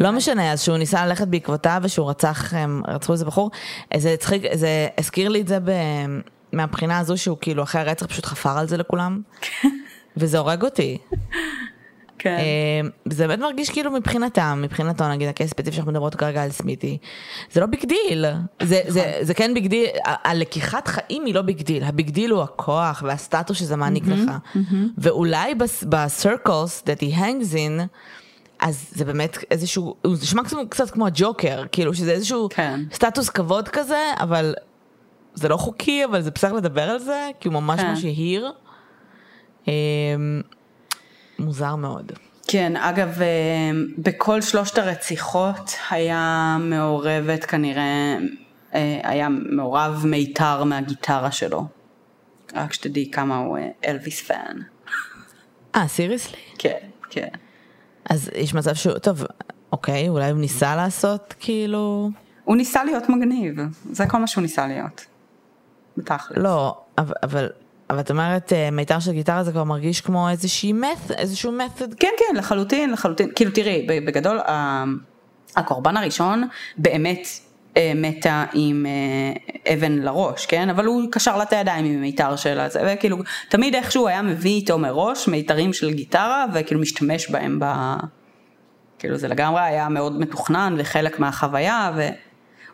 לא 0.00 0.12
משנה, 0.12 0.52
אז 0.52 0.62
שהוא 0.62 0.76
ניסה 0.76 1.06
ללכת 1.06 1.28
בעקבותיו 1.28 1.80
ושהוא 1.84 2.10
רצח, 2.10 2.54
הם 2.54 2.82
רצחו 2.88 3.12
איזה 3.12 3.24
בחור, 3.24 3.50
זה 3.96 4.12
הצחיק, 4.12 4.42
זה 4.52 4.88
הזכיר 4.98 5.28
לי 5.28 5.40
את 5.40 5.48
זה 5.48 5.60
ב... 5.60 5.70
מהבחינה 6.52 6.98
הזו 6.98 7.18
שהוא 7.18 7.38
כאילו 7.40 7.62
אחרי 7.62 7.80
הרצח 7.80 8.06
פשוט 8.06 8.26
חפר 8.26 8.58
על 8.58 8.68
זה 8.68 8.76
לכולם, 8.76 9.22
וזה 10.16 10.38
הורג 10.38 10.62
אותי. 10.62 10.98
כן. 12.18 12.36
אה, 12.38 12.88
זה 13.04 13.26
באמת 13.26 13.38
מרגיש 13.38 13.70
כאילו 13.70 13.90
מבחינתם, 13.90 14.58
מבחינתו 14.62 15.08
נגיד 15.08 15.28
ה 15.28 15.32
case 15.32 15.50
ספציפי 15.50 15.76
שאנחנו 15.76 15.92
מדברות 15.92 16.14
כרגע 16.14 16.42
על 16.42 16.50
סמיטי, 16.50 16.98
זה 17.52 17.60
לא 17.60 17.66
big 17.66 17.84
deal, 17.84 18.24
זה, 18.62 18.80
זה, 18.88 19.18
זה 19.20 19.34
כן 19.34 19.54
big 19.54 19.66
deal, 19.66 19.86
הלקיחת 20.04 20.88
חיים 20.88 21.24
היא 21.24 21.34
לא 21.34 21.42
big 21.42 21.62
deal, 21.62 21.84
ה 21.84 21.91
big 21.91 22.10
deal 22.10 22.30
הוא 22.30 22.42
הכוח 22.42 23.02
והסטטוס 23.06 23.58
שזה 23.58 23.76
מעניק 23.76 24.04
לך, 24.06 24.30
ואולי 24.98 25.54
ב-circles 25.88 26.82
that 26.84 27.00
he 27.02 27.14
hangs 27.18 27.54
in, 27.54 27.82
אז 28.60 28.86
זה 28.90 29.04
באמת 29.04 29.38
איזשהו, 29.50 29.94
הוא 30.02 30.14
נשמע 30.22 30.42
קצת- 30.68 30.90
כמו 30.90 31.06
הג'וקר, 31.06 31.64
כאילו 31.72 31.94
שזה 31.94 32.10
איזשהו 32.12 32.48
כן. 32.50 32.80
סטטוס 32.92 33.28
כבוד 33.28 33.68
כזה, 33.68 34.12
אבל 34.20 34.54
זה 35.34 35.48
לא 35.48 35.56
חוקי, 35.56 36.04
אבל 36.04 36.20
זה 36.20 36.30
בסדר 36.30 36.52
לדבר 36.52 36.90
על 36.90 36.98
זה, 36.98 37.30
כי 37.40 37.48
הוא 37.48 37.54
ממש 37.54 37.80
כן. 37.80 37.88
ממש 37.90 38.04
יהיר. 38.04 38.52
אה, 41.40 41.44
מוזר 41.44 41.76
מאוד. 41.76 42.12
כן, 42.48 42.76
אגב, 42.76 43.22
אה, 43.22 43.70
בכל 43.98 44.40
שלושת 44.40 44.78
הרציחות 44.78 45.70
היה 45.90 46.56
מעורבת 46.60 47.44
כנראה, 47.44 48.16
אה, 48.74 49.00
היה 49.02 49.28
מעורב 49.28 50.02
מיתר 50.06 50.64
מהגיטרה 50.64 51.30
שלו. 51.30 51.64
רק 52.54 52.72
שתדעי 52.72 53.10
כמה 53.10 53.38
הוא 53.38 53.58
אה, 53.58 53.68
אלוויס 53.84 54.22
fan. 54.22 54.56
אה, 55.74 55.88
סיריוסלי? 55.88 56.38
כן, 56.58 56.78
כן. 57.10 57.28
אז 58.10 58.30
יש 58.34 58.54
מצב 58.54 58.74
שהוא, 58.74 58.98
טוב, 58.98 59.24
אוקיי, 59.72 60.08
אולי 60.08 60.30
הוא 60.30 60.40
ניסה 60.40 60.76
לעשות 60.76 61.34
כאילו... 61.40 62.10
הוא 62.44 62.56
ניסה 62.56 62.84
להיות 62.84 63.08
מגניב, 63.08 63.54
זה 63.92 64.06
כל 64.06 64.18
מה 64.18 64.26
שהוא 64.26 64.42
ניסה 64.42 64.66
להיות. 64.66 65.06
בתכל'ס. 65.96 66.36
לא, 66.36 66.80
אבל, 66.98 67.14
אבל, 67.22 67.48
אבל 67.90 68.00
את 68.00 68.10
אומרת, 68.10 68.52
אה, 68.52 68.70
מיתר 68.70 68.98
של 68.98 69.12
גיטרה 69.12 69.44
זה 69.44 69.52
כבר 69.52 69.64
מרגיש 69.64 70.00
כמו 70.00 70.28
איזושהי 70.28 70.72
מת, 70.72 71.10
איזשהו 71.10 71.52
מתוד. 71.52 71.94
כן, 71.94 72.08
כן, 72.18 72.36
לחלוטין, 72.36 72.90
לחלוטין. 72.90 73.30
כאילו, 73.34 73.50
תראי, 73.50 73.86
בגדול, 74.06 74.40
הקורבן 75.56 75.96
הראשון 75.96 76.48
באמת 76.78 77.28
אה, 77.76 77.92
מתה 77.94 78.44
עם 78.52 78.86
אה, 78.86 79.72
אבן 79.74 79.92
לראש, 79.92 80.46
כן? 80.46 80.70
אבל 80.70 80.84
הוא 80.84 81.02
קשר 81.12 81.36
לה 81.36 81.42
את 81.42 81.52
הידיים 81.52 81.84
עם 81.84 82.00
מיתר 82.00 82.36
של 82.36 82.60
הזה, 82.60 82.82
וכאילו, 82.86 83.16
תמיד 83.48 83.74
איכשהו 83.74 84.08
היה 84.08 84.22
מביא 84.22 84.54
איתו 84.54 84.78
מראש 84.78 85.28
מיתרים 85.28 85.72
של 85.72 85.92
גיטרה, 85.92 86.44
וכאילו 86.54 86.80
משתמש 86.80 87.30
בהם 87.30 87.58
ב... 87.60 87.94
כאילו, 88.98 89.16
זה 89.16 89.28
לגמרי 89.28 89.60
היה 89.60 89.88
מאוד 89.88 90.20
מתוכנן 90.20 90.74
וחלק 90.78 91.20
מהחוויה, 91.20 91.92
ו... 91.96 92.08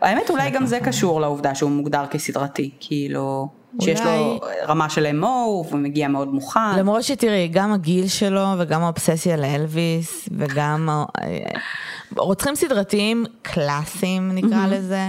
האמת, 0.00 0.30
אולי 0.30 0.50
גם 0.50 0.66
זה 0.66 0.80
קשור 0.80 1.20
לעובדה 1.20 1.54
שהוא 1.54 1.70
מוגדר 1.70 2.06
כסדרתי, 2.10 2.70
כאילו, 2.80 3.48
שיש 3.80 4.00
לו 4.00 4.06
אולי- 4.06 4.38
רמה 4.68 4.88
של 4.88 5.06
אמו, 5.06 5.64
והוא 5.68 5.80
מגיע 5.80 6.08
מאוד 6.08 6.28
מוכן. 6.34 6.78
למרות 6.78 7.02
שתראי, 7.02 7.48
גם 7.48 7.72
הגיל 7.72 8.08
שלו 8.08 8.44
וגם 8.58 8.82
האובססיה 8.82 9.36
לאלוויס 9.36 10.28
וגם 10.38 10.88
אה, 11.22 11.38
רוצחים 12.16 12.54
סדרתיים 12.54 13.24
קלאסיים 13.42 14.30
נקרא 14.34 14.66
לזה. 14.66 15.08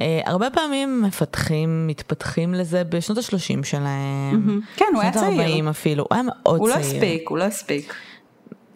אה, 0.00 0.20
הרבה 0.26 0.50
פעמים 0.50 1.02
מפתחים, 1.02 1.86
מתפתחים 1.86 2.54
לזה 2.54 2.84
בשנות 2.84 3.18
ה-30 3.18 3.64
שלהם. 3.64 4.60
כן, 4.76 4.84
הוא 4.94 5.02
היה 5.02 5.12
שנות 5.12 5.24
צעיר. 5.24 5.40
ה-40 5.66 5.70
אפילו, 5.70 6.02
הוא 6.02 6.14
היה 6.14 6.22
מאוד 6.22 6.60
הוא 6.60 6.68
לא 6.68 6.74
צעיר. 6.74 6.86
הספיק, 6.86 7.28
הוא 7.28 7.38
לא 7.38 7.44
הספיק. 7.44 7.94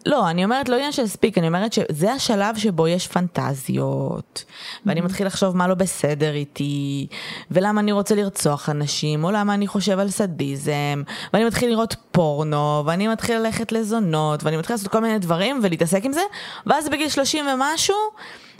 לא, 0.05 0.29
אני 0.29 0.43
אומרת 0.43 0.69
לא 0.69 0.75
עניין 0.75 0.91
של 0.91 1.03
הספיק, 1.03 1.37
אני 1.37 1.47
אומרת 1.47 1.73
שזה 1.73 2.11
השלב 2.11 2.57
שבו 2.57 2.87
יש 2.87 3.07
פנטזיות, 3.07 4.43
ואני 4.85 5.01
מתחיל 5.01 5.27
לחשוב 5.27 5.57
מה 5.57 5.67
לא 5.67 5.75
בסדר 5.75 6.33
איתי, 6.33 7.07
ולמה 7.51 7.81
אני 7.81 7.91
רוצה 7.91 8.15
לרצוח 8.15 8.69
אנשים, 8.69 9.23
או 9.23 9.31
למה 9.31 9.53
אני 9.53 9.67
חושב 9.67 9.99
על 9.99 10.09
סדיזם, 10.09 11.03
ואני 11.33 11.45
מתחיל 11.45 11.69
לראות 11.69 11.95
פורנו, 12.11 12.83
ואני 12.85 13.07
מתחיל 13.07 13.37
ללכת 13.37 13.71
לזונות, 13.71 14.43
ואני 14.43 14.57
מתחיל 14.57 14.73
לעשות 14.73 14.87
כל 14.87 14.99
מיני 14.99 15.19
דברים 15.19 15.59
ולהתעסק 15.63 16.05
עם 16.05 16.13
זה, 16.13 16.21
ואז 16.65 16.89
בגיל 16.89 17.09
30 17.09 17.45
ומשהו, 17.47 17.95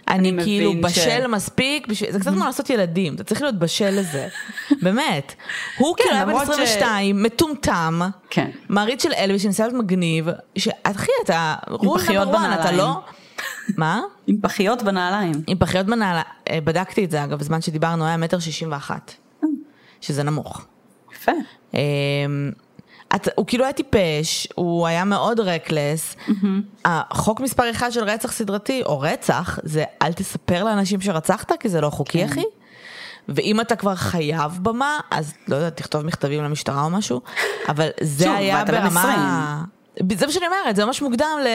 אני, 0.07 0.29
אני 0.29 0.43
כאילו 0.43 0.73
מבין 0.73 0.89
ש- 0.89 0.97
בשל 0.97 1.27
מספיק, 1.27 1.87
בשביל, 1.87 2.11
זה 2.11 2.19
קצת 2.19 2.31
כמו 2.31 2.45
לעשות 2.45 2.69
ילדים, 2.69 3.15
אתה 3.15 3.23
צריך 3.23 3.41
להיות 3.41 3.59
בשל 3.59 3.89
לזה, 3.89 4.27
באמת. 4.83 5.33
הוא 5.77 5.95
כאילו 5.97 6.11
היה 6.15 6.25
בן 6.25 6.31
למרות 6.31 6.47
ש- 6.47 6.49
22, 6.49 7.23
מטומטם, 7.23 8.01
כן. 8.29 8.49
מעריץ 8.69 9.03
של 9.03 9.11
אלוויס 9.17 9.43
שניסה 9.43 9.67
להיות 9.67 9.83
מגניב, 9.83 10.27
שאחי 10.57 11.11
אתה 11.23 11.55
רול 11.69 11.99
נאמבר 12.09 12.37
1, 12.37 12.43
אתה 12.59 12.61
בנעליים. 12.61 12.77
לא... 12.77 12.99
מה? 13.77 14.01
עם 14.27 14.37
פחיות 14.41 14.83
בנעליים. 14.83 15.31
עם 15.47 15.57
פחיות 15.57 15.85
בנעלה, 15.85 16.21
אה, 16.49 16.61
בדקתי 16.63 17.05
את 17.05 17.11
זה 17.11 17.23
אגב, 17.23 17.39
בזמן 17.39 17.61
שדיברנו 17.61 18.05
היה 18.05 18.17
מטר 18.17 18.39
שישים 18.39 18.71
ואחת, 18.71 19.13
שזה 20.01 20.23
נמוך. 20.23 20.65
יפה. 21.13 21.31
את, 23.15 23.27
הוא 23.35 23.45
כאילו 23.47 23.63
היה 23.63 23.73
טיפש, 23.73 24.47
הוא 24.55 24.87
היה 24.87 25.03
מאוד 25.03 25.39
רקלס. 25.39 26.15
החוק 26.85 27.39
מספר 27.39 27.71
אחד 27.71 27.89
של 27.89 28.03
רצח 28.03 28.31
סדרתי, 28.31 28.83
או 28.83 28.99
רצח, 28.99 29.59
זה 29.63 29.83
אל 30.01 30.13
תספר 30.13 30.63
לאנשים 30.63 31.01
שרצחת, 31.01 31.51
כי 31.59 31.69
זה 31.69 31.81
לא 31.81 31.89
חוקי 31.89 32.19
כן. 32.19 32.25
אחי. 32.25 32.43
ואם 33.29 33.61
אתה 33.61 33.75
כבר 33.75 33.95
חייב 33.95 34.59
במה, 34.61 34.99
אז 35.11 35.33
לא 35.47 35.55
יודעת, 35.55 35.77
תכתוב 35.77 36.01
מכתבים 36.01 36.43
למשטרה 36.43 36.83
או 36.83 36.89
משהו, 36.89 37.21
אבל 37.69 37.89
זה 38.01 38.23
שוב, 38.23 38.35
היה 38.35 38.57
באת 38.57 38.69
בן 38.69 38.89
ברמה... 38.89 39.63
זה 40.13 40.25
מה 40.25 40.31
שאני 40.31 40.45
אומרת, 40.45 40.75
זה 40.75 40.85
ממש 40.85 41.01
מוקדם 41.01 41.37
ל... 41.43 41.47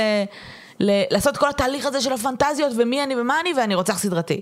ל... 0.81 0.91
לעשות 1.11 1.37
כל 1.37 1.49
התהליך 1.49 1.87
הזה 1.87 2.01
של 2.01 2.13
הפנטזיות 2.13 2.73
ומי 2.77 3.03
אני 3.03 3.17
ומה 3.17 3.41
אני 3.41 3.53
ואני 3.57 3.75
רוצח 3.75 3.99
סדרתי. 3.99 4.41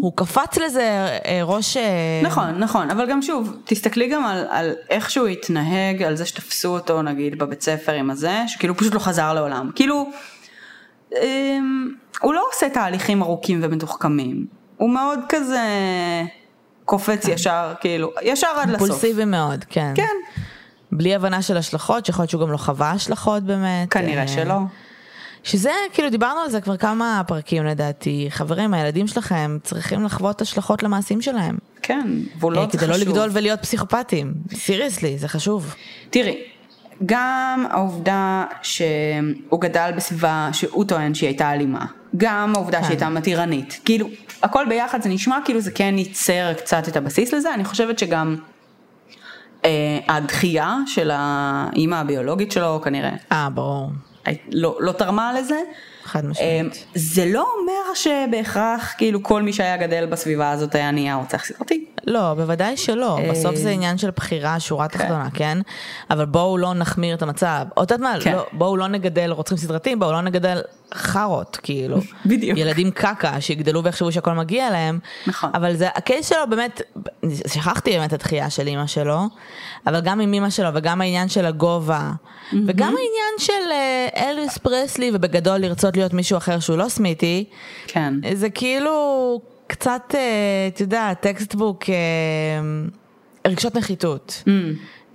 הוא 0.00 0.12
קפץ 0.16 0.58
לזה 0.58 1.06
אה, 1.26 1.40
ראש... 1.42 1.76
אה, 1.76 2.20
נכון, 2.22 2.58
נכון, 2.58 2.90
אבל 2.90 3.10
גם 3.10 3.22
שוב, 3.22 3.56
תסתכלי 3.64 4.08
גם 4.08 4.26
על, 4.26 4.46
על 4.50 4.72
איך 4.90 5.10
שהוא 5.10 5.26
התנהג, 5.26 6.02
על 6.02 6.16
זה 6.16 6.26
שתפסו 6.26 6.68
אותו 6.68 7.02
נגיד 7.02 7.38
בבית 7.38 7.62
ספר 7.62 7.92
עם 7.92 8.10
הזה, 8.10 8.42
שכאילו 8.46 8.76
פשוט 8.76 8.94
לא 8.94 8.98
חזר 8.98 9.34
לעולם. 9.34 9.70
כאילו, 9.74 10.10
אמ, 11.22 11.88
הוא 12.20 12.34
לא 12.34 12.44
עושה 12.52 12.68
תהליכים 12.68 13.22
ארוכים 13.22 13.60
ומתוחכמים. 13.62 14.46
הוא 14.76 14.90
מאוד 14.90 15.20
כזה 15.28 15.62
קופץ 16.84 17.28
ישר, 17.28 17.72
כאילו, 17.80 18.12
ישר 18.22 18.46
עד 18.46 18.68
לסוף. 18.68 18.80
אימפולסיבי 18.80 19.24
מאוד, 19.24 19.64
כן. 19.68 19.92
כן, 19.94 20.16
בלי 20.92 21.14
הבנה 21.14 21.42
של 21.42 21.56
השלכות, 21.56 22.06
שיכול 22.06 22.22
להיות 22.22 22.30
שהוא 22.30 22.40
גם 22.42 22.52
לא 22.52 22.56
חווה 22.56 22.90
השלכות 22.90 23.42
באמת. 23.42 23.90
כנראה 23.90 24.22
אה, 24.22 24.28
שלא. 24.28 24.54
שזה, 25.44 25.70
כאילו, 25.92 26.10
דיברנו 26.10 26.40
על 26.40 26.50
זה 26.50 26.60
כבר 26.60 26.76
כמה 26.76 27.22
פרקים 27.26 27.64
לדעתי. 27.64 28.26
חברים, 28.30 28.74
הילדים 28.74 29.06
שלכם 29.06 29.58
צריכים 29.62 30.04
לחוות 30.04 30.40
השלכות 30.40 30.82
למעשים 30.82 31.22
שלהם. 31.22 31.58
כן, 31.82 32.08
והוא 32.38 32.52
לא 32.52 32.60
אה, 32.60 32.70
כדי 32.70 32.86
לא 32.86 32.94
חשוב. 32.94 33.08
לגדול 33.08 33.30
ולהיות 33.32 33.60
פסיכופטים. 33.62 34.34
סיריוסלי, 34.54 35.18
זה 35.18 35.28
חשוב. 35.28 35.74
תראי, 36.10 36.36
גם 37.06 37.66
העובדה 37.70 38.44
שהוא 38.62 39.60
גדל 39.60 39.90
בסביבה 39.96 40.48
שהוא 40.52 40.84
טוען 40.84 41.14
שהיא 41.14 41.28
הייתה 41.28 41.52
אלימה, 41.52 41.86
גם 42.16 42.52
העובדה 42.54 42.78
כן. 42.78 42.84
שהיא 42.84 42.92
הייתה 42.92 43.08
מתירנית, 43.08 43.80
כאילו 43.84 44.08
הכל 44.42 44.66
ביחד 44.68 45.02
זה 45.02 45.08
נשמע 45.08 45.38
כאילו 45.44 45.60
זה 45.60 45.70
כן 45.70 45.94
ייצר 45.98 46.52
קצת 46.56 46.88
את 46.88 46.96
הבסיס 46.96 47.34
לזה, 47.34 47.54
אני 47.54 47.64
חושבת 47.64 47.98
שגם 47.98 48.36
אה, 49.64 49.98
הדחייה 50.08 50.76
של 50.86 51.10
האימא 51.12 51.94
הביולוגית 51.94 52.52
שלו 52.52 52.80
כנראה 52.84 53.10
אה, 53.32 53.48
ברור. 53.50 53.90
לא, 54.50 54.76
לא 54.80 54.92
תרמה 54.92 55.32
לזה. 55.32 55.60
חד 56.04 56.24
אה, 56.24 56.30
משמעית. 56.30 56.86
זה 56.94 57.26
לא 57.26 57.48
אומר 57.60 57.94
שבהכרח 57.94 58.94
כאילו 58.98 59.22
כל 59.22 59.42
מי 59.42 59.52
שהיה 59.52 59.76
גדל 59.76 60.06
בסביבה 60.06 60.50
הזאת 60.50 60.74
היה 60.74 60.90
נהיה 60.90 61.14
רוצח 61.14 61.44
סדרתי. 61.44 61.84
לא, 62.06 62.34
בוודאי 62.34 62.76
שלא, 62.76 63.18
אה, 63.18 63.30
בסוף 63.30 63.56
זה 63.56 63.70
עניין 63.70 63.98
של 63.98 64.10
בחירה, 64.10 64.60
שורה 64.60 64.88
תחתונה, 64.88 65.28
כן? 65.34 65.58
אבל 66.10 66.24
בואו 66.24 66.58
לא 66.58 66.74
נחמיר 66.74 67.14
את 67.14 67.22
המצב. 67.22 67.66
או 67.76 67.82
את 67.82 67.90
יודעת 67.90 68.00
מה, 68.00 68.20
כן. 68.20 68.32
לא, 68.32 68.46
בואו 68.52 68.76
לא 68.76 68.88
נגדל 68.88 69.30
רוצחים 69.30 69.58
סדרתיים, 69.58 69.98
בואו 69.98 70.12
לא 70.12 70.20
נגדל 70.20 70.60
חארות, 70.94 71.58
כאילו. 71.62 71.96
בדיוק. 72.26 72.58
ילדים 72.58 72.90
קקה, 72.90 73.40
שיגדלו 73.40 73.84
ויחשבו 73.84 74.12
שהכל 74.12 74.32
מגיע 74.32 74.70
להם. 74.70 74.98
נכון. 75.26 75.50
אבל 75.54 75.76
זה, 75.76 75.88
ה 75.94 76.01
case 76.01 76.28
שלו 76.28 76.38
באמת, 76.50 76.80
שכחתי 77.46 77.90
באמת 77.90 78.08
את 78.08 78.12
הדחייה 78.12 78.50
של 78.50 78.66
אימא 78.66 78.86
שלו, 78.86 79.20
אבל 79.86 80.00
גם 80.00 80.20
עם 80.20 80.32
אימא 80.32 80.50
שלו 80.50 80.68
וגם 80.74 81.00
העניין 81.00 81.28
של 81.28 81.46
הגובה, 81.46 82.12
וגם 82.66 82.86
העניין 82.86 83.34
של 83.38 83.70
אה, 83.72 84.08
אלוויס 84.30 84.58
פרסלי, 84.58 85.10
ובגדול 85.14 85.56
לרצות 85.56 85.96
להיות 85.96 86.12
מישהו 86.12 86.36
אחר 86.36 86.60
שהוא 86.60 86.76
לא 86.76 86.88
סמיטי, 86.88 87.44
כן. 87.86 88.14
זה 88.34 88.50
כאילו 88.50 89.40
קצת, 89.66 90.14
אה, 90.14 90.20
אתה 90.68 90.82
יודע, 90.82 91.14
textbook 91.14 91.84
אה, 91.90 91.94
רגשות 93.46 93.76
נחיתות. 93.76 94.42
Mm. 94.46 94.50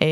אה, 0.02 0.08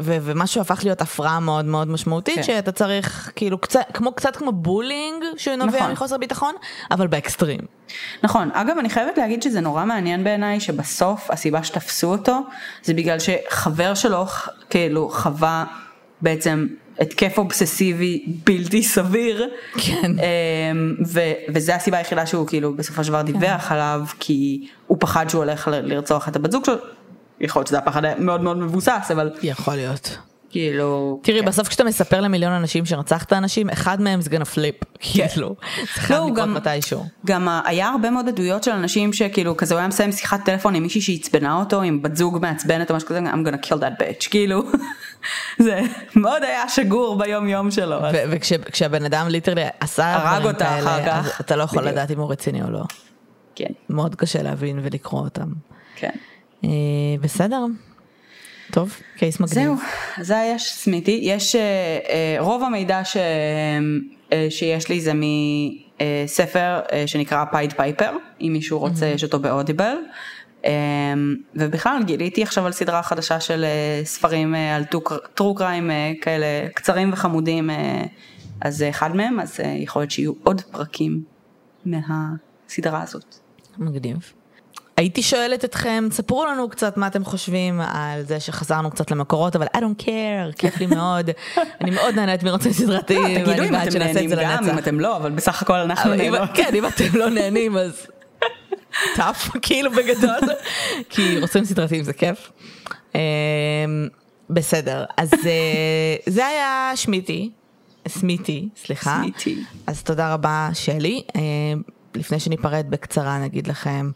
ו- 0.00 0.16
ומשהו 0.22 0.60
הפך 0.60 0.80
להיות 0.84 1.00
הפרעה 1.00 1.40
מאוד 1.40 1.64
מאוד 1.64 1.88
משמעותית, 1.88 2.36
כן. 2.36 2.42
שאתה 2.42 2.72
צריך, 2.72 3.32
כאילו, 3.36 3.58
קצת, 3.58 3.80
כמו, 3.94 4.12
קצת 4.12 4.36
כמו 4.36 4.52
bullying, 4.52 5.24
שנובע 5.36 5.78
נכון. 5.78 5.92
מחוסר 5.92 6.18
ביטחון, 6.18 6.54
אבל 6.90 7.06
באקסטרים. 7.06 7.60
נכון, 8.22 8.50
אגב 8.52 8.78
אני 8.78 8.90
חייבת 8.90 9.18
להגיד 9.18 9.42
שזה 9.42 9.60
נורא 9.60 9.84
מעניין 9.84 10.24
בעיניי 10.24 10.60
שבסוף 10.60 11.30
הסיבה 11.30 11.62
שתפסו 11.62 12.06
אותו 12.12 12.40
זה 12.82 12.94
בגלל 12.94 13.18
שחבר 13.18 13.94
שלו 13.94 14.26
כאילו 14.70 15.08
חווה 15.08 15.64
בעצם 16.22 16.66
התקף 17.00 17.38
אובססיבי 17.38 18.24
בלתי 18.46 18.82
סביר. 18.82 19.48
כן. 19.78 20.12
אמ, 20.18 20.94
ו- 21.06 21.32
וזה 21.54 21.74
הסיבה 21.74 21.98
היחידה 21.98 22.26
שהוא 22.26 22.46
כאילו 22.46 22.74
בסופו 22.74 23.04
של 23.04 23.08
דבר 23.08 23.22
דיווח 23.22 23.72
עליו 23.72 24.02
כי 24.20 24.68
הוא 24.86 24.96
פחד 25.00 25.28
שהוא 25.28 25.44
הולך 25.44 25.68
לרצוח 25.68 26.28
את 26.28 26.36
הבת 26.36 26.52
זוג 26.52 26.64
שלו. 26.64 26.74
יכול 27.40 27.60
להיות 27.60 27.66
שזה 27.66 27.78
הפחד 27.78 28.02
מאוד 28.18 28.40
מאוד 28.40 28.56
מבוסס 28.56 29.08
אבל 29.12 29.30
יכול 29.42 29.74
להיות. 29.74 30.18
כאילו. 30.52 31.20
תראי, 31.22 31.40
כן. 31.40 31.46
בסוף 31.46 31.68
כשאתה 31.68 31.84
מספר 31.84 32.20
למיליון 32.20 32.52
אנשים 32.52 32.86
שרצחת 32.86 33.32
אנשים, 33.32 33.70
אחד 33.70 34.00
מהם 34.00 34.20
is 34.20 34.30
gonna 34.30 34.44
flip, 34.44 34.74
כאילו, 35.00 35.56
זה 35.60 35.86
חייב 35.86 36.18
לא, 36.20 36.26
לקרות 36.26 36.38
גם- 36.38 36.54
מתישהו. 36.54 37.04
גם 37.26 37.48
היה 37.64 37.88
הרבה 37.88 38.10
מאוד 38.10 38.28
עדויות 38.28 38.64
של 38.64 38.70
אנשים 38.70 39.12
שכאילו 39.12 39.56
כזה 39.56 39.74
הוא 39.74 39.78
היה 39.78 39.88
מסיים 39.88 40.12
שיחת 40.12 40.44
טלפון 40.44 40.74
עם 40.74 40.82
מישהי 40.82 41.00
שעצבנה 41.00 41.56
אותו 41.60 41.82
עם 41.82 42.02
בת 42.02 42.16
זוג 42.16 42.38
מעצבנת 42.42 42.90
או 42.90 42.96
משהו 42.96 43.08
כזה 43.08 43.18
I'm 43.20 43.46
gonna 43.48 43.66
kill 43.66 43.78
that 43.80 44.02
bitch 44.02 44.28
כאילו 44.30 44.62
זה 45.64 45.80
מאוד 46.16 46.42
היה 46.42 46.68
שגור 46.68 47.18
ביום 47.18 47.48
יום 47.48 47.70
שלו 47.70 47.96
וכשהבן 48.30 49.04
אדם 49.04 49.28
literally 49.28 49.64
עשה 49.80 50.14
הרג 50.14 50.46
אותה 50.46 50.78
אחר 50.78 51.06
כך. 51.06 51.40
אתה 51.40 51.56
לא 51.56 51.62
יכול. 51.62 51.84
לדעת 51.88 52.10
אם 52.10 52.18
הוא 52.18 52.30
רציני 52.32 52.62
או 52.62 52.70
לא. 52.70 52.82
כן 53.54 53.72
מאוד 53.90 54.14
קשה 54.14 54.42
להבין 54.42 54.80
ולקרוא 54.82 55.20
אותם. 55.20 55.48
כן 55.96 56.10
בסדר. 57.20 57.66
טוב, 58.70 58.96
case 59.16 59.40
מגניב. 59.40 59.54
זהו 59.54 59.76
זה 60.20 60.38
היה 60.38 60.58
סמיטי 60.58 61.20
יש 61.22 61.56
אה, 61.56 61.60
אה, 62.08 62.36
רוב 62.38 62.62
המידע 62.62 63.04
ש, 63.04 63.16
אה, 64.32 64.46
שיש 64.50 64.88
לי 64.88 65.00
זה 65.00 65.12
מספר 65.14 66.80
אה, 66.92 67.06
שנקרא 67.06 67.44
Pied 67.44 67.72
Piper 67.72 68.10
אם 68.40 68.50
מישהו 68.52 68.78
רוצה 68.78 69.06
יש 69.06 69.24
אותו 69.24 69.38
באודיבל. 69.38 69.96
אה, 70.64 70.70
ובכלל 71.54 72.02
גיליתי 72.06 72.42
עכשיו 72.42 72.66
על 72.66 72.72
סדרה 72.72 73.02
חדשה 73.02 73.40
של 73.40 73.64
אה, 73.64 74.00
ספרים 74.04 74.54
אה, 74.54 74.76
על 74.76 74.84
true 75.34 75.54
crime 75.54 75.90
כאלה 76.20 76.68
קצרים 76.74 77.12
וחמודים 77.12 77.70
אה, 77.70 78.02
אז 78.60 78.76
זה 78.76 78.88
אחד 78.88 79.16
מהם 79.16 79.40
אז 79.40 79.60
אה, 79.60 79.66
יכול 79.68 80.02
להיות 80.02 80.10
שיהיו 80.10 80.32
עוד 80.42 80.60
פרקים 80.60 81.22
מהסדרה 81.84 83.02
הזאת. 83.02 83.34
מגניב. 83.78 84.32
הייתי 85.00 85.22
שואלת 85.22 85.64
אתכם, 85.64 86.08
ספרו 86.10 86.44
לנו 86.44 86.68
קצת 86.68 86.96
מה 86.96 87.06
אתם 87.06 87.24
חושבים 87.24 87.80
על 87.80 88.22
זה 88.22 88.40
שחזרנו 88.40 88.90
קצת 88.90 89.10
למקורות, 89.10 89.56
אבל 89.56 89.66
I 89.66 89.78
don't 89.78 90.02
care, 90.02 90.52
כיף 90.58 90.80
לי 90.80 90.86
מאוד. 90.86 91.30
אני 91.80 91.90
מאוד 91.90 92.14
נהנית 92.14 92.42
מרוצים 92.42 92.72
סדרתיים, 92.72 93.24
אה, 93.26 93.44
תגידו 93.44 93.62
אם 93.62 93.74
אתם 93.74 93.98
נהנים 93.98 94.30
גם. 94.30 94.68
אם 94.70 94.78
אתם 94.78 95.00
לא 95.00 95.16
אבל 95.16 95.30
בסך 95.30 95.62
הכל 95.62 95.74
אנחנו 95.74 96.14
נהנות. 96.14 96.50
כן, 96.56 96.74
אם 96.74 96.86
אתם 96.86 97.04
לא 97.14 97.30
נהנים 97.30 97.76
אז 97.76 98.06
טאפ, 99.16 99.48
כאילו 99.62 99.90
בגדול, 99.90 100.40
כי 101.08 101.40
רוצים 101.40 101.64
סדרתיים 101.64 102.04
זה 102.04 102.12
כיף. 102.12 102.52
אמ, 103.14 103.20
בסדר, 104.50 105.04
אז 105.16 105.34
אה, 105.34 106.16
זה 106.26 106.46
היה 106.46 106.92
שמיטי, 106.94 107.50
סמיטי, 108.08 108.68
סליחה. 108.76 109.20
סמיטי. 109.22 109.64
אז 109.86 110.02
תודה 110.02 110.32
רבה 110.34 110.68
שלי. 110.74 111.22
לפני 112.14 112.40
שניפרד 112.40 112.86
בקצרה 112.88 113.38
נגיד 113.38 113.66
לכם 113.66 114.10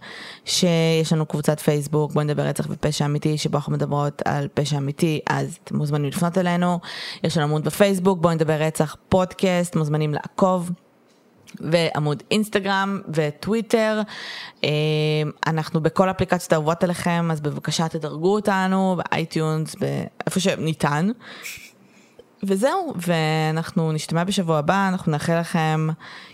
שיש 0.45 1.13
לנו 1.13 1.27
קבוצת 1.27 1.61
פייסבוק 1.61 2.13
בוא 2.13 2.23
נדבר 2.23 2.43
רצח 2.43 2.67
ופשע 2.71 3.05
אמיתי 3.05 3.39
שבו 3.39 3.57
אנחנו 3.57 3.73
מדברות 3.73 4.23
על 4.25 4.49
פשע 4.55 4.77
אמיתי 4.77 5.21
אז 5.31 5.59
אתם 5.65 5.77
מוזמנים 5.77 6.09
לפנות 6.09 6.39
אלינו 6.39 6.79
יש 7.25 7.37
לנו 7.37 7.47
עמוד 7.47 7.65
בפייסבוק 7.65 8.19
בוא 8.19 8.33
נדבר 8.33 8.53
רצח 8.53 8.97
פודקאסט 9.09 9.77
מוזמנים 9.77 10.15
לעקוב 10.15 10.71
ועמוד 11.61 12.23
אינסטגרם 12.31 13.01
וטוויטר. 13.09 14.01
אה, 14.65 14.71
אנחנו 15.47 15.81
בכל 15.81 16.11
אפליקציות 16.11 16.53
האהובות 16.53 16.85
עליכם, 16.85 17.29
אז 17.31 17.41
בבקשה 17.41 17.89
תדרגו 17.89 18.35
אותנו 18.35 18.97
באייטיונס, 18.97 19.75
באיפה 19.75 20.41
שניתן. 20.41 21.11
וזהו, 22.47 22.95
ואנחנו 22.97 23.93
נשתמע 23.93 24.25
בשבוע 24.25 24.59
הבא, 24.59 24.89
אנחנו 24.89 25.13
נאחל 25.13 25.41
לכם 25.41 25.89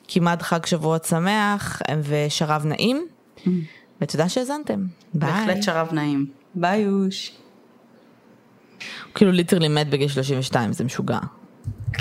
כמעט 0.08 0.42
חג 0.42 0.66
שבועות 0.66 1.04
שמח 1.04 1.82
ושרב 2.02 2.66
נעים, 2.66 3.06
ותודה 4.00 4.28
שהאזנתם. 4.28 4.84
ביי. 5.14 5.30
בהחלט 5.30 5.62
שרב 5.62 5.88
נעים. 5.92 6.26
ביי 6.54 6.80
יוש. 6.80 7.32
הוא 9.04 9.14
כאילו 9.14 9.32
literally 9.32 9.68
מת 9.68 9.90
בגיל 9.90 10.08
32, 10.08 10.72
זה 10.72 10.84
משוגע. 10.84 11.18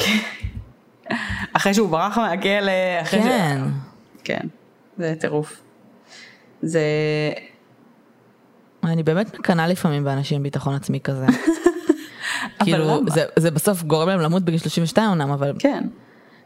אחרי 1.53 1.73
שהוא 1.73 1.89
ברח 1.89 2.17
מהכלא, 2.17 2.71
אחרי 3.01 3.21
כן. 3.21 3.61
ש... 3.67 4.21
כן, 4.23 4.47
זה 4.97 5.15
טירוף. 5.19 5.61
זה... 6.61 6.81
אני 8.83 9.03
באמת 9.03 9.39
מקנאה 9.39 9.67
לפעמים 9.67 10.03
באנשים 10.03 10.35
עם 10.35 10.43
ביטחון 10.43 10.75
עצמי 10.75 10.99
כזה. 10.99 11.25
כאילו? 12.63 13.01
זה, 13.07 13.25
זה 13.35 13.51
בסוף 13.51 13.83
גורם 13.83 14.07
להם 14.07 14.19
למות 14.19 14.43
בגיל 14.43 14.59
32 14.59 15.09
אומנם, 15.09 15.31
אבל 15.31 15.53
כן. 15.59 15.83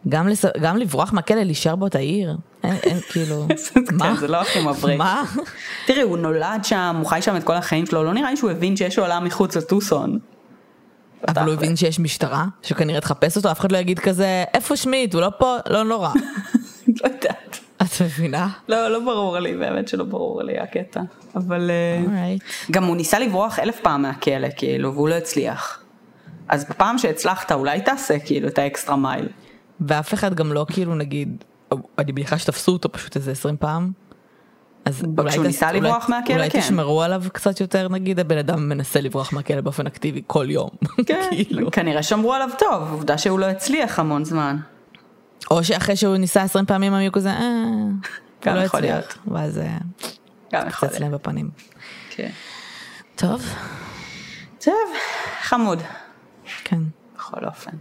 גם, 0.09 0.27
לס... 0.27 0.45
גם 0.61 0.77
לברוח 0.77 1.13
מהכלא, 1.13 1.43
להישאר 1.43 1.75
באותה 1.75 1.99
עיר, 1.99 2.37
אין, 2.63 2.75
אין 2.83 2.99
כאילו, 2.99 3.47
כן, 3.99 4.15
זה 4.19 4.27
לא 4.27 4.41
הכי 4.41 4.59
מבריק. 4.65 4.97
מה? 4.97 5.23
תראי, 5.85 6.01
הוא 6.01 6.17
נולד 6.17 6.63
שם, 6.63 6.95
הוא 6.99 7.05
חי 7.05 7.21
שם 7.21 7.35
את 7.35 7.43
כל 7.43 7.53
החיים 7.53 7.85
שלו, 7.85 8.03
לא 8.03 8.13
נראה 8.13 8.31
לי 8.31 8.37
שהוא 8.37 8.51
הבין 8.51 8.77
שיש 8.77 8.99
עולם 8.99 9.23
מחוץ 9.23 9.57
לטוסון. 9.57 10.19
אבל 11.27 11.45
הוא 11.45 11.53
הבין 11.53 11.75
שיש 11.75 11.99
משטרה, 11.99 12.45
שכנראה 12.61 13.01
תחפש 13.01 13.37
אותו, 13.37 13.51
אף 13.51 13.59
אחד 13.59 13.71
לא 13.71 13.77
יגיד 13.77 13.99
כזה, 13.99 14.43
איפה 14.53 14.75
שמיט, 14.75 15.13
הוא 15.13 15.21
לא 15.21 15.29
פה, 15.37 15.57
לא 15.69 15.83
נורא. 15.83 16.09
לא 17.03 17.09
יודעת. 17.09 17.59
את 17.81 18.01
מבינה? 18.01 18.47
לא, 18.69 18.87
לא 18.87 18.99
ברור 18.99 19.39
לי, 19.39 19.57
באמת 19.57 19.87
שלא 19.87 20.03
ברור 20.03 20.43
לי 20.43 20.59
הקטע. 20.59 21.01
אבל... 21.35 21.71
אה. 22.09 22.35
גם 22.71 22.83
הוא 22.83 22.95
ניסה 22.95 23.19
לברוח 23.19 23.59
אלף 23.59 23.79
פעם 23.79 24.01
מהכלא, 24.01 24.47
כאילו, 24.57 24.93
והוא 24.93 25.09
לא 25.09 25.15
הצליח. 25.15 25.82
אז 26.47 26.65
בפעם 26.69 26.97
שהצלחת, 26.97 27.51
אולי 27.51 27.81
תעשה 27.81 28.19
כאילו 28.19 28.47
את 28.47 28.57
האקסטרה 28.59 28.95
מייל. 28.95 29.29
ואף 29.81 30.13
אחד 30.13 30.33
גם 30.33 30.53
לא 30.53 30.65
כאילו 30.69 30.95
נגיד, 30.95 31.43
אני 31.99 32.11
מניחה 32.11 32.37
שתפסו 32.37 32.71
אותו 32.71 32.91
פשוט 32.91 33.15
איזה 33.15 33.31
20 33.31 33.57
פעם. 33.57 33.91
אז 34.85 35.03
אולי 35.17 35.29
כשהוא 35.29 35.43
תס- 35.43 35.47
ניסה 35.47 35.67
אולי- 35.69 35.79
לברוח 35.79 36.09
מהכלא, 36.09 36.35
אולי 36.35 36.49
כן. 36.49 36.59
תשמרו 36.59 37.03
עליו 37.03 37.23
קצת 37.33 37.61
יותר 37.61 37.89
נגיד, 37.89 38.19
הבן 38.19 38.37
אדם 38.37 38.69
מנסה 38.69 39.01
לברוח 39.01 39.33
מהכלא 39.33 39.61
באופן 39.61 39.87
אקטיבי 39.87 40.21
כל 40.27 40.45
יום. 40.49 40.69
כן, 41.07 41.27
כאילו. 41.31 41.71
כנראה 41.71 42.03
שמרו 42.03 42.33
עליו 42.33 42.49
טוב, 42.59 42.91
עובדה 42.91 43.17
שהוא 43.17 43.39
לא 43.39 43.45
הצליח 43.45 43.99
המון 43.99 44.25
זמן. 44.25 44.57
או 45.51 45.63
שאחרי 45.63 45.95
שהוא 45.95 46.17
ניסה 46.17 46.41
20 46.41 46.65
פעמים 46.65 46.93
הם 46.93 46.99
היו 46.99 47.11
כזה, 47.11 47.29
אה, 47.29 47.65
לא 48.45 48.51
הצליח. 48.59 49.17
ואז 49.27 49.61
קצת. 50.69 50.99
להם 50.99 51.11
בפנים. 51.11 51.49
כן. 52.09 52.29
טוב, 53.15 53.41
טוב, 54.65 54.73
חמוד. 55.41 55.79
כן. 56.63 56.79
בכל 57.15 57.45
אופן. 57.45 57.77